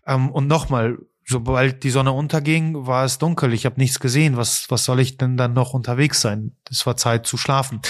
Ähm, 0.07 0.29
und 0.31 0.47
nochmal, 0.47 0.97
sobald 1.25 1.83
die 1.83 1.89
Sonne 1.89 2.13
unterging, 2.13 2.87
war 2.87 3.03
es 3.03 3.17
dunkel. 3.17 3.53
Ich 3.53 3.65
habe 3.65 3.79
nichts 3.79 3.99
gesehen. 3.99 4.37
Was, 4.37 4.65
was 4.69 4.85
soll 4.85 5.01
ich 5.01 5.17
denn 5.17 5.35
dann 5.35 5.53
noch 5.53 5.73
unterwegs 5.73 6.21
sein? 6.21 6.55
Es 6.69 6.85
war 6.85 6.95
Zeit 6.95 7.27
zu 7.27 7.35
schlafen. 7.35 7.81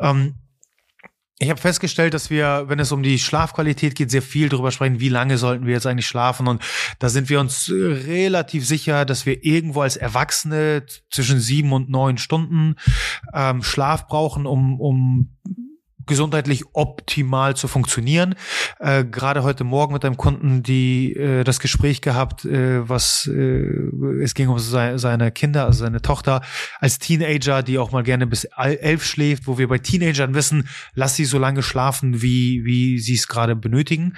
Ähm, 0.00 0.36
ich 1.42 1.48
habe 1.48 1.60
festgestellt, 1.60 2.12
dass 2.12 2.28
wir, 2.28 2.64
wenn 2.68 2.78
es 2.78 2.92
um 2.92 3.02
die 3.02 3.18
Schlafqualität 3.18 3.94
geht, 3.94 4.10
sehr 4.10 4.20
viel 4.20 4.50
darüber 4.50 4.70
sprechen, 4.70 5.00
wie 5.00 5.08
lange 5.08 5.38
sollten 5.38 5.64
wir 5.64 5.72
jetzt 5.72 5.86
eigentlich 5.86 6.06
schlafen. 6.06 6.46
Und 6.46 6.62
da 6.98 7.08
sind 7.08 7.30
wir 7.30 7.40
uns 7.40 7.70
relativ 7.70 8.66
sicher, 8.66 9.06
dass 9.06 9.24
wir 9.24 9.42
irgendwo 9.42 9.80
als 9.80 9.96
Erwachsene 9.96 10.84
zwischen 11.10 11.40
sieben 11.40 11.72
und 11.72 11.88
neun 11.88 12.18
Stunden 12.18 12.74
ähm, 13.32 13.62
Schlaf 13.62 14.06
brauchen, 14.06 14.44
um, 14.44 14.78
um 14.78 15.38
gesundheitlich 16.06 16.64
optimal 16.72 17.56
zu 17.56 17.68
funktionieren. 17.68 18.34
Äh, 18.78 19.04
Gerade 19.04 19.42
heute 19.42 19.64
Morgen 19.64 19.92
mit 19.92 20.04
einem 20.04 20.16
Kunden, 20.16 20.62
die 20.62 21.14
äh, 21.14 21.44
das 21.44 21.60
Gespräch 21.60 22.00
gehabt, 22.00 22.44
äh, 22.44 22.88
was 22.88 23.26
äh, 23.26 23.62
es 24.22 24.34
ging 24.34 24.48
um 24.48 24.58
seine, 24.58 24.98
seine 24.98 25.30
Kinder, 25.30 25.66
also 25.66 25.84
seine 25.84 26.02
Tochter 26.02 26.42
als 26.78 26.98
Teenager, 26.98 27.62
die 27.62 27.78
auch 27.78 27.92
mal 27.92 28.02
gerne 28.02 28.26
bis 28.26 28.44
elf 28.44 29.04
schläft, 29.04 29.46
wo 29.46 29.58
wir 29.58 29.68
bei 29.68 29.78
Teenagern 29.78 30.34
wissen, 30.34 30.68
lass 30.94 31.16
sie 31.16 31.24
so 31.24 31.38
lange 31.38 31.62
schlafen, 31.62 32.22
wie 32.22 32.64
wie 32.64 32.98
sie 32.98 33.14
es 33.14 33.28
gerade 33.28 33.56
benötigen. 33.56 34.16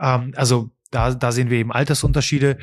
Ähm, 0.00 0.32
also 0.36 0.70
da 0.90 1.14
da 1.14 1.32
sehen 1.32 1.50
wir 1.50 1.58
eben 1.58 1.72
Altersunterschiede. 1.72 2.58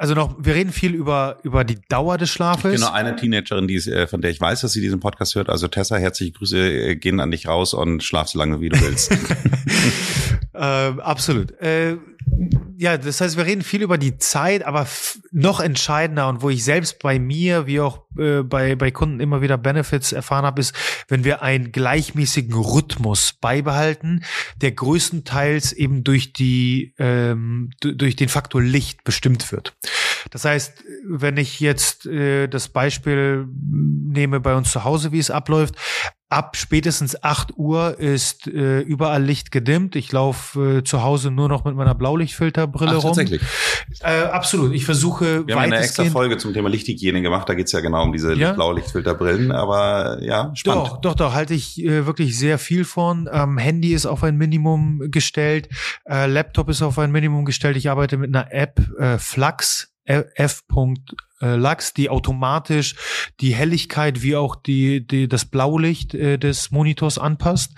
Also 0.00 0.14
noch, 0.14 0.36
wir 0.38 0.54
reden 0.54 0.70
viel 0.70 0.94
über, 0.94 1.38
über 1.42 1.64
die 1.64 1.80
Dauer 1.88 2.18
des 2.18 2.30
Schlafes. 2.30 2.72
Genau, 2.72 2.92
eine 2.92 3.16
Teenagerin, 3.16 3.66
die 3.66 3.74
ist, 3.74 3.88
äh, 3.88 4.06
von 4.06 4.20
der 4.20 4.30
ich 4.30 4.40
weiß, 4.40 4.60
dass 4.60 4.72
sie 4.72 4.80
diesen 4.80 5.00
Podcast 5.00 5.34
hört. 5.34 5.50
Also 5.50 5.66
Tessa, 5.66 5.96
herzliche 5.96 6.30
Grüße, 6.32 6.56
äh, 6.56 6.94
gehen 6.94 7.18
an 7.18 7.32
dich 7.32 7.48
raus 7.48 7.74
und 7.74 8.04
schlaf 8.04 8.28
so 8.28 8.38
lange, 8.38 8.60
wie 8.60 8.68
du 8.68 8.80
willst. 8.80 9.10
äh, 10.58 11.00
absolut. 11.00 11.52
Äh, 11.60 11.98
ja, 12.76 12.96
das 12.96 13.20
heißt, 13.20 13.36
wir 13.36 13.46
reden 13.46 13.62
viel 13.62 13.82
über 13.82 13.98
die 13.98 14.18
Zeit, 14.18 14.64
aber 14.64 14.86
noch 15.32 15.60
entscheidender 15.60 16.28
und 16.28 16.42
wo 16.42 16.50
ich 16.50 16.62
selbst 16.62 17.00
bei 17.00 17.18
mir, 17.18 17.66
wie 17.66 17.80
auch 17.80 18.04
äh, 18.16 18.42
bei, 18.42 18.76
bei 18.76 18.90
Kunden 18.90 19.20
immer 19.20 19.40
wieder 19.40 19.58
Benefits 19.58 20.12
erfahren 20.12 20.44
habe, 20.44 20.60
ist, 20.60 20.74
wenn 21.08 21.24
wir 21.24 21.42
einen 21.42 21.72
gleichmäßigen 21.72 22.54
Rhythmus 22.54 23.32
beibehalten, 23.32 24.24
der 24.56 24.72
größtenteils 24.72 25.72
eben 25.72 26.04
durch 26.04 26.32
die, 26.32 26.94
ähm, 26.98 27.70
durch 27.80 28.16
den 28.16 28.28
Faktor 28.28 28.62
Licht 28.62 29.04
bestimmt 29.04 29.50
wird. 29.50 29.76
Das 30.30 30.44
heißt, 30.44 30.84
wenn 31.04 31.36
ich 31.36 31.60
jetzt 31.60 32.06
äh, 32.06 32.48
das 32.48 32.68
Beispiel 32.68 33.46
nehme 33.60 34.40
bei 34.40 34.54
uns 34.54 34.70
zu 34.70 34.84
Hause, 34.84 35.12
wie 35.12 35.18
es 35.18 35.30
abläuft, 35.30 35.74
ab 36.28 36.56
spätestens 36.56 37.22
8 37.22 37.56
Uhr 37.56 37.98
ist 37.98 38.46
äh, 38.46 38.80
überall 38.80 39.22
Licht 39.22 39.50
gedimmt. 39.50 39.96
Ich 39.96 40.12
laufe 40.12 40.78
äh, 40.78 40.84
zu 40.84 41.02
Hause 41.02 41.30
nur 41.30 41.48
noch 41.48 41.64
mit 41.64 41.74
meiner 41.74 41.94
Blaulichtfilterbrille 41.94 42.92
Ach, 42.92 42.96
rum. 42.96 43.14
Tatsächlich. 43.14 43.42
Äh, 44.00 44.24
absolut. 44.24 44.74
Ich 44.74 44.84
versuche. 44.84 45.46
Wir 45.46 45.54
haben 45.54 45.62
eine 45.62 45.78
extra 45.78 46.04
Folge 46.04 46.36
zum 46.36 46.52
Thema 46.52 46.68
Lichthygiene 46.68 47.22
gemacht. 47.22 47.48
Da 47.48 47.54
geht's 47.54 47.72
ja 47.72 47.80
genau 47.80 48.02
um 48.02 48.12
diese 48.12 48.34
ja? 48.34 48.52
Blaulichtfilterbrillen. 48.52 49.52
Aber 49.52 50.22
ja, 50.22 50.52
spannend. 50.54 50.88
Doch, 50.88 51.00
doch, 51.00 51.14
doch. 51.14 51.34
Halte 51.34 51.54
ich 51.54 51.82
äh, 51.82 52.06
wirklich 52.06 52.38
sehr 52.38 52.58
viel 52.58 52.84
von. 52.84 53.28
Ähm, 53.32 53.56
Handy 53.56 53.94
ist 53.94 54.06
auf 54.06 54.22
ein 54.22 54.36
Minimum 54.36 55.10
gestellt. 55.10 55.68
Äh, 56.04 56.26
Laptop 56.26 56.68
ist 56.68 56.82
auf 56.82 56.98
ein 56.98 57.10
Minimum 57.10 57.46
gestellt. 57.46 57.76
Ich 57.76 57.88
arbeite 57.88 58.18
mit 58.18 58.34
einer 58.34 58.52
App, 58.52 58.80
äh, 58.98 59.18
Flux 59.18 59.94
F. 60.08 60.62
Lux, 61.40 61.94
die 61.94 62.10
automatisch 62.10 62.96
die 63.40 63.54
Helligkeit 63.54 64.22
wie 64.22 64.34
auch 64.34 64.56
die, 64.56 65.06
die 65.06 65.28
das 65.28 65.44
Blaulicht 65.44 66.14
äh, 66.14 66.36
des 66.36 66.72
Monitors 66.72 67.18
anpasst, 67.18 67.74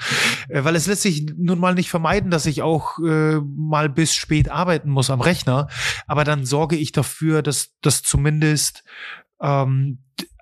äh, 0.48 0.64
weil 0.64 0.76
es 0.76 0.86
lässt 0.86 1.02
sich 1.02 1.26
nun 1.36 1.58
mal 1.58 1.74
nicht 1.74 1.90
vermeiden, 1.90 2.30
dass 2.30 2.46
ich 2.46 2.62
auch 2.62 2.98
äh, 3.00 3.38
mal 3.40 3.90
bis 3.90 4.14
spät 4.14 4.48
arbeiten 4.48 4.88
muss 4.88 5.10
am 5.10 5.20
Rechner, 5.20 5.68
aber 6.06 6.24
dann 6.24 6.46
sorge 6.46 6.76
ich 6.76 6.92
dafür, 6.92 7.42
dass 7.42 7.74
das 7.82 8.02
zumindest 8.02 8.82
ähm, 9.42 9.98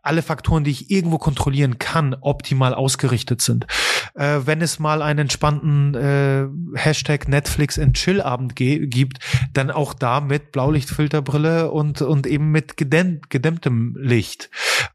alle 0.08 0.22
Faktoren, 0.22 0.64
die 0.64 0.70
ich 0.70 0.90
irgendwo 0.90 1.18
kontrollieren 1.18 1.78
kann, 1.78 2.16
optimal 2.20 2.72
ausgerichtet 2.72 3.42
sind. 3.42 3.66
Äh, 4.14 4.40
wenn 4.46 4.62
es 4.62 4.78
mal 4.78 5.02
einen 5.02 5.20
entspannten 5.20 5.94
äh, 5.94 6.46
Hashtag 6.74 7.28
Netflix 7.28 7.78
and 7.78 7.94
Chill 7.94 8.22
Abend 8.22 8.56
gibt, 8.56 9.18
dann 9.52 9.70
auch 9.70 9.92
da 9.92 10.20
mit 10.20 10.50
Blaulichtfilterbrille 10.50 11.70
und, 11.70 12.00
und 12.00 12.26
eben 12.26 12.50
mit 12.50 12.78
gedämmt, 12.78 13.28
gedämmtem 13.28 13.96
Licht. 14.00 14.48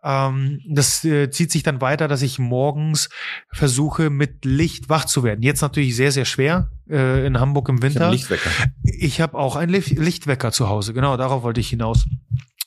Ähm, 0.04 0.62
das 0.68 1.06
äh, 1.06 1.30
zieht 1.30 1.52
sich 1.52 1.62
dann 1.62 1.80
weiter, 1.80 2.08
dass 2.08 2.24
ich 2.24 2.40
morgens 2.40 3.10
versuche, 3.52 4.10
mit 4.10 4.46
Licht 4.46 4.90
wach 4.90 5.06
zu 5.06 5.24
werden. 5.24 5.44
Jetzt 5.44 5.62
natürlich 5.62 5.96
sehr, 5.96 6.12
sehr 6.12 6.26
schwer 6.26 6.72
äh, 6.90 7.26
in 7.26 7.40
Hamburg 7.40 7.70
im 7.70 7.84
Winter. 7.84 8.12
Ich 8.12 8.30
habe 8.30 8.40
Ich 8.84 9.22
habe 9.22 9.38
auch 9.38 9.56
einen 9.56 9.72
Lichtwecker 9.72 10.52
zu 10.52 10.70
Hause, 10.70 10.94
genau, 10.94 11.18
darauf 11.18 11.44
wollte 11.44 11.60
ich 11.60 11.70
hinaus 11.70 12.06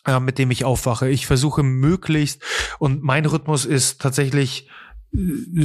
äh, 0.07 0.20
mit 0.20 0.38
dem 0.38 0.50
ich 0.50 0.64
aufwache. 0.64 1.09
Ich 1.09 1.26
versuche 1.26 1.62
möglichst 1.62 2.42
und 2.78 3.02
mein 3.02 3.26
Rhythmus 3.26 3.64
ist 3.64 4.00
tatsächlich 4.00 4.68
äh, 5.14 5.18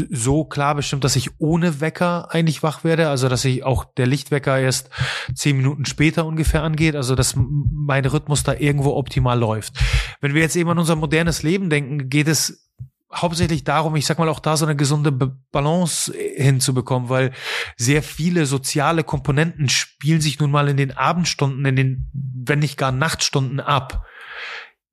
so 0.10 0.46
klar 0.46 0.76
bestimmt, 0.76 1.04
dass 1.04 1.16
ich 1.16 1.30
ohne 1.39 1.82
Wecker 1.82 2.30
eigentlich 2.32 2.64
wach 2.64 2.84
werde, 2.84 3.10
also 3.10 3.30
dass 3.30 3.46
ich 3.46 3.64
auch 3.64 3.86
der 3.86 4.08
Lichtwecker 4.08 4.60
erst 4.60 4.89
zehn 5.34 5.58
Minuten 5.58 5.86
später 5.86 6.26
ungefähr 6.26 6.64
angeht, 6.64 6.96
also 6.96 7.16
dass 7.16 7.36
mein 7.38 8.06
Rhythmus 8.06 8.44
da 8.44 8.54
irgendwo 8.54 8.96
optimal 8.96 9.39
läuft. 9.39 9.74
Wenn 10.20 10.34
wir 10.34 10.42
jetzt 10.42 10.56
eben 10.56 10.70
an 10.70 10.80
unser 10.80 10.96
modernes 10.96 11.44
Leben 11.44 11.70
denken, 11.70 12.10
geht 12.10 12.28
es 12.28 12.70
hauptsächlich 13.14 13.64
darum, 13.64 13.96
ich 13.96 14.06
sag 14.06 14.20
mal 14.20 14.30
auch 14.30 14.39
da 14.39 14.56
so 14.56 14.66
eine 14.66 14.76
gesunde 14.76 15.12
Balance 15.52 16.14
hinzubekommen, 16.36 17.10
weil 17.10 17.32
sehr 17.76 18.04
viele 18.04 18.46
soziale 18.46 19.04
Komponenten 19.04 19.70
spielen 19.70 20.22
sich 20.22 20.39
nun 20.39 20.52
mal 20.52 20.70
in 20.70 20.78
den 20.78 20.96
Abendstunden, 20.96 21.66
in 21.66 21.76
den, 21.76 22.10
wenn 22.14 22.60
nicht 22.60 22.78
gar 22.78 22.92
Nachtstunden 22.92 23.60
ab. 23.60 24.06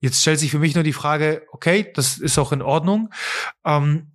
Jetzt 0.00 0.20
stellt 0.20 0.38
sich 0.38 0.50
für 0.50 0.58
mich 0.58 0.74
nur 0.74 0.84
die 0.84 0.92
Frage, 0.92 1.42
okay, 1.52 1.90
das 1.94 2.18
ist 2.18 2.38
auch 2.38 2.52
in 2.52 2.62
Ordnung. 2.62 3.12
Ähm, 3.64 4.12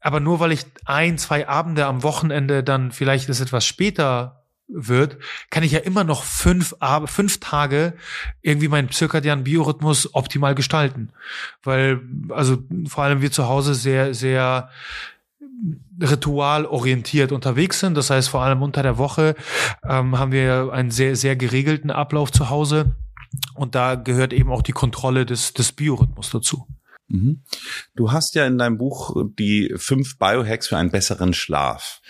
aber 0.00 0.20
nur 0.20 0.38
weil 0.38 0.52
ich 0.52 0.66
ein, 0.84 1.16
zwei 1.16 1.48
Abende 1.48 1.86
am 1.86 2.02
Wochenende 2.02 2.62
dann 2.62 2.92
vielleicht 2.92 3.28
es 3.30 3.40
etwas 3.40 3.64
später 3.64 4.44
wird, 4.68 5.18
kann 5.50 5.62
ich 5.62 5.72
ja 5.72 5.78
immer 5.78 6.04
noch 6.04 6.24
fünf, 6.24 6.74
fünf 7.06 7.40
Tage 7.40 7.94
irgendwie 8.42 8.68
meinen 8.68 8.90
zirkadianen 8.90 9.44
Biorhythmus 9.44 10.14
optimal 10.14 10.54
gestalten. 10.54 11.10
Weil, 11.62 12.00
also 12.28 12.58
vor 12.86 13.04
allem 13.04 13.22
wir 13.22 13.32
zu 13.32 13.48
Hause 13.48 13.74
sehr, 13.74 14.14
sehr 14.14 14.70
ritualorientiert 16.00 17.32
unterwegs 17.32 17.80
sind. 17.80 17.96
Das 17.96 18.10
heißt, 18.10 18.28
vor 18.28 18.42
allem 18.42 18.62
unter 18.62 18.82
der 18.82 18.98
Woche 18.98 19.34
ähm, 19.88 20.18
haben 20.18 20.32
wir 20.32 20.70
einen 20.72 20.90
sehr, 20.90 21.16
sehr 21.16 21.36
geregelten 21.36 21.90
Ablauf 21.90 22.32
zu 22.32 22.50
Hause. 22.50 22.96
Und 23.54 23.74
da 23.74 23.94
gehört 23.94 24.32
eben 24.32 24.50
auch 24.50 24.62
die 24.62 24.72
Kontrolle 24.72 25.26
des, 25.26 25.52
des 25.52 25.72
Biorhythmus 25.72 26.30
dazu. 26.30 26.66
Mhm. 27.08 27.42
Du 27.94 28.12
hast 28.12 28.34
ja 28.34 28.46
in 28.46 28.58
deinem 28.58 28.78
Buch 28.78 29.14
die 29.38 29.74
fünf 29.76 30.18
Biohacks 30.18 30.68
für 30.68 30.76
einen 30.76 30.90
besseren 30.90 31.34
Schlaf. 31.34 32.00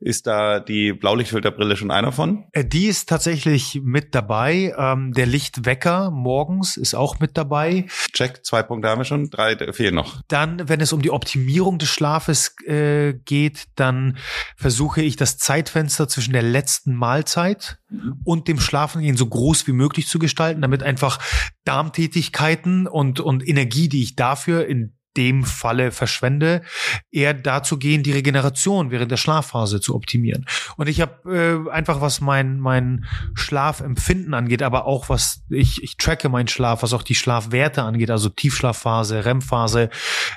Ist 0.00 0.28
da 0.28 0.60
die 0.60 0.92
Blaulichtfilterbrille 0.92 1.76
schon 1.76 1.90
einer 1.90 2.12
von? 2.12 2.44
Äh, 2.52 2.64
die 2.64 2.86
ist 2.86 3.08
tatsächlich 3.08 3.80
mit 3.82 4.14
dabei. 4.14 4.72
Ähm, 4.78 5.12
der 5.12 5.26
Lichtwecker 5.26 6.12
morgens 6.12 6.76
ist 6.76 6.94
auch 6.94 7.18
mit 7.18 7.36
dabei. 7.36 7.86
Check, 8.12 8.44
zwei 8.44 8.62
Punkte 8.62 8.88
haben 8.88 9.00
wir 9.00 9.04
schon, 9.04 9.28
drei 9.28 9.56
fehlen 9.72 9.96
noch. 9.96 10.22
Dann, 10.28 10.68
wenn 10.68 10.80
es 10.80 10.92
um 10.92 11.02
die 11.02 11.10
Optimierung 11.10 11.78
des 11.78 11.88
Schlafes 11.88 12.54
äh, 12.64 13.14
geht, 13.24 13.64
dann 13.74 14.18
versuche 14.56 15.02
ich 15.02 15.16
das 15.16 15.36
Zeitfenster 15.36 16.06
zwischen 16.06 16.32
der 16.32 16.42
letzten 16.42 16.94
Mahlzeit 16.94 17.78
mhm. 17.88 18.20
und 18.24 18.46
dem 18.46 18.60
Schlafengehen 18.60 19.16
so 19.16 19.26
groß 19.26 19.66
wie 19.66 19.72
möglich 19.72 20.06
zu 20.06 20.20
gestalten, 20.20 20.62
damit 20.62 20.84
einfach 20.84 21.18
Darmtätigkeiten 21.64 22.86
und, 22.86 23.18
und 23.18 23.46
Energie, 23.46 23.88
die 23.88 24.04
ich 24.04 24.14
dafür 24.14 24.66
in 24.66 24.97
dem 25.16 25.44
Falle 25.44 25.90
verschwende, 25.90 26.62
eher 27.10 27.34
dazu 27.34 27.78
gehen, 27.78 28.02
die 28.02 28.12
Regeneration 28.12 28.90
während 28.90 29.10
der 29.10 29.16
Schlafphase 29.16 29.80
zu 29.80 29.94
optimieren. 29.94 30.46
Und 30.76 30.88
ich 30.88 31.00
habe 31.00 31.66
äh, 31.68 31.70
einfach, 31.70 32.00
was 32.00 32.20
mein, 32.20 32.60
mein 32.60 33.04
Schlafempfinden 33.34 34.34
angeht, 34.34 34.62
aber 34.62 34.86
auch 34.86 35.08
was 35.08 35.42
ich, 35.50 35.82
ich 35.82 35.96
tracke 35.96 36.28
meinen 36.28 36.48
Schlaf, 36.48 36.82
was 36.82 36.92
auch 36.92 37.02
die 37.02 37.14
Schlafwerte 37.14 37.82
angeht, 37.82 38.10
also 38.10 38.28
Tiefschlafphase, 38.28 39.24
REM-Phase, 39.24 39.90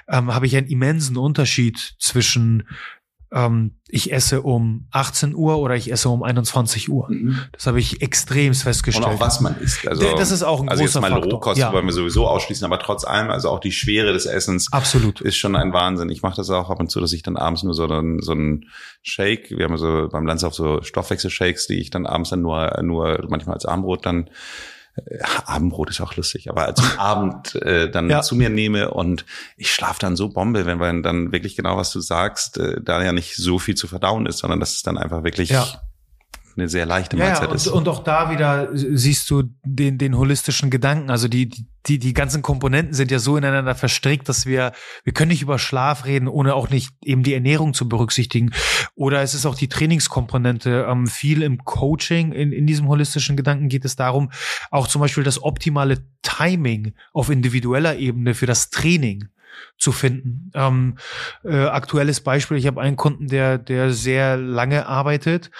ähm, 0.07 0.33
habe 0.33 0.45
ich 0.45 0.55
einen 0.55 0.67
immensen 0.67 1.17
Unterschied 1.17 1.95
zwischen 1.99 2.67
ähm, 3.33 3.75
ich 3.87 4.11
esse 4.11 4.41
um 4.41 4.87
18 4.91 5.35
Uhr 5.35 5.57
oder 5.59 5.75
ich 5.75 5.91
esse 5.91 6.09
um 6.09 6.21
21 6.21 6.89
Uhr. 6.89 7.09
Mhm. 7.09 7.39
Das 7.53 7.65
habe 7.65 7.79
ich 7.79 8.01
extrem 8.01 8.53
festgestellt. 8.53 9.05
Und 9.05 9.13
auch 9.13 9.19
was 9.19 9.39
man 9.39 9.57
isst. 9.59 9.87
Also, 9.87 10.15
das 10.15 10.31
ist 10.31 10.43
auch 10.43 10.61
ein 10.61 10.69
also 10.69 10.83
großer 10.83 10.99
jetzt 10.99 11.01
mal 11.01 11.11
Faktor. 11.11 11.31
Rohkost 11.33 11.57
ja. 11.57 11.71
wollen 11.71 11.85
wir 11.85 11.93
sowieso 11.93 12.27
ausschließen, 12.27 12.65
aber 12.65 12.79
trotz 12.79 13.05
allem, 13.05 13.29
also 13.29 13.49
auch 13.49 13.59
die 13.59 13.71
Schwere 13.71 14.11
des 14.11 14.25
Essens 14.25 14.71
Absolut. 14.71 15.21
ist 15.21 15.37
schon 15.37 15.55
ein 15.55 15.71
Wahnsinn. 15.71 16.09
Ich 16.09 16.21
mache 16.21 16.35
das 16.35 16.49
auch 16.49 16.69
ab 16.69 16.79
und 16.79 16.91
zu, 16.91 16.99
dass 16.99 17.13
ich 17.13 17.23
dann 17.23 17.37
abends 17.37 17.63
nur 17.63 17.73
so 17.73 17.87
einen, 17.87 18.21
so 18.21 18.33
einen 18.33 18.65
Shake, 19.01 19.51
wir 19.51 19.65
haben 19.65 19.77
so 19.77 20.09
beim 20.11 20.25
Lanzauf 20.25 20.53
so 20.53 20.81
Stoffwechselshakes, 20.81 21.67
die 21.67 21.79
ich 21.79 21.89
dann 21.89 22.05
abends 22.05 22.31
dann 22.31 22.41
nur, 22.41 22.81
nur 22.83 23.25
manchmal 23.29 23.55
als 23.55 23.65
Armbrot 23.65 24.05
dann 24.05 24.29
Abendbrot 25.45 25.89
ist 25.89 26.01
auch 26.01 26.15
lustig, 26.15 26.49
aber 26.49 26.65
als 26.65 26.81
Abend 26.97 27.55
äh, 27.55 27.89
dann 27.89 28.09
ja. 28.09 28.21
zu 28.21 28.35
mir 28.35 28.49
nehme 28.49 28.91
und 28.91 29.25
ich 29.57 29.71
schlafe 29.71 29.99
dann 29.99 30.15
so 30.15 30.29
Bombe, 30.29 30.65
wenn 30.65 30.77
man 30.77 31.03
dann 31.03 31.31
wirklich 31.31 31.55
genau, 31.55 31.77
was 31.77 31.91
du 31.91 31.99
sagst, 31.99 32.57
äh, 32.57 32.81
da 32.81 33.03
ja 33.03 33.13
nicht 33.13 33.35
so 33.35 33.59
viel 33.59 33.75
zu 33.75 33.87
verdauen 33.87 34.25
ist, 34.25 34.39
sondern 34.39 34.59
dass 34.59 34.73
es 34.73 34.83
dann 34.83 34.97
einfach 34.97 35.23
wirklich 35.23 35.49
ja 35.49 35.65
eine 36.57 36.69
sehr 36.69 36.85
leichte 36.85 37.17
Mahlzeit 37.17 37.43
ja, 37.43 37.49
und, 37.49 37.55
ist. 37.55 37.67
Und 37.67 37.87
auch 37.87 38.03
da 38.03 38.29
wieder 38.31 38.69
siehst 38.73 39.29
du 39.29 39.43
den, 39.63 39.97
den 39.97 40.17
holistischen 40.17 40.69
Gedanken. 40.69 41.09
Also 41.09 41.27
die, 41.27 41.49
die, 41.87 41.99
die 41.99 42.13
ganzen 42.13 42.41
Komponenten 42.41 42.93
sind 42.93 43.11
ja 43.11 43.19
so 43.19 43.37
ineinander 43.37 43.75
verstrickt, 43.75 44.29
dass 44.29 44.45
wir, 44.45 44.71
wir 45.03 45.13
können 45.13 45.29
nicht 45.29 45.41
über 45.41 45.59
Schlaf 45.59 46.05
reden, 46.05 46.27
ohne 46.27 46.55
auch 46.55 46.69
nicht 46.69 46.91
eben 47.03 47.23
die 47.23 47.33
Ernährung 47.33 47.73
zu 47.73 47.87
berücksichtigen. 47.89 48.51
Oder 48.95 49.21
es 49.21 49.33
ist 49.33 49.45
auch 49.45 49.55
die 49.55 49.69
Trainingskomponente. 49.69 50.85
Ähm, 50.89 51.07
viel 51.07 51.41
im 51.41 51.63
Coaching, 51.63 52.31
in, 52.31 52.51
in 52.51 52.67
diesem 52.67 52.87
holistischen 52.87 53.37
Gedanken 53.37 53.69
geht 53.69 53.85
es 53.85 53.95
darum, 53.95 54.31
auch 54.69 54.87
zum 54.87 55.01
Beispiel 55.01 55.23
das 55.23 55.41
optimale 55.43 56.05
Timing 56.21 56.93
auf 57.13 57.29
individueller 57.29 57.97
Ebene 57.97 58.33
für 58.33 58.45
das 58.45 58.69
Training 58.69 59.29
zu 59.77 59.91
finden. 59.91 60.51
Ähm, 60.53 60.97
äh, 61.43 61.65
aktuelles 61.65 62.21
Beispiel, 62.21 62.57
ich 62.57 62.67
habe 62.67 62.81
einen 62.81 62.95
Kunden, 62.95 63.27
der, 63.27 63.57
der 63.57 63.91
sehr 63.91 64.37
lange 64.37 64.85
arbeitet 64.85 65.51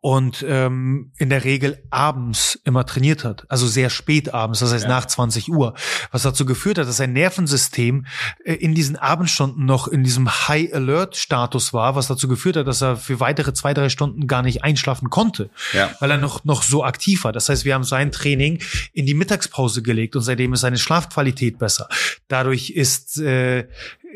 und 0.00 0.44
ähm, 0.48 1.12
in 1.18 1.30
der 1.30 1.44
Regel 1.44 1.82
abends 1.90 2.58
immer 2.64 2.86
trainiert 2.86 3.24
hat, 3.24 3.44
also 3.48 3.66
sehr 3.66 3.90
spät 3.90 4.32
abends, 4.32 4.60
das 4.60 4.72
heißt 4.72 4.84
ja. 4.84 4.90
nach 4.90 5.06
20 5.06 5.50
Uhr, 5.50 5.74
was 6.10 6.22
dazu 6.22 6.46
geführt 6.46 6.78
hat, 6.78 6.88
dass 6.88 6.96
sein 6.96 7.12
Nervensystem 7.12 8.06
äh, 8.44 8.54
in 8.54 8.74
diesen 8.74 8.96
Abendstunden 8.96 9.64
noch 9.64 9.88
in 9.88 10.02
diesem 10.02 10.28
High 10.48 10.72
Alert 10.72 11.16
Status 11.16 11.72
war, 11.72 11.96
was 11.96 12.06
dazu 12.06 12.28
geführt 12.28 12.56
hat, 12.56 12.66
dass 12.66 12.82
er 12.82 12.96
für 12.96 13.20
weitere 13.20 13.52
zwei 13.52 13.74
drei 13.74 13.88
Stunden 13.88 14.26
gar 14.26 14.42
nicht 14.42 14.64
einschlafen 14.64 15.10
konnte, 15.10 15.50
ja. 15.72 15.90
weil 16.00 16.10
er 16.10 16.18
noch 16.18 16.44
noch 16.44 16.62
so 16.62 16.84
aktiv 16.84 17.24
war. 17.24 17.32
Das 17.32 17.48
heißt, 17.48 17.64
wir 17.64 17.74
haben 17.74 17.84
sein 17.84 18.10
Training 18.10 18.62
in 18.92 19.06
die 19.06 19.14
Mittagspause 19.14 19.82
gelegt 19.82 20.16
und 20.16 20.22
seitdem 20.22 20.52
ist 20.54 20.60
seine 20.60 20.78
Schlafqualität 20.78 21.58
besser. 21.58 21.88
Dadurch 22.28 22.70
ist 22.70 23.18
äh, 23.18 23.68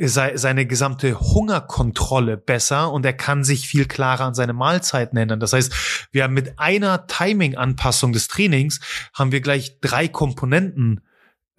seine 0.06 0.66
gesamte 0.66 1.18
Hungerkontrolle 1.18 2.36
besser 2.36 2.92
und 2.92 3.04
er 3.04 3.12
kann 3.12 3.44
sich 3.44 3.68
viel 3.68 3.86
klarer 3.86 4.24
an 4.26 4.34
seine 4.34 4.52
Mahlzeiten 4.52 5.18
ändern. 5.18 5.40
Das 5.40 5.52
heißt, 5.52 6.08
wir 6.12 6.24
haben 6.24 6.34
mit 6.34 6.58
einer 6.58 7.06
Timing-Anpassung 7.06 8.12
des 8.12 8.28
Trainings 8.28 8.80
haben 9.12 9.32
wir 9.32 9.40
gleich 9.40 9.80
drei 9.80 10.08
Komponenten 10.08 11.00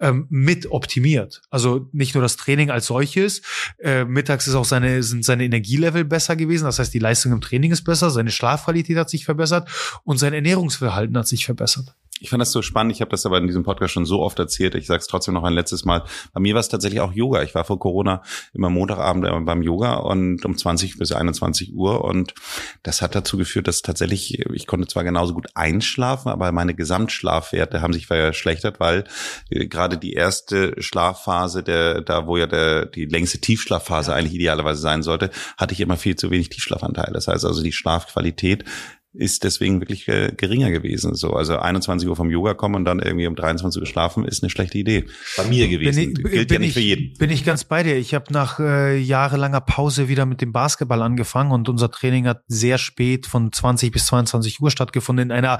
ähm, 0.00 0.26
mit 0.30 0.70
optimiert. 0.70 1.42
Also 1.50 1.88
nicht 1.92 2.14
nur 2.14 2.22
das 2.22 2.36
Training 2.36 2.70
als 2.70 2.86
solches. 2.86 3.42
Äh, 3.78 4.04
mittags 4.04 4.46
ist 4.48 4.54
auch 4.54 4.64
seine, 4.64 5.02
sind 5.02 5.24
seine 5.24 5.44
Energielevel 5.44 6.04
besser 6.04 6.36
gewesen. 6.36 6.64
Das 6.64 6.78
heißt, 6.78 6.94
die 6.94 6.98
Leistung 6.98 7.32
im 7.32 7.40
Training 7.40 7.70
ist 7.70 7.82
besser, 7.82 8.10
seine 8.10 8.30
Schlafqualität 8.30 8.96
hat 8.96 9.10
sich 9.10 9.26
verbessert 9.26 9.68
und 10.04 10.18
sein 10.18 10.32
Ernährungsverhalten 10.32 11.16
hat 11.18 11.28
sich 11.28 11.44
verbessert. 11.44 11.94
Ich 12.20 12.28
fand 12.28 12.40
das 12.40 12.52
so 12.52 12.60
spannend. 12.60 12.92
Ich 12.92 13.00
habe 13.00 13.10
das 13.10 13.24
aber 13.24 13.38
in 13.38 13.46
diesem 13.46 13.64
Podcast 13.64 13.94
schon 13.94 14.04
so 14.04 14.20
oft 14.20 14.38
erzählt. 14.38 14.74
Ich 14.74 14.86
sage 14.86 15.00
es 15.00 15.06
trotzdem 15.06 15.34
noch 15.34 15.42
ein 15.42 15.54
letztes 15.54 15.86
Mal. 15.86 16.04
Bei 16.34 16.40
mir 16.40 16.54
war 16.54 16.60
es 16.60 16.68
tatsächlich 16.68 17.00
auch 17.00 17.12
Yoga. 17.12 17.42
Ich 17.42 17.54
war 17.54 17.64
vor 17.64 17.78
Corona 17.78 18.22
immer 18.52 18.68
Montagabend 18.68 19.46
beim 19.46 19.62
Yoga 19.62 19.94
und 19.94 20.44
um 20.44 20.56
20 20.56 20.98
bis 20.98 21.12
21 21.12 21.72
Uhr. 21.74 22.04
Und 22.04 22.34
das 22.82 23.00
hat 23.00 23.14
dazu 23.14 23.38
geführt, 23.38 23.68
dass 23.68 23.80
tatsächlich, 23.80 24.38
ich 24.52 24.66
konnte 24.66 24.86
zwar 24.86 25.02
genauso 25.02 25.32
gut 25.32 25.48
einschlafen, 25.54 26.28
aber 26.28 26.52
meine 26.52 26.74
Gesamtschlafwerte 26.74 27.80
haben 27.80 27.94
sich 27.94 28.06
verschlechtert, 28.06 28.80
weil 28.80 29.04
äh, 29.48 29.66
gerade 29.66 29.96
die 29.96 30.12
erste 30.12 30.74
Schlafphase, 30.82 31.62
der, 31.62 32.02
da 32.02 32.26
wo 32.26 32.36
ja 32.36 32.46
der, 32.46 32.84
die 32.84 33.06
längste 33.06 33.38
Tiefschlafphase 33.38 34.14
eigentlich 34.14 34.34
idealerweise 34.34 34.80
sein 34.80 35.02
sollte, 35.02 35.30
hatte 35.56 35.72
ich 35.72 35.80
immer 35.80 35.96
viel 35.96 36.16
zu 36.16 36.30
wenig 36.30 36.50
Tiefschlafanteil. 36.50 37.12
Das 37.14 37.28
heißt 37.28 37.46
also, 37.46 37.62
die 37.62 37.72
Schlafqualität 37.72 38.64
ist 39.12 39.42
deswegen 39.42 39.80
wirklich 39.80 40.06
äh, 40.06 40.32
geringer 40.36 40.70
gewesen. 40.70 41.16
So, 41.16 41.32
also 41.32 41.58
21 41.58 42.08
Uhr 42.08 42.14
vom 42.14 42.30
Yoga 42.30 42.54
kommen 42.54 42.76
und 42.76 42.84
dann 42.84 43.00
irgendwie 43.00 43.26
um 43.26 43.34
23 43.34 43.80
Uhr 43.80 43.86
schlafen, 43.86 44.24
ist 44.24 44.42
eine 44.42 44.50
schlechte 44.50 44.78
Idee. 44.78 45.06
Bei 45.36 45.44
mir 45.44 45.66
gewesen. 45.66 46.14
Bin 46.14 46.26
ich, 46.26 46.32
Gilt 46.32 46.50
ja 46.52 46.58
nicht 46.60 46.68
ich, 46.68 46.74
für 46.74 46.80
jeden. 46.80 47.18
Bin 47.18 47.30
ich 47.30 47.44
ganz 47.44 47.64
bei 47.64 47.82
dir. 47.82 47.96
Ich 47.96 48.14
habe 48.14 48.32
nach 48.32 48.60
äh, 48.60 48.96
jahrelanger 48.96 49.60
Pause 49.62 50.08
wieder 50.08 50.26
mit 50.26 50.40
dem 50.40 50.52
Basketball 50.52 51.02
angefangen 51.02 51.50
und 51.50 51.68
unser 51.68 51.90
Training 51.90 52.28
hat 52.28 52.42
sehr 52.46 52.78
spät 52.78 53.26
von 53.26 53.50
20 53.50 53.90
bis 53.90 54.06
22 54.06 54.60
Uhr 54.60 54.70
stattgefunden 54.70 55.30
in 55.30 55.32
einer 55.32 55.58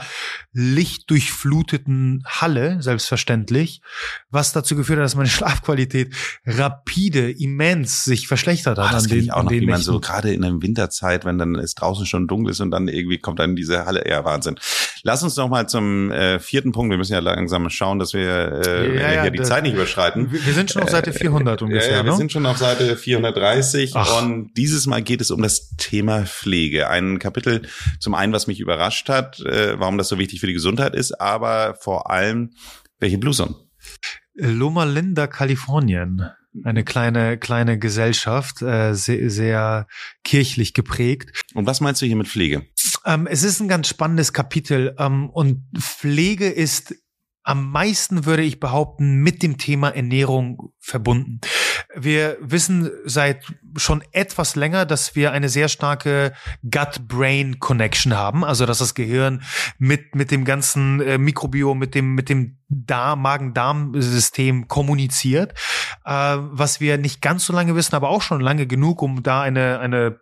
lichtdurchfluteten 0.53 2.23
Halle, 2.27 2.81
selbstverständlich, 2.81 3.83
was 4.31 4.53
dazu 4.53 4.77
geführt 4.77 5.01
hat, 5.01 5.07
dass 5.07 5.17
meine 5.17 5.29
Schlafqualität 5.29 6.15
rapide, 6.47 7.33
immens 7.33 8.05
sich 8.05 8.29
verschlechtert 8.29 8.79
hat. 8.79 8.91
Ah, 8.91 8.93
das 8.93 9.05
an 9.05 9.11
den, 9.11 9.31
auch 9.33 9.43
noch, 9.43 9.51
wie 9.51 9.67
man 9.67 9.81
so 9.81 9.99
gerade 9.99 10.33
in 10.33 10.43
der 10.43 10.63
Winterzeit, 10.63 11.25
wenn 11.25 11.39
dann 11.39 11.57
es 11.57 11.75
draußen 11.75 12.07
schon 12.07 12.29
dunkel 12.29 12.53
ist 12.53 12.61
und 12.61 12.71
dann 12.71 12.87
irgendwie 12.87 13.19
kommt 13.19 13.40
dann 13.41 13.57
diese 13.57 13.87
Halle. 13.87 14.05
Ja, 14.09 14.25
Wahnsinn. 14.25 14.57
Lass 15.03 15.23
uns 15.23 15.37
noch 15.37 15.49
mal 15.49 15.69
zum 15.69 16.11
äh, 16.11 16.39
vierten 16.39 16.73
Punkt. 16.73 16.91
Wir 16.91 16.99
müssen 16.99 17.13
ja 17.13 17.21
langsam 17.21 17.69
schauen, 17.71 17.99
dass 17.99 18.13
wir 18.13 18.63
äh, 18.67 18.97
ja, 18.97 19.13
ja, 19.13 19.23
hier 19.23 19.31
die 19.31 19.43
Zeit 19.43 19.63
nicht 19.63 19.75
überschreiten. 19.75 20.31
Wir, 20.31 20.45
wir 20.45 20.53
sind 20.53 20.71
schon 20.71 20.83
auf 20.83 20.91
Seite 20.91 21.13
400 21.13 21.63
ungefähr. 21.63 21.91
Ja, 21.91 22.05
wir 22.05 22.13
ne? 22.13 22.17
sind 22.17 22.33
schon 22.33 22.47
auf 22.47 22.59
Seite 22.59 22.97
430 22.97 23.93
Ach. 23.95 24.23
und 24.23 24.53
dieses 24.57 24.87
Mal 24.87 25.03
geht 25.03 25.21
es 25.21 25.31
um 25.31 25.43
das 25.43 25.75
Thema 25.77 26.27
Pflege. 26.27 26.89
Ein 26.89 27.19
Kapitel 27.19 27.63
zum 27.99 28.15
einen, 28.15 28.33
was 28.33 28.47
mich 28.47 28.61
überrascht 28.61 29.09
hat, 29.09 29.41
äh, 29.41 29.79
warum 29.79 29.99
das 29.99 30.09
so 30.09 30.19
wichtig 30.19 30.41
für 30.41 30.47
die 30.47 30.53
Gesundheit 30.53 30.95
ist, 30.95 31.21
aber 31.21 31.77
vor 31.81 32.11
allem, 32.11 32.51
welche 32.99 33.19
Blusen? 33.19 33.55
Loma 34.35 34.85
Linda, 34.85 35.27
Kalifornien 35.27 36.31
eine 36.65 36.85
kleine 36.85 37.39
kleine 37.39 37.79
Gesellschaft, 37.79 38.63
äh, 38.63 38.95
sehr, 38.95 39.31
sehr 39.31 39.87
kirchlich 40.25 40.75
geprägt. 40.75 41.45
Und 41.55 41.67
was 41.67 41.81
meinst 41.81 42.03
du 42.03 42.07
hier 42.07 42.17
mit 42.17 42.29
Pflege? 42.29 42.67
Ähm, 43.05 43.27
es 43.27 43.43
ist 43.43 43.61
ein 43.61 43.69
ganz 43.69 43.89
spannendes 43.89 44.33
Kapitel 44.33 44.95
ähm, 44.99 45.31
und 45.31 45.65
Pflege 45.79 46.49
ist 46.49 46.95
am 47.43 47.71
meisten, 47.71 48.27
würde 48.27 48.43
ich 48.43 48.61
behaupten, 48.61 49.17
mit 49.17 49.43
dem 49.43 49.57
Thema 49.57 49.89
Ernährung 49.89 50.73
verbunden. 50.79 51.41
Wir 51.97 52.37
wissen 52.41 52.91
seit 53.05 53.45
schon 53.77 54.05
etwas 54.13 54.57
länger, 54.57 54.85
dass 54.85 55.17
wir 55.17 55.33
eine 55.33 55.49
sehr 55.49 55.69
starke 55.69 56.33
Gut-Brain-Connection 56.63 58.15
haben, 58.15 58.45
also 58.45 58.67
dass 58.67 58.79
das 58.79 58.95
Gehirn 58.95 59.43
mit, 59.79 60.15
mit 60.15 60.31
dem 60.31 60.45
ganzen 60.45 61.01
äh, 61.01 61.19
Mikrobiom, 61.19 61.79
mit 61.79 61.95
dem, 61.95 62.15
mit 62.15 62.29
dem 62.29 62.59
Darm, 62.69 63.23
Magen-Darm-System 63.23 64.69
kommuniziert, 64.69 65.55
äh, 66.05 66.37
was 66.39 66.81
wir 66.81 66.99
nicht 66.99 67.23
ganz 67.23 67.47
so 67.47 67.53
lange 67.53 67.75
wissen, 67.75 67.95
aber 67.95 68.11
auch 68.11 68.23
schon 68.23 68.41
lange 68.41 68.67
genug, 68.67 69.03
um 69.03 69.23
da 69.23 69.41
eine, 69.43 69.81
eine 69.81 70.21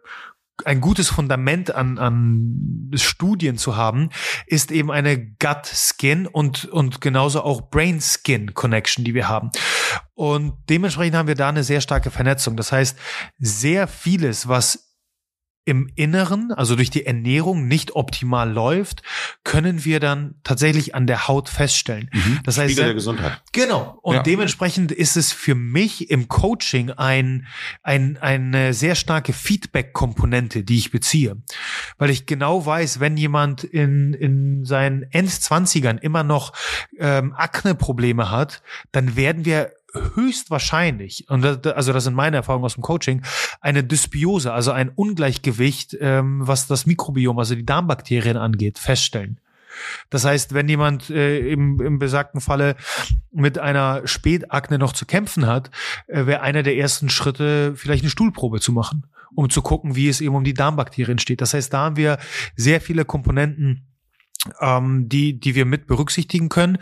ein 0.65 0.81
gutes 0.81 1.09
Fundament 1.09 1.75
an, 1.75 1.99
an 1.99 2.91
Studien 2.95 3.59
zu 3.59 3.77
haben, 3.77 4.11
ist 4.47 4.71
eben 4.71 4.91
eine 4.91 5.19
Gut-Skin 5.19 6.27
und, 6.27 6.65
und 6.67 7.01
genauso 7.01 7.43
auch 7.43 7.71
Brain-Skin-Connection, 7.71 9.05
die 9.05 9.15
wir 9.15 9.29
haben. 9.29 9.51
Und 10.15 10.55
dementsprechend 10.69 11.17
haben 11.17 11.29
wir 11.29 11.35
da 11.35 11.49
eine 11.49 11.65
sehr 11.65 11.81
starke 11.81 12.11
Vernetzung. 12.11 12.57
Das 12.57 12.73
heißt, 12.73 12.99
sehr 13.39 13.87
vieles, 13.87 14.49
was 14.49 14.88
im 15.69 15.91
Inneren, 15.97 16.51
also 16.51 16.77
durch 16.77 16.89
die 16.89 17.05
Ernährung 17.05 17.69
nicht 17.69 17.95
optimal 17.95 18.51
läuft, 18.51 19.03
können 19.45 19.85
wir 19.85 20.01
dann 20.01 20.37
tatsächlich 20.43 20.95
an 20.95 21.07
der 21.07 21.29
Haut 21.29 21.51
feststellen. 21.51 22.09
Mhm. 22.11 22.41
Das 22.45 22.57
heißt, 22.57 22.71
Spiegel 22.71 22.85
der 22.87 22.95
Gesundheit. 22.95 23.43
Genau. 23.53 23.99
Und 24.01 24.17
ja. 24.17 24.23
dementsprechend 24.23 24.93
ist 24.93 25.19
es 25.19 25.31
für 25.31 25.55
mich 25.55 26.11
im 26.11 26.29
Coaching 26.29 26.91
ein, 26.93 27.47
ein, 27.83 28.17
eine 28.17 28.73
sehr 28.73 28.95
starke 28.95 29.35
Feedback-Komponente, 29.35 30.65
die 30.65 30.79
ich 30.79 30.91
beziehe. 30.91 31.37
Weil 31.99 32.09
ich 32.09 32.25
genau 32.25 32.65
weiß, 32.65 33.01
wenn 33.01 33.19
jemand 33.19 33.63
in, 33.63 34.15
in 34.15 34.65
seinen 34.65 35.03
Endzwanzigern 35.03 35.99
immer 35.99 36.25
noch 36.25 36.55
ähm, 36.99 37.35
Akne-Probleme 37.37 38.31
hat, 38.31 38.63
dann 38.91 39.17
werden 39.17 39.45
wir 39.45 39.73
höchstwahrscheinlich, 39.93 41.29
und 41.29 41.43
das, 41.43 41.65
also 41.75 41.93
das 41.93 42.05
sind 42.05 42.15
meine 42.15 42.37
Erfahrungen 42.37 42.65
aus 42.65 42.75
dem 42.75 42.83
Coaching, 42.83 43.23
eine 43.61 43.85
Dysbiose, 43.85 44.53
also 44.53 44.73
ein 44.73 44.91
Ungleichgewicht, 44.91 45.97
ähm, 46.01 46.47
was 46.47 46.67
das 46.67 46.87
Mikrobiom, 46.87 47.39
also 47.39 47.55
die 47.55 47.65
Darmbakterien 47.65 48.37
angeht, 48.37 48.79
feststellen. 48.79 49.41
Das 50.11 50.25
heißt, 50.25 50.55
wenn 50.55 50.69
jemand 50.69 51.11
äh, 51.11 51.39
im, 51.51 51.81
im 51.81 51.99
besagten 51.99 52.41
Falle 52.41 52.77
mit 53.31 53.59
einer 53.59 54.07
Spätakne 54.07 54.79
noch 54.79 54.93
zu 54.93 55.07
kämpfen 55.07 55.47
hat, 55.47 55.71
äh, 56.07 56.27
wäre 56.27 56.41
einer 56.41 56.63
der 56.63 56.77
ersten 56.77 57.09
Schritte 57.09 57.75
vielleicht 57.77 58.03
eine 58.03 58.11
Stuhlprobe 58.11 58.61
zu 58.61 58.73
machen, 58.73 59.07
um 59.35 59.51
zu 59.51 59.63
gucken, 59.63 59.95
wie 59.95 60.09
es 60.09 60.21
eben 60.21 60.35
um 60.35 60.45
die 60.45 60.55
Darmbakterien 60.55 61.19
steht. 61.19 61.41
Das 61.41 61.55
heißt, 61.55 61.73
da 61.73 61.79
haben 61.79 61.97
wir 61.97 62.19
sehr 62.57 62.81
viele 62.81 63.05
Komponenten, 63.05 63.87
ähm, 64.61 65.09
die, 65.09 65.39
die 65.39 65.55
wir 65.55 65.65
mit 65.65 65.87
berücksichtigen 65.87 66.49
können. 66.49 66.79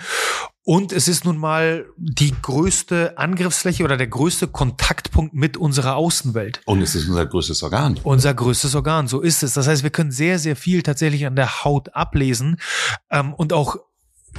Und 0.69 0.91
es 0.91 1.07
ist 1.07 1.25
nun 1.25 1.37
mal 1.37 1.87
die 1.97 2.35
größte 2.43 3.17
Angriffsfläche 3.19 3.85
oder 3.85 3.97
der 3.97 4.09
größte 4.09 4.49
Kontaktpunkt 4.49 5.33
mit 5.33 5.57
unserer 5.57 5.95
Außenwelt. 5.95 6.61
Und 6.65 6.83
es 6.83 6.97
ist 6.97 7.09
unser 7.09 7.25
größtes 7.25 7.63
Organ. 7.63 8.01
Unser 8.03 8.35
größtes 8.35 8.75
Organ, 8.75 9.07
so 9.07 9.21
ist 9.21 9.45
es. 9.45 9.55
Das 9.55 9.69
heißt, 9.69 9.85
wir 9.85 9.91
können 9.91 10.11
sehr, 10.11 10.41
sehr 10.41 10.57
viel 10.57 10.83
tatsächlich 10.83 11.25
an 11.25 11.37
der 11.37 11.63
Haut 11.63 11.95
ablesen 11.95 12.57
ähm, 13.13 13.33
und 13.33 13.53
auch 13.53 13.77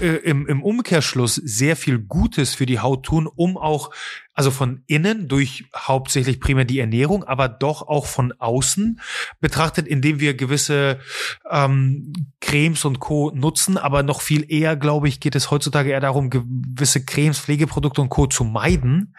äh, 0.01 0.17
im, 0.17 0.47
im 0.47 0.63
Umkehrschluss 0.63 1.35
sehr 1.35 1.75
viel 1.75 1.99
Gutes 1.99 2.55
für 2.55 2.65
die 2.65 2.79
Haut 2.79 3.05
tun, 3.05 3.27
um 3.27 3.57
auch, 3.57 3.91
also 4.33 4.51
von 4.51 4.83
innen 4.87 5.27
durch 5.27 5.65
hauptsächlich 5.75 6.39
primär 6.39 6.65
die 6.65 6.79
Ernährung, 6.79 7.23
aber 7.23 7.49
doch 7.49 7.81
auch 7.87 8.05
von 8.05 8.33
außen 8.33 8.99
betrachtet, 9.39 9.87
indem 9.87 10.19
wir 10.19 10.35
gewisse 10.35 10.99
ähm, 11.49 12.13
Cremes 12.41 12.85
und 12.85 12.99
Co. 12.99 13.31
nutzen, 13.33 13.77
aber 13.77 14.03
noch 14.03 14.21
viel 14.21 14.45
eher, 14.51 14.75
glaube 14.75 15.07
ich, 15.07 15.19
geht 15.19 15.35
es 15.35 15.51
heutzutage 15.51 15.91
eher 15.91 16.01
darum, 16.01 16.29
gewisse 16.29 17.03
Cremes, 17.03 17.39
Pflegeprodukte 17.39 18.01
und 18.01 18.09
Co. 18.09 18.27
zu 18.27 18.43
meiden, 18.43 19.15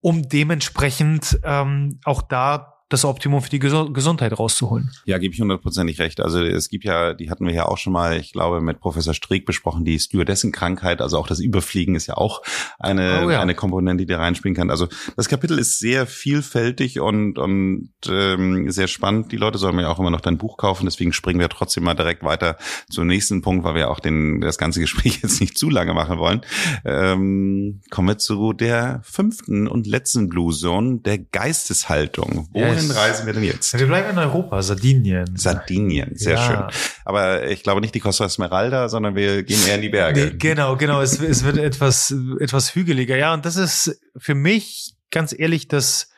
um 0.00 0.28
dementsprechend 0.28 1.38
ähm, 1.44 2.00
auch 2.04 2.22
da 2.22 2.71
das 2.92 3.04
Optimum 3.04 3.42
für 3.42 3.50
die 3.50 3.58
Gesundheit 3.58 4.38
rauszuholen. 4.38 4.90
Ja, 5.06 5.18
gebe 5.18 5.34
ich 5.34 5.40
hundertprozentig 5.40 5.98
recht. 5.98 6.20
Also 6.20 6.42
es 6.42 6.68
gibt 6.68 6.84
ja, 6.84 7.14
die 7.14 7.30
hatten 7.30 7.46
wir 7.46 7.54
ja 7.54 7.66
auch 7.66 7.78
schon 7.78 7.92
mal, 7.92 8.18
ich 8.18 8.32
glaube, 8.32 8.60
mit 8.60 8.80
Professor 8.80 9.14
Streeck 9.14 9.46
besprochen, 9.46 9.84
die 9.84 9.98
Stewardessenkrankheit, 9.98 11.00
also 11.00 11.18
auch 11.18 11.26
das 11.26 11.40
Überfliegen 11.40 11.94
ist 11.94 12.06
ja 12.06 12.16
auch 12.16 12.42
eine, 12.78 13.24
oh 13.24 13.30
ja. 13.30 13.40
eine 13.40 13.54
Komponente, 13.54 14.04
die 14.04 14.12
da 14.12 14.18
reinspielen 14.18 14.54
kann. 14.54 14.70
Also 14.70 14.88
das 15.16 15.28
Kapitel 15.28 15.58
ist 15.58 15.78
sehr 15.78 16.06
vielfältig 16.06 17.00
und, 17.00 17.38
und 17.38 17.90
ähm, 18.08 18.70
sehr 18.70 18.88
spannend. 18.88 19.32
Die 19.32 19.36
Leute 19.36 19.58
sollen 19.58 19.76
mir 19.76 19.82
ja 19.82 19.88
auch 19.88 19.98
immer 19.98 20.10
noch 20.10 20.20
dein 20.20 20.38
Buch 20.38 20.56
kaufen, 20.56 20.84
deswegen 20.84 21.12
springen 21.12 21.40
wir 21.40 21.48
trotzdem 21.48 21.84
mal 21.84 21.94
direkt 21.94 22.22
weiter 22.22 22.56
zum 22.90 23.06
nächsten 23.06 23.42
Punkt, 23.42 23.64
weil 23.64 23.74
wir 23.74 23.90
auch 23.90 24.00
den, 24.00 24.40
das 24.40 24.58
ganze 24.58 24.80
Gespräch 24.80 25.20
jetzt 25.22 25.40
nicht 25.40 25.56
zu 25.56 25.70
lange 25.70 25.94
machen 25.94 26.18
wollen. 26.18 26.42
Ähm, 26.84 27.80
kommen 27.90 28.08
wir 28.08 28.18
zu 28.18 28.52
der 28.52 29.00
fünften 29.04 29.66
und 29.66 29.86
letzten 29.86 30.28
Blue 30.28 30.52
Zone, 30.52 30.98
der 30.98 31.18
Geisteshaltung. 31.18 32.48
Woher 32.52 32.81
Wohin 32.88 32.96
reisen 32.96 33.26
wir 33.26 33.32
denn 33.32 33.44
jetzt? 33.44 33.78
Wir 33.78 33.86
bleiben 33.86 34.10
in 34.10 34.18
Europa, 34.18 34.62
Sardinien. 34.62 35.36
Sardinien, 35.36 36.16
sehr 36.16 36.34
ja. 36.34 36.46
schön. 36.46 36.80
Aber 37.04 37.48
ich 37.48 37.62
glaube 37.62 37.80
nicht 37.80 37.94
die 37.94 38.00
Costa 38.00 38.28
Smeralda, 38.28 38.88
sondern 38.88 39.14
wir 39.14 39.42
gehen 39.42 39.60
eher 39.66 39.76
in 39.76 39.82
die 39.82 39.88
Berge. 39.88 40.26
Nee, 40.26 40.38
genau, 40.38 40.76
genau. 40.76 41.00
Es, 41.00 41.20
es 41.20 41.44
wird 41.44 41.58
etwas, 41.58 42.14
etwas 42.40 42.74
hügeliger. 42.74 43.16
Ja, 43.16 43.34
und 43.34 43.44
das 43.44 43.56
ist 43.56 44.00
für 44.16 44.34
mich 44.34 44.94
ganz 45.10 45.34
ehrlich 45.36 45.68
das, 45.68 46.10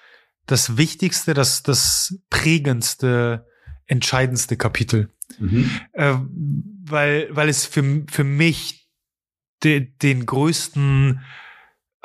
das 0.47 0.77
Wichtigste, 0.77 1.35
das, 1.35 1.63
das 1.63 2.19
prägendste, 2.31 3.47
entscheidendste 3.87 4.57
Kapitel. 4.57 5.11
Mhm. 5.39 5.71
Äh, 5.93 6.15
weil, 6.87 7.29
weil 7.31 7.49
es 7.49 7.67
für, 7.67 8.05
für 8.11 8.25
mich 8.25 8.89
de, 9.63 9.81
den 9.81 10.27
größten 10.27 11.21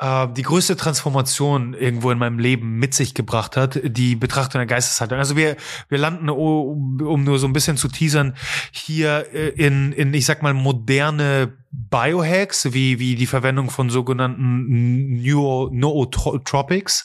äh, 0.00 0.26
die 0.32 0.42
größte 0.42 0.76
Transformation 0.76 1.74
irgendwo 1.74 2.10
in 2.10 2.18
meinem 2.18 2.38
Leben 2.38 2.78
mit 2.78 2.94
sich 2.94 3.14
gebracht 3.14 3.56
hat, 3.56 3.80
die 3.84 4.16
Betrachtung 4.16 4.58
der 4.58 4.66
Geisteshaltung. 4.66 5.18
Also 5.18 5.36
wir, 5.36 5.56
wir 5.88 5.98
landen, 5.98 6.28
um 6.30 7.24
nur 7.24 7.38
so 7.38 7.46
ein 7.46 7.52
bisschen 7.52 7.76
zu 7.76 7.88
teasern, 7.88 8.34
hier 8.72 9.26
äh, 9.32 9.48
in, 9.50 9.92
in, 9.92 10.14
ich 10.14 10.24
sag 10.26 10.42
mal, 10.42 10.54
moderne 10.54 11.52
Biohacks, 11.72 12.72
wie, 12.72 12.98
wie 12.98 13.14
die 13.14 13.26
Verwendung 13.26 13.70
von 13.70 13.90
sogenannten 13.90 15.22
Nootropics, 15.22 17.04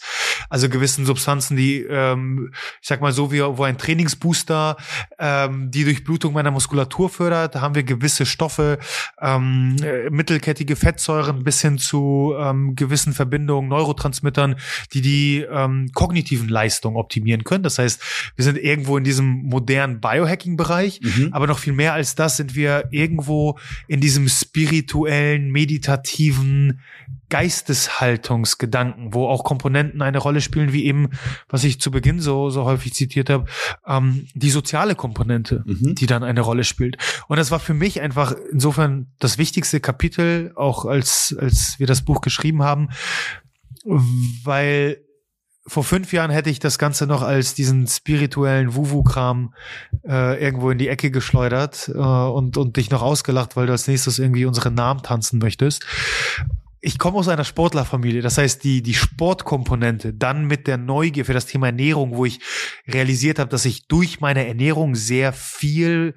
also 0.50 0.70
gewissen 0.70 1.06
Substanzen, 1.06 1.58
die, 1.58 1.82
ähm, 1.82 2.52
ich 2.82 2.88
sag 2.88 3.02
mal 3.02 3.12
so, 3.12 3.32
wie 3.32 3.42
wo 3.42 3.64
ein 3.64 3.78
Trainingsbooster 3.78 4.78
ähm, 5.20 5.72
die 5.72 5.84
Durchblutung 5.84 6.34
meiner 6.34 6.52
Muskulatur 6.52 7.10
fördert, 7.10 7.56
da 7.56 7.62
haben 7.62 7.76
wir 7.76 7.84
gewisse 7.84 8.26
Stoffe, 8.26 8.80
ähm, 9.22 9.76
mittelkettige 10.10 10.76
Fettsäuren 10.76 11.44
bis 11.44 11.62
hin 11.62 11.78
zu 11.78 12.34
ähm, 12.38 12.76
gewissen 12.76 13.14
Verbindungen, 13.14 13.70
Neurotransmittern, 13.70 14.56
die 14.94 15.02
die 15.02 15.46
ähm, 15.50 15.92
kognitiven 15.94 16.50
Leistungen 16.50 16.98
optimieren 16.98 17.44
können. 17.44 17.64
Das 17.64 17.80
heißt, 17.80 18.02
wir 18.36 18.46
sind 18.46 18.58
irgendwo 18.58 18.98
in 18.98 19.04
diesem 19.04 19.44
modernen 19.44 20.00
Biohacking-Bereich, 20.00 21.02
mhm. 21.02 21.30
aber 21.32 21.48
noch 21.48 21.60
viel 21.60 21.74
mehr 21.74 21.94
als 21.94 22.16
das 22.16 22.38
sind 22.38 22.56
wir 22.56 22.86
irgendwo 22.92 23.58
in 23.88 24.02
diesem 24.02 24.28
spirituellen, 24.28 25.52
meditativen 25.52 26.80
Geisteshaltungsgedanken, 27.36 29.14
wo 29.14 29.28
auch 29.28 29.44
Komponenten 29.44 30.02
eine 30.02 30.20
Rolle 30.20 30.40
spielen, 30.40 30.72
wie 30.72 30.86
eben, 30.86 31.10
was 31.50 31.66
ich 31.66 31.82
zu 31.82 31.92
Beginn 31.92 32.22
so, 32.22 32.50
so 32.50 32.64
häufig 32.64 32.94
zitiert 32.94 33.30
habe, 33.30 33.44
ähm, 33.86 34.26
die 34.36 34.50
soziale 34.50 34.96
Komponente, 34.96 35.62
mhm. 35.66 35.96
die 35.96 36.06
dann 36.06 36.24
eine 36.24 36.40
Rolle 36.40 36.64
spielt. 36.64 36.96
Und 37.28 37.36
das 37.36 37.52
war 37.52 37.60
für 37.60 37.74
mich 37.74 38.00
einfach 38.00 38.34
insofern 38.54 39.08
das 39.20 39.38
wichtigste 39.38 39.82
Kapitel, 39.82 40.54
auch 40.56 40.86
als, 40.86 41.36
als 41.38 41.76
wir 41.78 41.88
das 41.88 42.04
Buch 42.04 42.22
geschrieben 42.22 42.64
haben, 42.64 42.88
weil 43.84 45.02
vor 45.68 45.84
fünf 45.84 46.14
Jahren 46.14 46.32
hätte 46.32 46.50
ich 46.50 46.60
das 46.60 46.80
Ganze 46.80 47.06
noch 47.06 47.22
als 47.22 47.54
diesen 47.54 47.86
spirituellen 47.86 48.76
Wuwu-Kram 48.76 49.54
äh, 50.08 50.42
irgendwo 50.42 50.70
in 50.70 50.78
die 50.78 50.88
Ecke 50.88 51.12
geschleudert 51.12 51.92
äh, 51.94 52.00
und, 52.00 52.56
und 52.56 52.78
dich 52.78 52.92
noch 52.92 53.02
ausgelacht, 53.02 53.58
weil 53.58 53.66
du 53.66 53.74
als 53.74 53.90
nächstes 53.90 54.20
irgendwie 54.20 54.46
unsere 54.46 54.72
Namen 54.72 55.04
tanzen 55.04 55.40
möchtest. 55.40 55.86
Ich 56.86 57.00
komme 57.00 57.18
aus 57.18 57.28
einer 57.28 57.44
Sportlerfamilie, 57.44 58.22
das 58.22 58.38
heißt 58.38 58.64
die 58.64 58.84
die 58.84 58.94
Sportkomponente, 58.94 60.14
dann 60.14 60.46
mit 60.46 60.68
der 60.68 60.78
Neugier 60.78 61.26
für 61.26 61.34
das 61.34 61.48
Thema 61.48 61.66
Ernährung, 61.66 62.16
wo 62.16 62.26
ich 62.26 62.40
realisiert 62.88 63.40
habe, 63.40 63.50
dass 63.50 63.66
ich 63.66 63.88
durch 63.88 64.20
meine 64.20 64.48
Ernährung 64.48 64.94
sehr 64.94 65.34
viel 65.34 66.14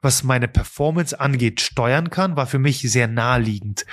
was 0.00 0.22
meine 0.22 0.48
Performance 0.48 1.18
angeht, 1.20 1.60
steuern 1.60 2.08
kann, 2.08 2.36
war 2.36 2.46
für 2.46 2.58
mich 2.58 2.80
sehr 2.80 3.06
naheliegend. 3.06 3.84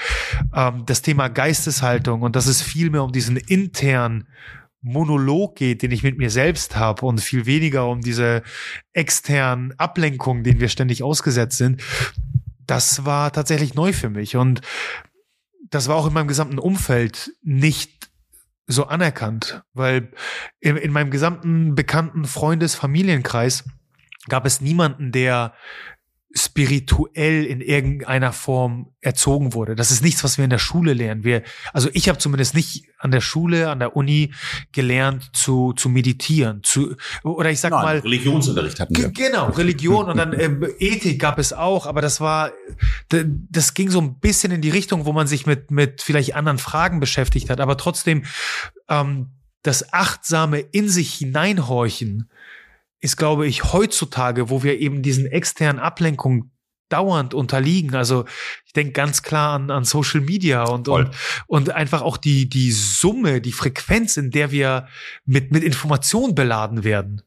Ähm, 0.56 0.84
das 0.86 1.02
Thema 1.02 1.28
Geisteshaltung 1.28 2.22
und 2.22 2.38
dass 2.38 2.46
es 2.46 2.62
viel 2.62 2.92
mehr 2.92 3.04
um 3.04 3.12
diesen 3.12 3.36
internen 3.36 4.30
Monolog 4.82 5.58
geht, 5.58 5.82
den 5.82 5.92
ich 5.92 6.04
mit 6.04 6.18
mir 6.18 6.30
selbst 6.30 6.78
habe 6.78 7.06
und 7.08 7.20
viel 7.20 7.46
weniger 7.46 7.90
um 7.90 8.00
diese 8.00 8.42
externen 8.94 9.78
Ablenkungen, 9.78 10.46
denen 10.46 10.62
wir 10.62 10.70
ständig 10.70 11.04
ausgesetzt 11.04 11.58
sind, 11.58 11.84
das 12.68 13.04
war 13.04 13.34
tatsächlich 13.34 13.74
neu 13.74 13.92
für 13.92 14.10
mich. 14.10 14.38
Und 14.38 14.62
das 15.76 15.90
war 15.90 15.98
auch 15.98 16.08
in 16.08 16.14
meinem 16.14 16.30
gesamten 16.30 16.58
Umfeld 16.58 17.34
nicht 17.44 18.10
so 18.66 18.86
anerkannt, 18.86 19.62
weil 19.74 20.10
in, 20.62 20.78
in 20.78 20.92
meinem 20.92 21.12
gesamten 21.12 21.76
bekannten 21.76 22.24
Freundes-, 22.24 22.76
Familienkreis 22.76 23.66
gab 24.30 24.46
es 24.46 24.62
niemanden, 24.62 25.12
der 25.12 25.54
spirituell 26.38 27.46
in 27.46 27.62
irgendeiner 27.62 28.34
Form 28.34 28.92
erzogen 29.00 29.54
wurde. 29.54 29.76
Das 29.76 29.90
ist 29.90 30.04
nichts, 30.04 30.24
was 30.24 30.38
wir 30.38 30.44
in 30.44 30.50
der 30.50 30.58
Schule 30.58 30.94
lernen. 30.94 31.24
Wir, 31.24 31.44
also 31.72 31.90
ich 31.94 32.10
habe 32.10 32.20
zumindest 32.20 32.54
nicht 32.54 32.84
an 33.00 33.12
der 33.12 33.22
Schule, 33.22 33.70
an 33.70 33.80
der 33.80 33.96
Uni 33.96 34.34
gelernt 34.74 35.30
zu 35.34 35.72
zu 35.74 35.88
meditieren, 35.88 36.62
zu 36.64 36.96
oder 37.24 37.52
ich 37.52 37.62
sag 37.62 37.72
Nein, 37.72 37.84
mal 37.84 38.00
Religionsunterricht 38.00 38.82
hatten 38.82 38.96
wir. 38.98 39.12
Genau, 39.12 39.48
Religion 39.48 40.10
und 40.10 40.18
dann 40.18 40.34
äh, 40.34 40.50
Ethik 40.80 41.20
gab 41.20 41.40
es 41.40 41.54
auch, 41.54 41.86
aber 41.86 42.02
das 42.02 42.20
war 42.20 42.52
das 43.08 43.74
ging 43.74 43.90
so 43.90 44.02
ein 44.02 44.20
bisschen 44.20 44.52
in 44.52 44.62
die 44.62 44.72
Richtung, 44.72 45.06
wo 45.06 45.14
man 45.14 45.28
sich 45.28 45.46
mit 45.46 45.72
mit 45.72 46.02
vielleicht 46.02 46.36
anderen 46.36 46.58
Fragen 46.58 47.00
beschäftigt 47.00 47.50
hat, 47.50 47.62
aber 47.62 47.78
trotzdem 47.78 48.26
ähm, 48.90 49.32
das 49.62 49.94
achtsame 49.94 50.60
in 50.60 50.90
sich 50.90 51.14
hineinhorchen 51.14 52.30
ist, 53.00 53.18
glaube 53.18 53.48
ich, 53.48 53.74
heutzutage, 53.74 54.50
wo 54.50 54.64
wir 54.64 54.80
eben 54.80 55.02
diesen 55.02 55.26
externen 55.26 55.80
Ablenkungen 55.80 56.52
dauernd 56.90 57.34
unterliegen. 57.34 57.96
Also 57.96 58.26
ich 58.66 58.74
denke 58.74 58.94
ganz 58.94 59.24
klar 59.24 59.56
an, 59.56 59.72
an 59.72 59.86
Social 59.86 60.22
Media 60.22 60.64
und, 60.64 60.88
und, 60.88 61.10
und 61.48 61.72
einfach 61.72 62.02
auch 62.02 62.18
die, 62.18 62.48
die 62.48 62.72
Summe, 62.72 63.42
die 63.42 63.52
Frequenz, 63.52 64.18
in 64.18 64.32
der 64.32 64.52
wir 64.52 64.88
mit, 65.26 65.52
mit 65.52 65.64
Informationen 65.64 66.36
beladen 66.36 66.84
werden. 66.84 67.22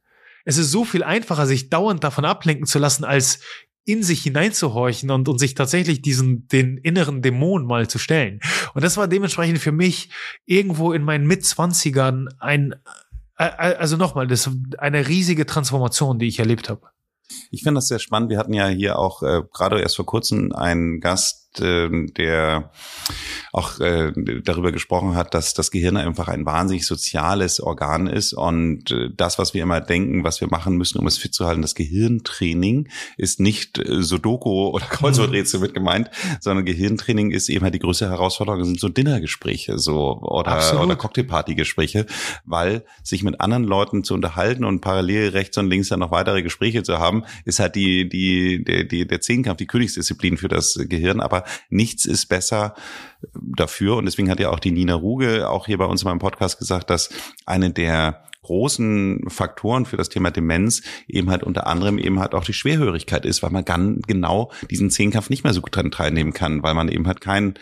Es 0.44 0.56
ist 0.56 0.70
so 0.70 0.84
viel 0.84 1.02
einfacher, 1.02 1.46
sich 1.46 1.70
dauernd 1.70 2.04
davon 2.04 2.24
ablenken 2.24 2.66
zu 2.66 2.78
lassen, 2.78 3.04
als 3.04 3.40
in 3.84 4.02
sich 4.02 4.22
hineinzuhorchen 4.22 5.10
und, 5.10 5.28
und 5.28 5.38
sich 5.38 5.54
tatsächlich 5.54 6.02
diesen, 6.02 6.46
den 6.48 6.76
inneren 6.76 7.22
Dämon 7.22 7.64
mal 7.64 7.88
zu 7.88 7.98
stellen. 7.98 8.40
Und 8.74 8.84
das 8.84 8.98
war 8.98 9.08
dementsprechend 9.08 9.58
für 9.60 9.72
mich 9.72 10.10
irgendwo 10.44 10.92
in 10.92 11.02
meinen 11.02 11.26
Mitzwanzigern 11.26 12.28
ein, 12.38 12.74
also 13.39 13.97
nochmal, 13.97 14.26
das 14.26 14.47
ist 14.47 14.55
eine 14.78 15.07
riesige 15.07 15.47
Transformation, 15.47 16.18
die 16.18 16.26
ich 16.26 16.39
erlebt 16.39 16.68
habe. 16.68 16.82
Ich 17.51 17.62
finde 17.62 17.78
das 17.78 17.89
sehr 17.89 17.99
spannend. 17.99 18.30
Wir 18.30 18.39
hatten 18.39 18.55
ja 18.55 18.66
hier 18.68 18.99
auch 18.99 19.22
äh, 19.22 19.43
gerade 19.53 19.80
erst 19.80 19.97
vor 19.97 20.07
kurzem 20.07 20.53
einen 20.53 21.01
Gast, 21.01 21.47
äh, 21.61 21.88
der 22.16 22.70
auch 23.53 23.80
äh, 23.80 24.12
darüber 24.44 24.72
gesprochen 24.72 25.14
hat, 25.14 25.34
dass 25.34 25.55
das 25.55 25.70
Gehirn 25.70 25.96
einfach 25.96 26.28
ein 26.28 26.44
wahnsinnig 26.44 26.86
soziales 26.86 27.61
Organ 27.61 28.07
ist. 28.07 28.32
Und 28.32 28.90
äh, 28.90 29.09
das, 29.14 29.38
was 29.38 29.55
wir 29.55 29.62
immer 29.62 29.80
denken, 29.80 30.24
was 30.24 30.40
wir 30.40 30.49
machen 30.49 30.76
müssen, 30.76 30.99
um 30.99 31.07
es 31.07 31.18
fit 31.18 31.34
zu 31.34 31.46
halten, 31.46 31.62
das 31.62 31.74
Gehirntraining 31.74 32.88
ist 33.16 33.40
nicht 33.40 33.78
äh, 33.78 34.03
Sudoku 34.03 34.68
oder 34.68 34.86
Kreuzworträtsel 34.90 35.61
mit 35.61 35.74
gemeint, 35.74 36.11
sondern 36.40 36.64
Gehirntraining 36.64 37.30
ist 37.30 37.49
eben 37.49 37.64
halt 37.64 37.74
die 37.74 37.78
größte 37.78 38.09
Herausforderung, 38.09 38.61
das 38.61 38.68
sind 38.68 38.80
so 38.80 38.88
Dinnergespräche 38.88 39.78
so 39.78 40.18
oder, 40.20 40.80
oder 40.80 40.96
Cocktailpartygespräche, 40.96 42.07
weil 42.44 42.84
sich 43.03 43.22
mit 43.22 43.40
anderen 43.40 43.64
Leuten 43.64 44.05
zu 44.05 44.14
unterhalten 44.14 44.64
und 44.64 44.80
parallel 44.80 45.30
rechts 45.30 45.57
und 45.59 45.68
links 45.68 45.88
dann 45.88 46.01
noch 46.01 46.11
weitere 46.11 46.42
Gespräche 46.42 46.82
zu 46.82 46.99
haben, 46.99 47.24
ist 47.44 47.61
halt 47.61 47.74
die, 47.74 48.09
die, 48.09 48.64
der, 48.64 48.84
die, 48.84 49.07
der 49.07 49.20
Zehnkampf, 49.20 49.59
die 49.59 49.66
Königsdisziplin 49.66 50.36
für 50.36 50.49
das 50.49 50.78
Gehirn, 50.88 51.20
aber 51.20 51.38
nichts 51.70 52.07
ist 52.07 52.26
besser 52.26 52.74
dafür. 53.34 53.97
Und 53.97 54.05
deswegen 54.05 54.30
hat 54.30 54.41
ja 54.41 54.51
auch 54.51 54.61
die 54.61 54.70
Nina 54.70 54.95
Ruge 54.95 55.49
auch 55.49 55.66
hier 55.66 55.78
bei 55.78 55.84
uns 55.84 56.03
in 56.03 56.09
meinem 56.09 56.18
Podcast 56.18 56.59
gesagt, 56.59 56.91
dass 56.91 57.11
eine 57.47 57.70
der 57.70 58.24
großen 58.49 59.28
Faktoren 59.28 59.84
für 59.84 59.99
das 59.99 60.09
Thema 60.09 60.30
Demenz 60.30 60.82
eben 61.07 61.28
halt 61.30 61.43
unter 61.43 61.66
anderem 61.66 61.99
eben 61.99 62.18
halt 62.18 62.34
auch 62.34 62.45
die 62.45 62.55
Schwerhörigkeit 62.55 63.26
ist, 63.26 63.43
weil 63.43 63.51
man 63.51 63.66
dann 63.66 64.01
genau 64.07 64.51
diesen 64.70 64.91
Zehnkampf 64.91 65.28
nicht 65.28 65.45
mehr 65.45 65.53
so 65.53 65.61
gut 65.61 65.76
dran 65.76 65.91
teilnehmen 65.91 66.32
kann, 66.32 66.62
weil 66.62 66.72
man 66.72 66.89
eben 66.89 67.07
halt 67.07 67.20
kein 67.20 67.55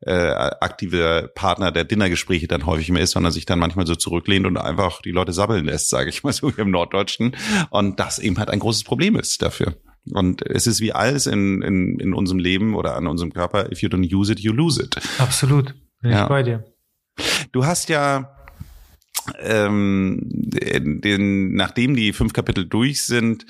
äh, 0.00 0.12
aktiver 0.12 1.28
Partner 1.28 1.72
der 1.72 1.84
Dinnergespräche 1.84 2.46
dann 2.46 2.66
häufig 2.66 2.90
mehr 2.90 3.02
ist, 3.02 3.12
sondern 3.12 3.32
sich 3.32 3.46
dann 3.46 3.58
manchmal 3.58 3.86
so 3.86 3.94
zurücklehnt 3.94 4.46
und 4.46 4.58
einfach 4.58 5.00
die 5.00 5.12
Leute 5.12 5.32
sabbeln 5.32 5.64
lässt, 5.64 5.88
sage 5.88 6.10
ich 6.10 6.22
mal 6.24 6.32
so 6.32 6.50
im 6.50 6.70
Norddeutschen. 6.70 7.36
Und 7.70 7.98
das 7.98 8.18
eben 8.18 8.36
halt 8.38 8.50
ein 8.50 8.58
großes 8.58 8.84
Problem 8.84 9.16
ist 9.16 9.40
dafür. 9.40 9.76
Und 10.12 10.42
es 10.42 10.66
ist 10.66 10.80
wie 10.80 10.92
alles 10.92 11.26
in, 11.26 11.62
in, 11.62 11.98
in 11.98 12.12
unserem 12.12 12.38
Leben 12.38 12.74
oder 12.74 12.96
an 12.96 13.06
unserem 13.06 13.32
Körper, 13.32 13.70
if 13.72 13.80
you 13.80 13.88
don't 13.88 14.14
use 14.14 14.30
it, 14.30 14.40
you 14.40 14.52
lose 14.52 14.82
it. 14.82 14.96
Absolut. 15.18 15.74
Bin 16.02 16.12
ja. 16.12 16.24
ich 16.24 16.28
bei 16.28 16.42
dir. 16.42 16.64
Du 17.52 17.64
hast 17.64 17.88
ja 17.88 18.34
ähm, 19.40 20.20
den, 20.22 21.54
nachdem 21.54 21.96
die 21.96 22.12
fünf 22.12 22.32
Kapitel 22.32 22.66
durch 22.66 23.04
sind, 23.04 23.46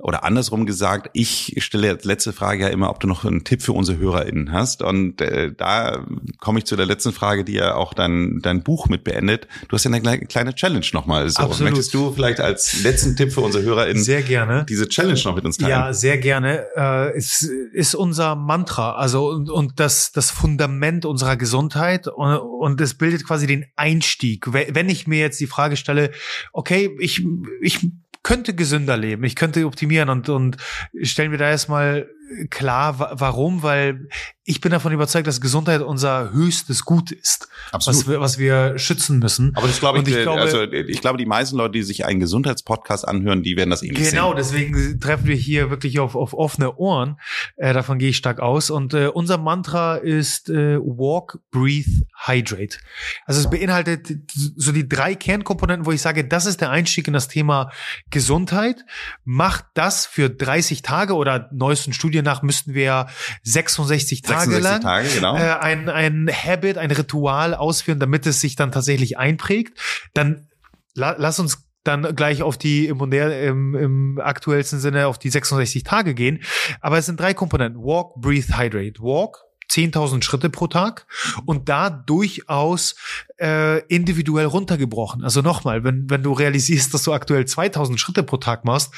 oder 0.00 0.22
andersrum 0.22 0.64
gesagt, 0.64 1.10
ich 1.12 1.56
stelle 1.58 1.90
als 1.90 2.04
letzte 2.04 2.32
Frage 2.32 2.64
ja 2.64 2.68
immer, 2.68 2.88
ob 2.88 3.00
du 3.00 3.08
noch 3.08 3.24
einen 3.24 3.42
Tipp 3.42 3.62
für 3.62 3.72
unsere 3.72 3.98
HörerInnen 3.98 4.52
hast. 4.52 4.80
Und 4.80 5.20
äh, 5.20 5.52
da 5.52 6.06
komme 6.38 6.60
ich 6.60 6.66
zu 6.66 6.76
der 6.76 6.86
letzten 6.86 7.12
Frage, 7.12 7.44
die 7.44 7.54
ja 7.54 7.74
auch 7.74 7.94
dein, 7.94 8.38
dein 8.40 8.62
Buch 8.62 8.88
mit 8.88 9.02
beendet. 9.02 9.48
Du 9.66 9.74
hast 9.74 9.84
ja 9.84 9.90
eine 9.90 10.26
kleine 10.26 10.54
Challenge 10.54 10.86
nochmal. 10.92 11.28
So, 11.28 11.42
Absolut. 11.42 11.72
Möchtest 11.72 11.92
du 11.94 12.12
vielleicht 12.12 12.38
als 12.38 12.80
letzten 12.84 13.16
Tipp 13.16 13.32
für 13.32 13.40
unsere 13.40 13.64
HörerInnen 13.64 14.02
sehr 14.02 14.22
gerne 14.22 14.64
diese 14.68 14.88
Challenge 14.88 15.20
noch 15.24 15.34
mit 15.34 15.44
uns 15.44 15.56
teilen? 15.56 15.70
Ja, 15.70 15.92
sehr 15.92 16.18
gerne. 16.18 16.66
Äh, 16.76 17.16
es 17.16 17.42
ist 17.42 17.96
unser 17.96 18.36
Mantra, 18.36 18.92
also 18.92 19.28
und, 19.30 19.50
und 19.50 19.80
das, 19.80 20.12
das 20.12 20.30
Fundament 20.30 21.06
unserer 21.06 21.36
Gesundheit 21.36 22.06
und, 22.06 22.36
und 22.36 22.80
es 22.80 22.94
bildet 22.94 23.26
quasi 23.26 23.48
den 23.48 23.66
Einstieg. 23.74 24.52
Wenn 24.52 24.88
ich 24.88 25.08
mir 25.08 25.18
jetzt 25.18 25.40
die 25.40 25.48
Frage 25.48 25.76
stelle, 25.76 26.12
okay, 26.52 26.96
ich, 27.00 27.26
ich 27.60 27.80
könnte 28.28 28.52
gesünder 28.52 28.98
leben, 28.98 29.24
ich 29.24 29.36
könnte 29.36 29.64
optimieren 29.64 30.10
und, 30.10 30.28
und 30.28 30.58
stellen 31.00 31.30
wir 31.30 31.38
da 31.38 31.48
erstmal 31.48 32.10
klar, 32.50 32.98
warum, 33.18 33.62
weil 33.62 34.08
ich 34.44 34.62
bin 34.62 34.72
davon 34.72 34.92
überzeugt, 34.92 35.26
dass 35.26 35.42
Gesundheit 35.42 35.82
unser 35.82 36.32
höchstes 36.32 36.84
Gut 36.86 37.10
ist, 37.12 37.48
Absolut. 37.70 38.00
Was, 38.00 38.08
wir, 38.08 38.20
was 38.20 38.38
wir 38.38 38.78
schützen 38.78 39.18
müssen. 39.18 39.52
Aber 39.54 39.66
das 39.66 39.78
glaube 39.78 39.98
ich, 40.00 40.08
ich 40.08 40.22
glaube, 40.22 40.40
also 40.40 40.62
ich 40.62 41.00
glaube, 41.02 41.18
die 41.18 41.26
meisten 41.26 41.56
Leute, 41.56 41.72
die 41.72 41.82
sich 41.82 42.06
einen 42.06 42.18
Gesundheitspodcast 42.18 43.06
anhören, 43.06 43.42
die 43.42 43.58
werden 43.58 43.68
das 43.68 43.82
ähnlich 43.82 44.08
Genau, 44.10 44.28
sehen. 44.28 44.36
deswegen 44.38 45.00
treffen 45.00 45.26
wir 45.26 45.36
hier 45.36 45.68
wirklich 45.68 45.98
auf, 45.98 46.16
auf 46.16 46.32
offene 46.32 46.76
Ohren. 46.76 47.18
Äh, 47.56 47.74
davon 47.74 47.98
gehe 47.98 48.08
ich 48.08 48.16
stark 48.16 48.40
aus. 48.40 48.70
Und 48.70 48.94
äh, 48.94 49.08
unser 49.08 49.36
Mantra 49.36 49.96
ist 49.96 50.48
äh, 50.48 50.78
Walk, 50.78 51.40
Breathe, 51.50 52.06
Hydrate. 52.24 52.78
Also 53.26 53.40
es 53.40 53.50
beinhaltet 53.50 54.08
so 54.56 54.72
die 54.72 54.88
drei 54.88 55.14
Kernkomponenten, 55.14 55.84
wo 55.84 55.92
ich 55.92 56.00
sage, 56.00 56.26
das 56.26 56.46
ist 56.46 56.62
der 56.62 56.70
Einstieg 56.70 57.06
in 57.06 57.12
das 57.12 57.28
Thema 57.28 57.70
Gesundheit. 58.10 58.84
Macht 59.24 59.66
das 59.74 60.06
für 60.06 60.30
30 60.30 60.80
Tage 60.80 61.14
oder 61.14 61.50
neuesten 61.52 61.92
Studien 61.92 62.17
nach 62.22 62.42
müssten 62.42 62.74
wir 62.74 63.08
66 63.42 64.22
Tage 64.22 64.50
66 64.50 64.62
lang 64.62 64.80
Tage, 64.80 65.08
genau. 65.08 65.36
äh, 65.36 65.58
ein, 65.60 65.88
ein 65.88 66.28
Habit, 66.30 66.78
ein 66.78 66.90
Ritual 66.90 67.54
ausführen, 67.54 67.98
damit 68.00 68.26
es 68.26 68.40
sich 68.40 68.56
dann 68.56 68.72
tatsächlich 68.72 69.18
einprägt, 69.18 69.78
dann 70.14 70.48
la 70.94 71.14
lass 71.18 71.38
uns 71.38 71.68
dann 71.84 72.14
gleich 72.14 72.42
auf 72.42 72.58
die 72.58 72.86
im, 72.86 73.00
im, 73.12 73.74
im 73.74 74.20
aktuellsten 74.20 74.78
Sinne 74.78 75.06
auf 75.06 75.18
die 75.18 75.30
66 75.30 75.84
Tage 75.84 76.14
gehen. 76.14 76.42
Aber 76.80 76.98
es 76.98 77.06
sind 77.06 77.18
drei 77.18 77.34
Komponenten. 77.34 77.82
Walk, 77.82 78.14
Breathe, 78.16 78.58
Hydrate. 78.58 79.00
Walk, 79.00 79.44
10.000 79.70 80.22
Schritte 80.22 80.50
pro 80.50 80.66
Tag 80.66 81.06
und 81.44 81.68
da 81.68 81.90
durchaus 81.90 82.94
äh, 83.38 83.80
individuell 83.86 84.46
runtergebrochen. 84.46 85.22
Also 85.24 85.42
nochmal, 85.42 85.84
wenn, 85.84 86.08
wenn 86.08 86.22
du 86.22 86.32
realisierst, 86.32 86.92
dass 86.94 87.02
du 87.02 87.12
aktuell 87.12 87.44
2.000 87.44 87.98
Schritte 87.98 88.22
pro 88.22 88.38
Tag 88.38 88.64
machst, 88.64 88.92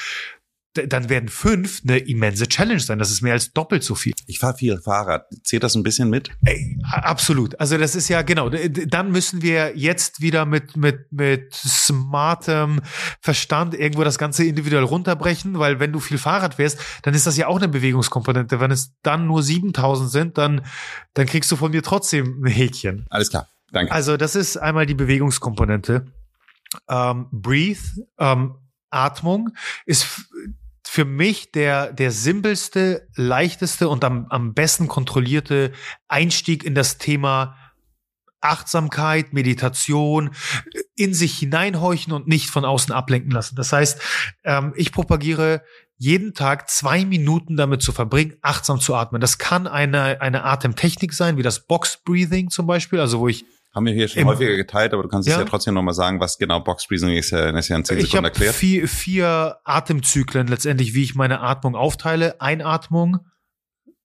dann 0.74 1.08
werden 1.08 1.28
fünf 1.28 1.82
eine 1.82 1.98
immense 1.98 2.46
Challenge 2.46 2.80
sein. 2.80 3.00
Das 3.00 3.10
ist 3.10 3.22
mehr 3.22 3.32
als 3.32 3.52
doppelt 3.52 3.82
so 3.82 3.96
viel. 3.96 4.12
Ich 4.26 4.38
fahre 4.38 4.56
viel 4.56 4.80
Fahrrad. 4.80 5.26
Zählt 5.42 5.64
das 5.64 5.74
ein 5.74 5.82
bisschen 5.82 6.10
mit? 6.10 6.30
Ey, 6.44 6.78
absolut. 6.84 7.58
Also 7.58 7.76
das 7.76 7.96
ist 7.96 8.08
ja 8.08 8.22
genau. 8.22 8.50
Dann 8.50 9.10
müssen 9.10 9.42
wir 9.42 9.76
jetzt 9.76 10.20
wieder 10.20 10.46
mit 10.46 10.76
mit 10.76 11.10
mit 11.10 11.52
smartem 11.54 12.80
Verstand 13.20 13.74
irgendwo 13.74 14.04
das 14.04 14.18
Ganze 14.18 14.44
individuell 14.44 14.84
runterbrechen, 14.84 15.58
weil 15.58 15.80
wenn 15.80 15.92
du 15.92 15.98
viel 15.98 16.18
Fahrrad 16.18 16.54
fährst, 16.54 16.78
dann 17.02 17.14
ist 17.14 17.26
das 17.26 17.36
ja 17.36 17.48
auch 17.48 17.56
eine 17.56 17.68
Bewegungskomponente. 17.68 18.60
Wenn 18.60 18.70
es 18.70 18.94
dann 19.02 19.26
nur 19.26 19.42
7000 19.42 20.10
sind, 20.10 20.38
dann 20.38 20.64
dann 21.14 21.26
kriegst 21.26 21.50
du 21.50 21.56
von 21.56 21.72
mir 21.72 21.82
trotzdem 21.82 22.44
ein 22.44 22.50
Häkchen. 22.50 23.06
Alles 23.10 23.30
klar. 23.30 23.48
Danke. 23.72 23.92
Also 23.92 24.16
das 24.16 24.36
ist 24.36 24.56
einmal 24.56 24.86
die 24.86 24.94
Bewegungskomponente. 24.94 26.06
Ähm, 26.88 27.26
breathe. 27.32 27.80
Ähm, 28.18 28.54
Atmung 28.90 29.50
ist 29.86 30.28
für 30.92 31.04
mich 31.04 31.52
der, 31.52 31.92
der 31.92 32.10
simpelste, 32.10 33.06
leichteste 33.14 33.88
und 33.88 34.02
am, 34.02 34.26
am 34.28 34.54
besten 34.54 34.88
kontrollierte 34.88 35.70
Einstieg 36.08 36.64
in 36.64 36.74
das 36.74 36.98
Thema 36.98 37.56
Achtsamkeit, 38.40 39.32
Meditation, 39.32 40.30
in 40.96 41.14
sich 41.14 41.38
hineinhorchen 41.38 42.12
und 42.12 42.26
nicht 42.26 42.50
von 42.50 42.64
außen 42.64 42.92
ablenken 42.92 43.30
lassen. 43.30 43.54
Das 43.54 43.72
heißt, 43.72 44.00
ähm, 44.42 44.72
ich 44.74 44.90
propagiere 44.90 45.62
jeden 45.96 46.34
Tag 46.34 46.68
zwei 46.68 47.04
Minuten 47.04 47.56
damit 47.56 47.82
zu 47.82 47.92
verbringen, 47.92 48.34
achtsam 48.42 48.80
zu 48.80 48.96
atmen. 48.96 49.20
Das 49.20 49.38
kann 49.38 49.68
eine, 49.68 50.20
eine 50.20 50.42
Atemtechnik 50.42 51.12
sein, 51.12 51.36
wie 51.36 51.44
das 51.44 51.68
Box 51.68 52.02
Breathing 52.02 52.50
zum 52.50 52.66
Beispiel, 52.66 52.98
also 52.98 53.20
wo 53.20 53.28
ich 53.28 53.44
haben 53.72 53.86
wir 53.86 53.92
hier 53.92 54.08
schon 54.08 54.22
Im, 54.22 54.28
häufiger 54.28 54.56
geteilt, 54.56 54.92
aber 54.92 55.04
du 55.04 55.08
kannst 55.08 55.28
ja. 55.28 55.34
es 55.34 55.40
ja 55.40 55.44
trotzdem 55.44 55.74
nochmal 55.74 55.94
sagen, 55.94 56.20
was 56.20 56.38
genau 56.38 56.60
Box 56.60 56.88
Breathing 56.88 57.16
ist, 57.16 57.30
ja, 57.30 57.50
ist 57.50 57.68
ja 57.68 57.76
in 57.76 57.84
10 57.84 57.98
ich 57.98 58.04
Sekunden 58.06 58.24
erklärt. 58.24 58.54
Vier, 58.54 58.88
vier 58.88 59.58
Atemzyklen 59.64 60.48
letztendlich, 60.48 60.94
wie 60.94 61.04
ich 61.04 61.14
meine 61.14 61.40
Atmung 61.40 61.76
aufteile. 61.76 62.40
Einatmung, 62.40 63.20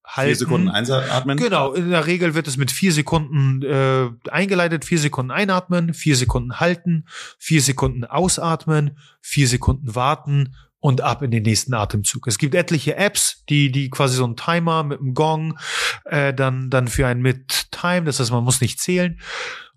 halten. 0.06 0.30
Vier 0.30 0.36
Sekunden 0.36 0.70
einatmen? 0.70 1.38
Genau, 1.38 1.74
in 1.74 1.90
der 1.90 2.06
Regel 2.06 2.36
wird 2.36 2.48
es 2.48 2.58
mit 2.58 2.72
vier 2.72 2.92
Sekunden 2.92 3.64
äh, 3.64 4.10
eingeleitet, 4.30 4.86
vier 4.86 5.00
Sekunden 5.00 5.32
einatmen, 5.32 5.94
vier 5.94 6.16
Sekunden 6.16 6.60
halten, 6.60 7.06
vier 7.38 7.62
Sekunden 7.62 8.06
ausatmen, 8.06 8.98
vier 9.22 9.48
Sekunden 9.48 9.96
warten 9.96 10.56
und 10.86 11.02
ab 11.02 11.24
in 11.24 11.32
den 11.32 11.42
nächsten 11.42 11.74
Atemzug. 11.74 12.28
Es 12.28 12.38
gibt 12.38 12.54
etliche 12.54 12.96
Apps, 12.96 13.44
die 13.50 13.72
die 13.72 13.90
quasi 13.90 14.18
so 14.18 14.24
einen 14.24 14.36
Timer 14.36 14.84
mit 14.84 15.00
einem 15.00 15.16
Gong 15.16 15.58
äh, 16.06 16.32
dann 16.32 16.70
dann 16.70 16.88
für 16.88 17.08
einen 17.08 17.24
mit 17.24 17.72
Time, 17.72 18.04
das 18.04 18.20
heißt 18.20 18.30
man 18.30 18.44
muss 18.44 18.62
nicht 18.62 18.80
zählen 18.80 19.20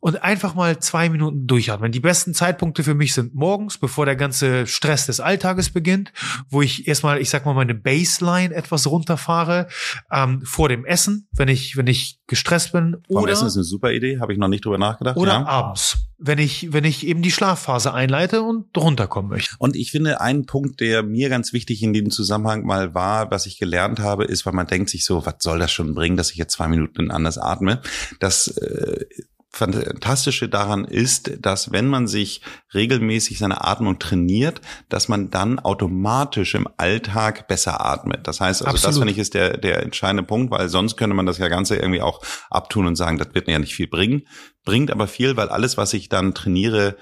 und 0.01 0.23
einfach 0.23 0.55
mal 0.55 0.79
zwei 0.81 1.09
Minuten 1.09 1.47
durchatmen. 1.47 1.93
Die 1.93 2.01
besten 2.01 2.35
Zeitpunkte 2.35 2.85
für 2.85 2.95
mich 2.95 3.15
sind 3.15 3.35
morgens, 3.35 3.79
bevor 3.79 4.05
der 4.05 4.17
ganze 4.17 4.67
Stress 4.67 5.07
des 5.07 5.19
Alltages 5.19 5.71
beginnt, 5.71 6.13
wo 6.51 6.61
ich 6.61 6.87
erstmal, 6.87 7.23
ich 7.23 7.31
sag 7.31 7.47
mal, 7.47 7.55
meine 7.55 7.75
Baseline 7.75 8.55
etwas 8.55 8.87
runterfahre, 8.87 9.69
ähm, 10.13 10.43
vor 10.43 10.69
dem 10.69 10.85
Essen, 10.85 11.27
wenn 11.33 11.49
ich, 11.49 11.79
wenn 11.79 11.87
ich 11.87 12.21
gestresst 12.27 12.73
bin. 12.73 12.99
Vor 13.11 13.23
oder, 13.23 13.33
Essen 13.33 13.47
ist 13.47 13.57
eine 13.57 13.65
super 13.65 13.93
Idee, 13.93 14.21
habe 14.21 14.35
ich 14.35 14.39
noch 14.39 14.49
nicht 14.49 14.67
drüber 14.67 14.79
nachgedacht. 14.79 15.17
Oder 15.17 15.33
ja. 15.33 15.47
abends, 15.47 16.08
wenn 16.19 16.39
ich, 16.39 16.73
wenn 16.73 16.85
ich 16.85 17.07
eben 17.07 17.23
die 17.23 17.31
Schlafphase 17.31 17.95
einleite 17.95 18.43
und 18.43 18.77
runterkommen 18.77 19.31
möchte. 19.31 19.55
Und 19.59 19.77
ich 19.77 19.93
finde, 19.93 20.21
ein 20.21 20.47
Punkt, 20.47 20.81
der 20.81 21.05
mir 21.05 21.29
ganz 21.29 21.53
wichtig 21.53 21.83
in 21.83 21.93
diesem 21.93 22.11
Zusammenhang 22.11 22.67
mal 22.67 22.93
war, 22.93 23.31
was 23.31 23.47
ich 23.47 23.59
gelernt 23.59 24.01
habe, 24.01 24.25
ist, 24.25 24.45
weil 24.45 24.53
man 24.53 24.67
denkt 24.67 24.91
sich 24.91 25.05
so, 25.05 25.25
was 25.25 25.37
soll 25.39 25.61
das 25.61 25.71
schon 25.71 25.95
bringen, 25.95 26.17
dass 26.17 26.33
ich 26.33 26.37
jetzt 26.37 26.55
zwei 26.55 26.67
Minuten 26.67 27.13
anders 27.13 27.39
atme, 27.39 27.81
dass 28.19 28.49
äh, 28.49 29.07
Fantastische 29.51 30.49
daran 30.49 30.85
ist, 30.85 31.39
dass 31.41 31.73
wenn 31.73 31.89
man 31.89 32.07
sich 32.07 32.43
regelmäßig 32.75 33.39
seine 33.39 33.65
Atmung 33.65 33.99
trainiert, 33.99 34.61
dass 34.89 35.09
man 35.09 35.31
dann 35.31 35.59
automatisch 35.59 36.55
im 36.55 36.69
Alltag 36.77 37.49
besser 37.49 37.85
atmet. 37.85 38.27
Das 38.27 38.41
heißt, 38.41 38.63
also 38.63 38.71
Absolut. 38.71 38.89
das 38.89 38.99
finde 38.99 39.13
ich 39.13 39.19
ist 39.19 39.35
der, 39.35 39.57
der 39.57 39.83
entscheidende 39.83 40.23
Punkt, 40.23 40.51
weil 40.51 40.69
sonst 40.69 40.97
könnte 40.97 41.17
man 41.17 41.27
das 41.27 41.39
ja 41.39 41.49
Ganze 41.49 41.77
irgendwie 41.77 42.03
auch 42.03 42.21
abtun 42.51 42.87
und 42.87 42.97
sagen, 42.97 43.17
das 43.19 43.35
wird 43.35 43.47
mir 43.47 43.55
ja 43.55 43.59
nicht 43.59 43.75
viel 43.75 43.89
bringen. 43.89 44.23
Bringt 44.65 44.91
aber 44.91 45.09
viel, 45.09 45.37
weil 45.37 45.49
alles, 45.49 45.79
was 45.79 45.95
ich 45.95 46.11
dann 46.11 46.35
trainiere, 46.35 46.97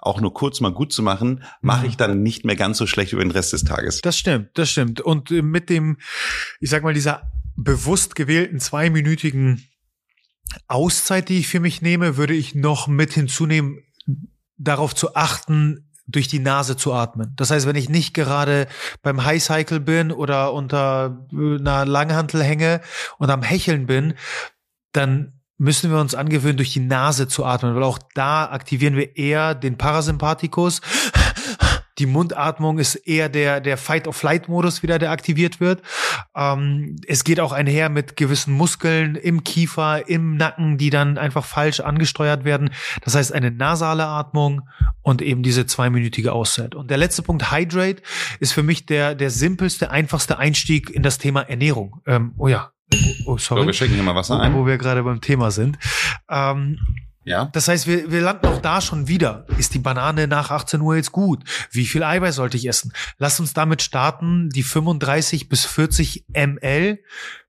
auch 0.00 0.20
nur 0.20 0.34
kurz 0.34 0.60
mal 0.60 0.72
gut 0.72 0.92
zu 0.92 1.02
machen, 1.02 1.42
mache 1.62 1.84
mhm. 1.84 1.88
ich 1.88 1.96
dann 1.96 2.22
nicht 2.22 2.44
mehr 2.44 2.56
ganz 2.56 2.78
so 2.78 2.86
schlecht 2.86 3.12
über 3.14 3.22
den 3.22 3.30
Rest 3.30 3.52
des 3.54 3.64
Tages. 3.64 4.02
Das 4.02 4.18
stimmt, 4.18 4.50
das 4.54 4.70
stimmt. 4.70 5.00
Und 5.00 5.30
äh, 5.30 5.42
mit 5.42 5.70
dem, 5.70 5.96
ich 6.60 6.70
sag 6.70 6.82
mal, 6.84 6.94
dieser 6.94 7.22
bewusst 7.56 8.14
gewählten 8.14 8.60
zweiminütigen 8.60 9.66
Auszeit, 10.68 11.28
die 11.28 11.38
ich 11.38 11.48
für 11.48 11.60
mich 11.60 11.82
nehme, 11.82 12.16
würde 12.16 12.34
ich 12.34 12.54
noch 12.54 12.86
mit 12.86 13.12
hinzunehmen, 13.12 13.82
darauf 14.56 14.94
zu 14.94 15.14
achten, 15.14 15.86
durch 16.06 16.28
die 16.28 16.38
Nase 16.38 16.76
zu 16.76 16.92
atmen. 16.92 17.32
Das 17.36 17.50
heißt, 17.50 17.66
wenn 17.66 17.76
ich 17.76 17.88
nicht 17.88 18.14
gerade 18.14 18.68
beim 19.02 19.24
High 19.24 19.42
Cycle 19.42 19.80
bin 19.80 20.12
oder 20.12 20.52
unter 20.52 21.26
einer 21.32 21.84
Langhantel 21.84 22.42
hänge 22.42 22.80
und 23.18 23.28
am 23.30 23.42
Hecheln 23.42 23.86
bin, 23.86 24.14
dann 24.92 25.40
müssen 25.58 25.90
wir 25.90 25.98
uns 25.98 26.14
angewöhnen, 26.14 26.58
durch 26.58 26.72
die 26.72 26.80
Nase 26.80 27.28
zu 27.28 27.44
atmen, 27.44 27.74
weil 27.74 27.82
auch 27.82 27.98
da 28.14 28.44
aktivieren 28.44 28.94
wir 28.94 29.16
eher 29.16 29.54
den 29.54 29.78
Parasympathikus 29.78 30.80
die 31.98 32.06
Mundatmung 32.06 32.78
ist 32.78 32.94
eher 32.94 33.28
der, 33.28 33.60
der 33.60 33.76
Fight-of-Flight-Modus 33.76 34.82
wieder, 34.82 34.98
der 34.98 35.10
aktiviert 35.10 35.60
wird. 35.60 35.82
Ähm, 36.34 36.96
es 37.06 37.24
geht 37.24 37.40
auch 37.40 37.52
einher 37.52 37.88
mit 37.88 38.16
gewissen 38.16 38.52
Muskeln 38.52 39.14
im 39.14 39.44
Kiefer, 39.44 40.08
im 40.08 40.36
Nacken, 40.36 40.78
die 40.78 40.90
dann 40.90 41.18
einfach 41.18 41.44
falsch 41.44 41.80
angesteuert 41.80 42.44
werden. 42.44 42.70
Das 43.02 43.14
heißt, 43.14 43.32
eine 43.32 43.50
nasale 43.50 44.06
Atmung 44.06 44.62
und 45.02 45.22
eben 45.22 45.42
diese 45.42 45.66
zweiminütige 45.66 46.32
Auszeit. 46.32 46.74
Und 46.74 46.90
der 46.90 46.98
letzte 46.98 47.22
Punkt, 47.22 47.50
Hydrate, 47.50 48.02
ist 48.40 48.52
für 48.52 48.62
mich 48.62 48.86
der, 48.86 49.14
der 49.14 49.30
simpelste, 49.30 49.90
einfachste 49.90 50.38
Einstieg 50.38 50.90
in 50.90 51.02
das 51.02 51.18
Thema 51.18 51.42
Ernährung. 51.42 52.02
Ähm, 52.06 52.34
oh 52.36 52.48
ja. 52.48 52.72
Oh, 53.24 53.36
sorry. 53.36 53.62
So, 53.62 53.66
wir 53.66 53.72
schicken 53.72 53.94
hier 53.94 54.02
mal 54.02 54.14
Wasser 54.14 54.40
ein. 54.40 54.54
Wo 54.54 54.66
wir 54.66 54.78
gerade 54.78 55.02
beim 55.02 55.20
Thema 55.20 55.50
sind. 55.50 55.78
Ähm, 56.30 56.78
ja. 57.26 57.50
Das 57.52 57.66
heißt, 57.66 57.86
wir, 57.86 58.10
wir 58.10 58.20
landen 58.20 58.46
auch 58.46 58.62
da 58.62 58.80
schon 58.80 59.08
wieder. 59.08 59.46
Ist 59.58 59.74
die 59.74 59.80
Banane 59.80 60.28
nach 60.28 60.50
18 60.52 60.80
Uhr 60.80 60.94
jetzt 60.94 61.10
gut? 61.10 61.42
Wie 61.72 61.84
viel 61.84 62.04
Eiweiß 62.04 62.36
sollte 62.36 62.56
ich 62.56 62.68
essen? 62.68 62.92
Lass 63.18 63.40
uns 63.40 63.52
damit 63.52 63.82
starten, 63.82 64.48
die 64.48 64.62
35 64.62 65.48
bis 65.48 65.64
40 65.64 66.26
ml 66.32 67.00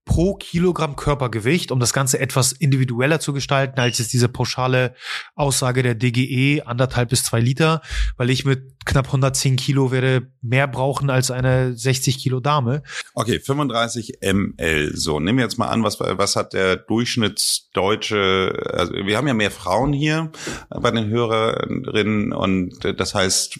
pro 0.08 0.36
Kilogramm 0.36 0.96
Körpergewicht, 0.96 1.72
um 1.72 1.80
das 1.80 1.94
Ganze 1.94 2.20
etwas 2.20 2.54
individueller 2.54 3.20
zu 3.20 3.34
gestalten, 3.34 3.80
als 3.80 4.00
jetzt 4.00 4.14
diese 4.14 4.30
pauschale 4.30 4.96
Aussage 5.36 5.84
der 5.84 5.94
DGE, 5.94 6.64
anderthalb 6.66 7.10
bis 7.10 7.24
zwei 7.24 7.40
Liter, 7.40 7.82
weil 8.16 8.32
ich 8.32 8.44
mit 8.46 8.78
knapp 8.86 9.06
110 9.08 9.58
Kilo 9.58 9.92
werde 9.92 10.32
mehr 10.42 10.68
brauchen 10.68 11.12
als 11.12 11.30
eine 11.30 11.78
60 11.78 12.18
Kilo 12.18 12.40
Dame. 12.40 12.82
Okay, 13.14 13.40
35 13.40 14.20
ml. 14.22 14.96
So, 14.96 15.20
nehmen 15.20 15.38
wir 15.38 15.46
jetzt 15.46 15.60
mal 15.60 15.68
an, 15.68 15.84
was, 15.84 16.00
was 16.00 16.36
hat 16.36 16.54
der 16.54 16.78
Durchschnittsdeutsche, 16.78 18.64
also 18.74 18.94
wir 18.94 19.18
haben 19.18 19.28
ja 19.28 19.34
mehr 19.34 19.52
Frauen 19.52 19.94
hier 19.94 20.32
bei 20.70 20.90
den 20.90 21.10
Hörerinnen 21.10 22.32
und 22.32 22.80
das 22.98 23.14
heißt, 23.14 23.60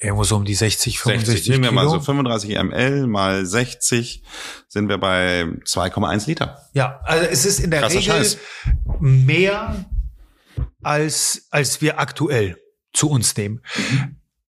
Irgendwo 0.00 0.24
so 0.24 0.36
um 0.36 0.44
die 0.44 0.54
60, 0.54 0.98
65 0.98 1.34
60. 1.34 1.50
Nehmen 1.50 1.62
wir 1.64 1.70
Kilo. 1.70 1.82
mal 1.82 1.88
so 1.90 2.00
35 2.00 2.62
ml 2.62 3.06
mal 3.06 3.44
60 3.44 4.22
sind 4.68 4.88
wir 4.88 4.98
bei 4.98 5.42
2,1 5.42 6.26
Liter. 6.26 6.58
Ja, 6.72 7.00
also 7.04 7.26
es 7.26 7.44
ist 7.44 7.60
in 7.60 7.70
der 7.70 7.80
Krasser 7.80 7.98
Regel 7.98 8.12
Scheiß. 8.12 8.38
mehr 9.00 9.86
als, 10.82 11.46
als 11.50 11.80
wir 11.80 11.98
aktuell 11.98 12.58
zu 12.92 13.10
uns 13.10 13.36
nehmen. 13.36 13.62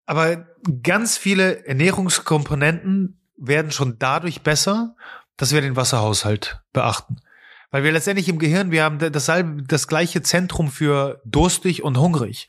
Aber 0.05 0.47
ganz 0.81 1.17
viele 1.17 1.65
Ernährungskomponenten 1.65 3.21
werden 3.37 3.71
schon 3.71 3.97
dadurch 3.99 4.41
besser, 4.41 4.95
dass 5.37 5.53
wir 5.53 5.61
den 5.61 5.75
Wasserhaushalt 5.75 6.61
beachten. 6.73 7.17
Weil 7.71 7.83
wir 7.83 7.91
letztendlich 7.91 8.29
im 8.29 8.37
Gehirn, 8.37 8.69
wir 8.69 8.83
haben 8.83 8.99
das, 8.99 9.31
das 9.67 9.87
gleiche 9.87 10.21
Zentrum 10.21 10.69
für 10.69 11.21
durstig 11.25 11.83
und 11.83 11.97
hungrig. 11.97 12.47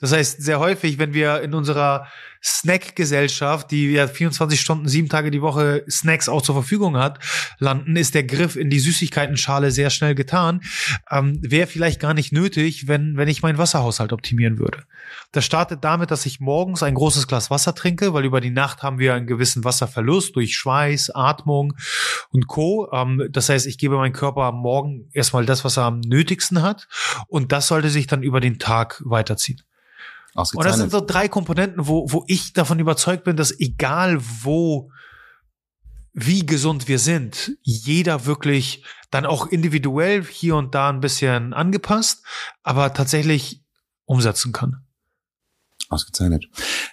Das 0.00 0.12
heißt, 0.12 0.42
sehr 0.42 0.60
häufig, 0.60 0.98
wenn 0.98 1.12
wir 1.12 1.40
in 1.42 1.54
unserer 1.54 2.06
Snack-Gesellschaft, 2.42 3.70
die 3.70 3.90
ja 3.90 4.06
24 4.06 4.60
Stunden, 4.60 4.88
sieben 4.88 5.08
Tage 5.08 5.30
die 5.30 5.42
Woche 5.42 5.84
Snacks 5.90 6.28
auch 6.28 6.42
zur 6.42 6.54
Verfügung 6.54 6.96
hat, 6.96 7.18
landen, 7.58 7.96
ist 7.96 8.14
der 8.14 8.22
Griff 8.22 8.54
in 8.54 8.70
die 8.70 8.78
Süßigkeitenschale 8.78 9.72
sehr 9.72 9.90
schnell 9.90 10.14
getan. 10.14 10.60
Ähm, 11.10 11.38
Wäre 11.42 11.66
vielleicht 11.66 12.00
gar 12.00 12.14
nicht 12.14 12.32
nötig, 12.32 12.86
wenn, 12.86 13.16
wenn 13.16 13.28
ich 13.28 13.42
meinen 13.42 13.58
Wasserhaushalt 13.58 14.12
optimieren 14.12 14.58
würde. 14.58 14.84
Das 15.32 15.44
startet 15.44 15.82
damit, 15.82 16.10
dass 16.10 16.26
ich 16.26 16.38
morgens 16.38 16.82
ein 16.82 16.94
großes 16.94 17.26
Glas 17.26 17.50
Wasser 17.50 17.74
trinke, 17.74 18.14
weil 18.14 18.24
über 18.24 18.40
die 18.40 18.50
Nacht 18.50 18.82
haben 18.82 18.98
wir 19.00 19.14
einen 19.14 19.26
gewissen 19.26 19.64
Wasserverlust 19.64 20.36
durch 20.36 20.54
Schweiß, 20.54 21.10
Atmung 21.14 21.74
und 22.30 22.46
Co. 22.46 22.88
Ähm, 22.92 23.28
das 23.30 23.48
heißt, 23.48 23.66
ich 23.66 23.78
gebe 23.78 23.96
meinem 23.96 24.12
Körper 24.12 24.42
am 24.42 24.58
Morgen 24.58 25.08
erstmal 25.12 25.44
das, 25.44 25.64
was 25.64 25.76
er 25.76 25.84
am 25.84 26.00
nötigsten 26.00 26.62
hat. 26.62 26.86
Und 27.26 27.50
das 27.50 27.66
sollte 27.66 27.90
sich 27.90 28.06
dann 28.06 28.22
über 28.22 28.40
den 28.40 28.60
Tag 28.60 29.02
weiterziehen. 29.04 29.60
Und 30.38 30.64
das 30.64 30.76
sind 30.76 30.90
so 30.90 31.00
drei 31.00 31.28
Komponenten, 31.28 31.86
wo, 31.86 32.10
wo 32.10 32.24
ich 32.28 32.52
davon 32.52 32.78
überzeugt 32.78 33.24
bin, 33.24 33.36
dass 33.36 33.58
egal 33.58 34.18
wo, 34.42 34.90
wie 36.12 36.46
gesund 36.46 36.88
wir 36.88 36.98
sind, 36.98 37.52
jeder 37.62 38.26
wirklich 38.26 38.84
dann 39.10 39.26
auch 39.26 39.46
individuell 39.46 40.24
hier 40.24 40.56
und 40.56 40.74
da 40.74 40.90
ein 40.90 41.00
bisschen 41.00 41.54
angepasst, 41.54 42.24
aber 42.62 42.92
tatsächlich 42.92 43.62
umsetzen 44.04 44.52
kann. 44.52 44.84
Ausgezeichnet. 45.90 46.46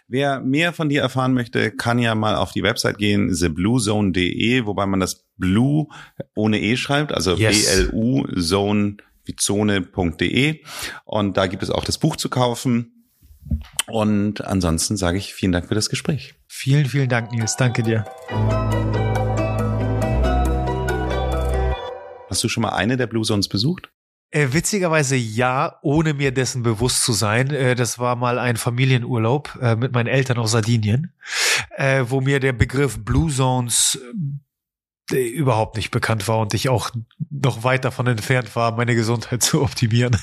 Wer 0.08 0.40
mehr 0.40 0.72
von 0.72 0.88
dir 0.88 1.02
erfahren 1.02 1.34
möchte, 1.34 1.72
kann 1.72 2.00
ja 2.00 2.16
mal 2.16 2.36
auf 2.36 2.54
die 2.54 2.64
Website 2.64 2.98
gehen, 2.98 3.34
thebluezone.de, 3.34 4.66
wobei 4.66 4.86
man 4.86 5.02
das 5.02 5.26
Blue 5.38 5.88
ohne 6.34 6.62
E 6.62 6.78
schreibt, 6.78 7.14
also 7.14 7.36
Yes. 7.36 7.66
B-L-U 7.66 8.26
Zone 8.40 8.98
wie 9.26 9.36
Zone.de. 9.36 10.62
Und 11.04 11.36
da 11.36 11.48
gibt 11.48 11.64
es 11.64 11.70
auch 11.70 11.84
das 11.84 11.98
Buch 11.98 12.16
zu 12.16 12.30
kaufen. 12.30 12.95
Und 13.88 14.44
ansonsten 14.44 14.98
sage 14.98 15.18
ich 15.18 15.34
vielen 15.34 15.52
Dank 15.52 15.68
für 15.68 15.76
das 15.76 15.90
Gespräch. 15.90 16.36
Vielen, 16.48 16.86
vielen 16.86 17.10
Dank, 17.10 17.32
Nils. 17.32 17.56
Danke 17.56 17.84
dir. 17.84 18.06
Hast 22.30 22.44
du 22.44 22.50
schon 22.50 22.64
mal 22.64 22.70
eine 22.70 22.98
der 22.98 23.08
Blue 23.08 23.24
Zones 23.24 23.48
besucht? 23.48 23.90
Äh, 24.32 24.50
witzigerweise 24.52 25.16
ja, 25.16 25.80
ohne 25.82 26.14
mir 26.14 26.34
dessen 26.34 26.64
bewusst 26.64 27.04
zu 27.04 27.14
sein. 27.14 27.52
Äh, 27.52 27.76
das 27.76 28.00
war 28.00 28.16
mal 28.16 28.40
ein 28.40 28.58
Familienurlaub 28.58 29.58
äh, 29.62 29.76
mit 29.76 29.94
meinen 29.94 30.08
Eltern 30.08 30.40
auf 30.40 30.50
Sardinien, 30.50 31.14
äh, 31.78 32.04
wo 32.10 32.20
mir 32.22 32.40
der 32.40 32.54
Begriff 32.54 33.04
Blue 33.06 33.32
Zones 33.32 34.00
äh, 35.12 35.28
überhaupt 35.28 35.78
nicht 35.78 35.92
bekannt 35.92 36.28
war 36.28 36.40
und 36.40 36.54
ich 36.54 36.68
auch 36.68 36.90
noch 37.30 37.64
weit 37.64 37.86
davon 37.86 38.08
entfernt 38.08 38.56
war, 38.56 38.76
meine 38.76 38.96
Gesundheit 38.96 39.44
zu 39.44 39.62
optimieren. 39.62 40.18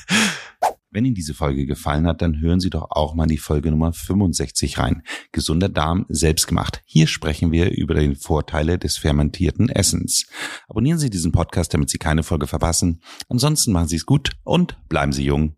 Wenn 0.94 1.06
Ihnen 1.06 1.14
diese 1.14 1.32
Folge 1.32 1.64
gefallen 1.64 2.06
hat, 2.06 2.20
dann 2.20 2.38
hören 2.42 2.60
Sie 2.60 2.68
doch 2.68 2.90
auch 2.90 3.14
mal 3.14 3.22
in 3.22 3.30
die 3.30 3.38
Folge 3.38 3.70
Nummer 3.70 3.94
65 3.94 4.76
rein. 4.76 5.02
Gesunder 5.32 5.70
Darm 5.70 6.04
selbstgemacht. 6.10 6.82
Hier 6.84 7.06
sprechen 7.06 7.50
wir 7.50 7.70
über 7.70 7.94
die 7.94 8.14
Vorteile 8.14 8.78
des 8.78 8.98
fermentierten 8.98 9.70
Essens. 9.70 10.26
Abonnieren 10.68 10.98
Sie 10.98 11.08
diesen 11.08 11.32
Podcast, 11.32 11.72
damit 11.72 11.88
Sie 11.88 11.96
keine 11.96 12.22
Folge 12.22 12.46
verpassen. 12.46 13.00
Ansonsten 13.30 13.72
machen 13.72 13.88
Sie 13.88 13.96
es 13.96 14.04
gut 14.04 14.32
und 14.44 14.76
bleiben 14.90 15.14
Sie 15.14 15.24
jung. 15.24 15.50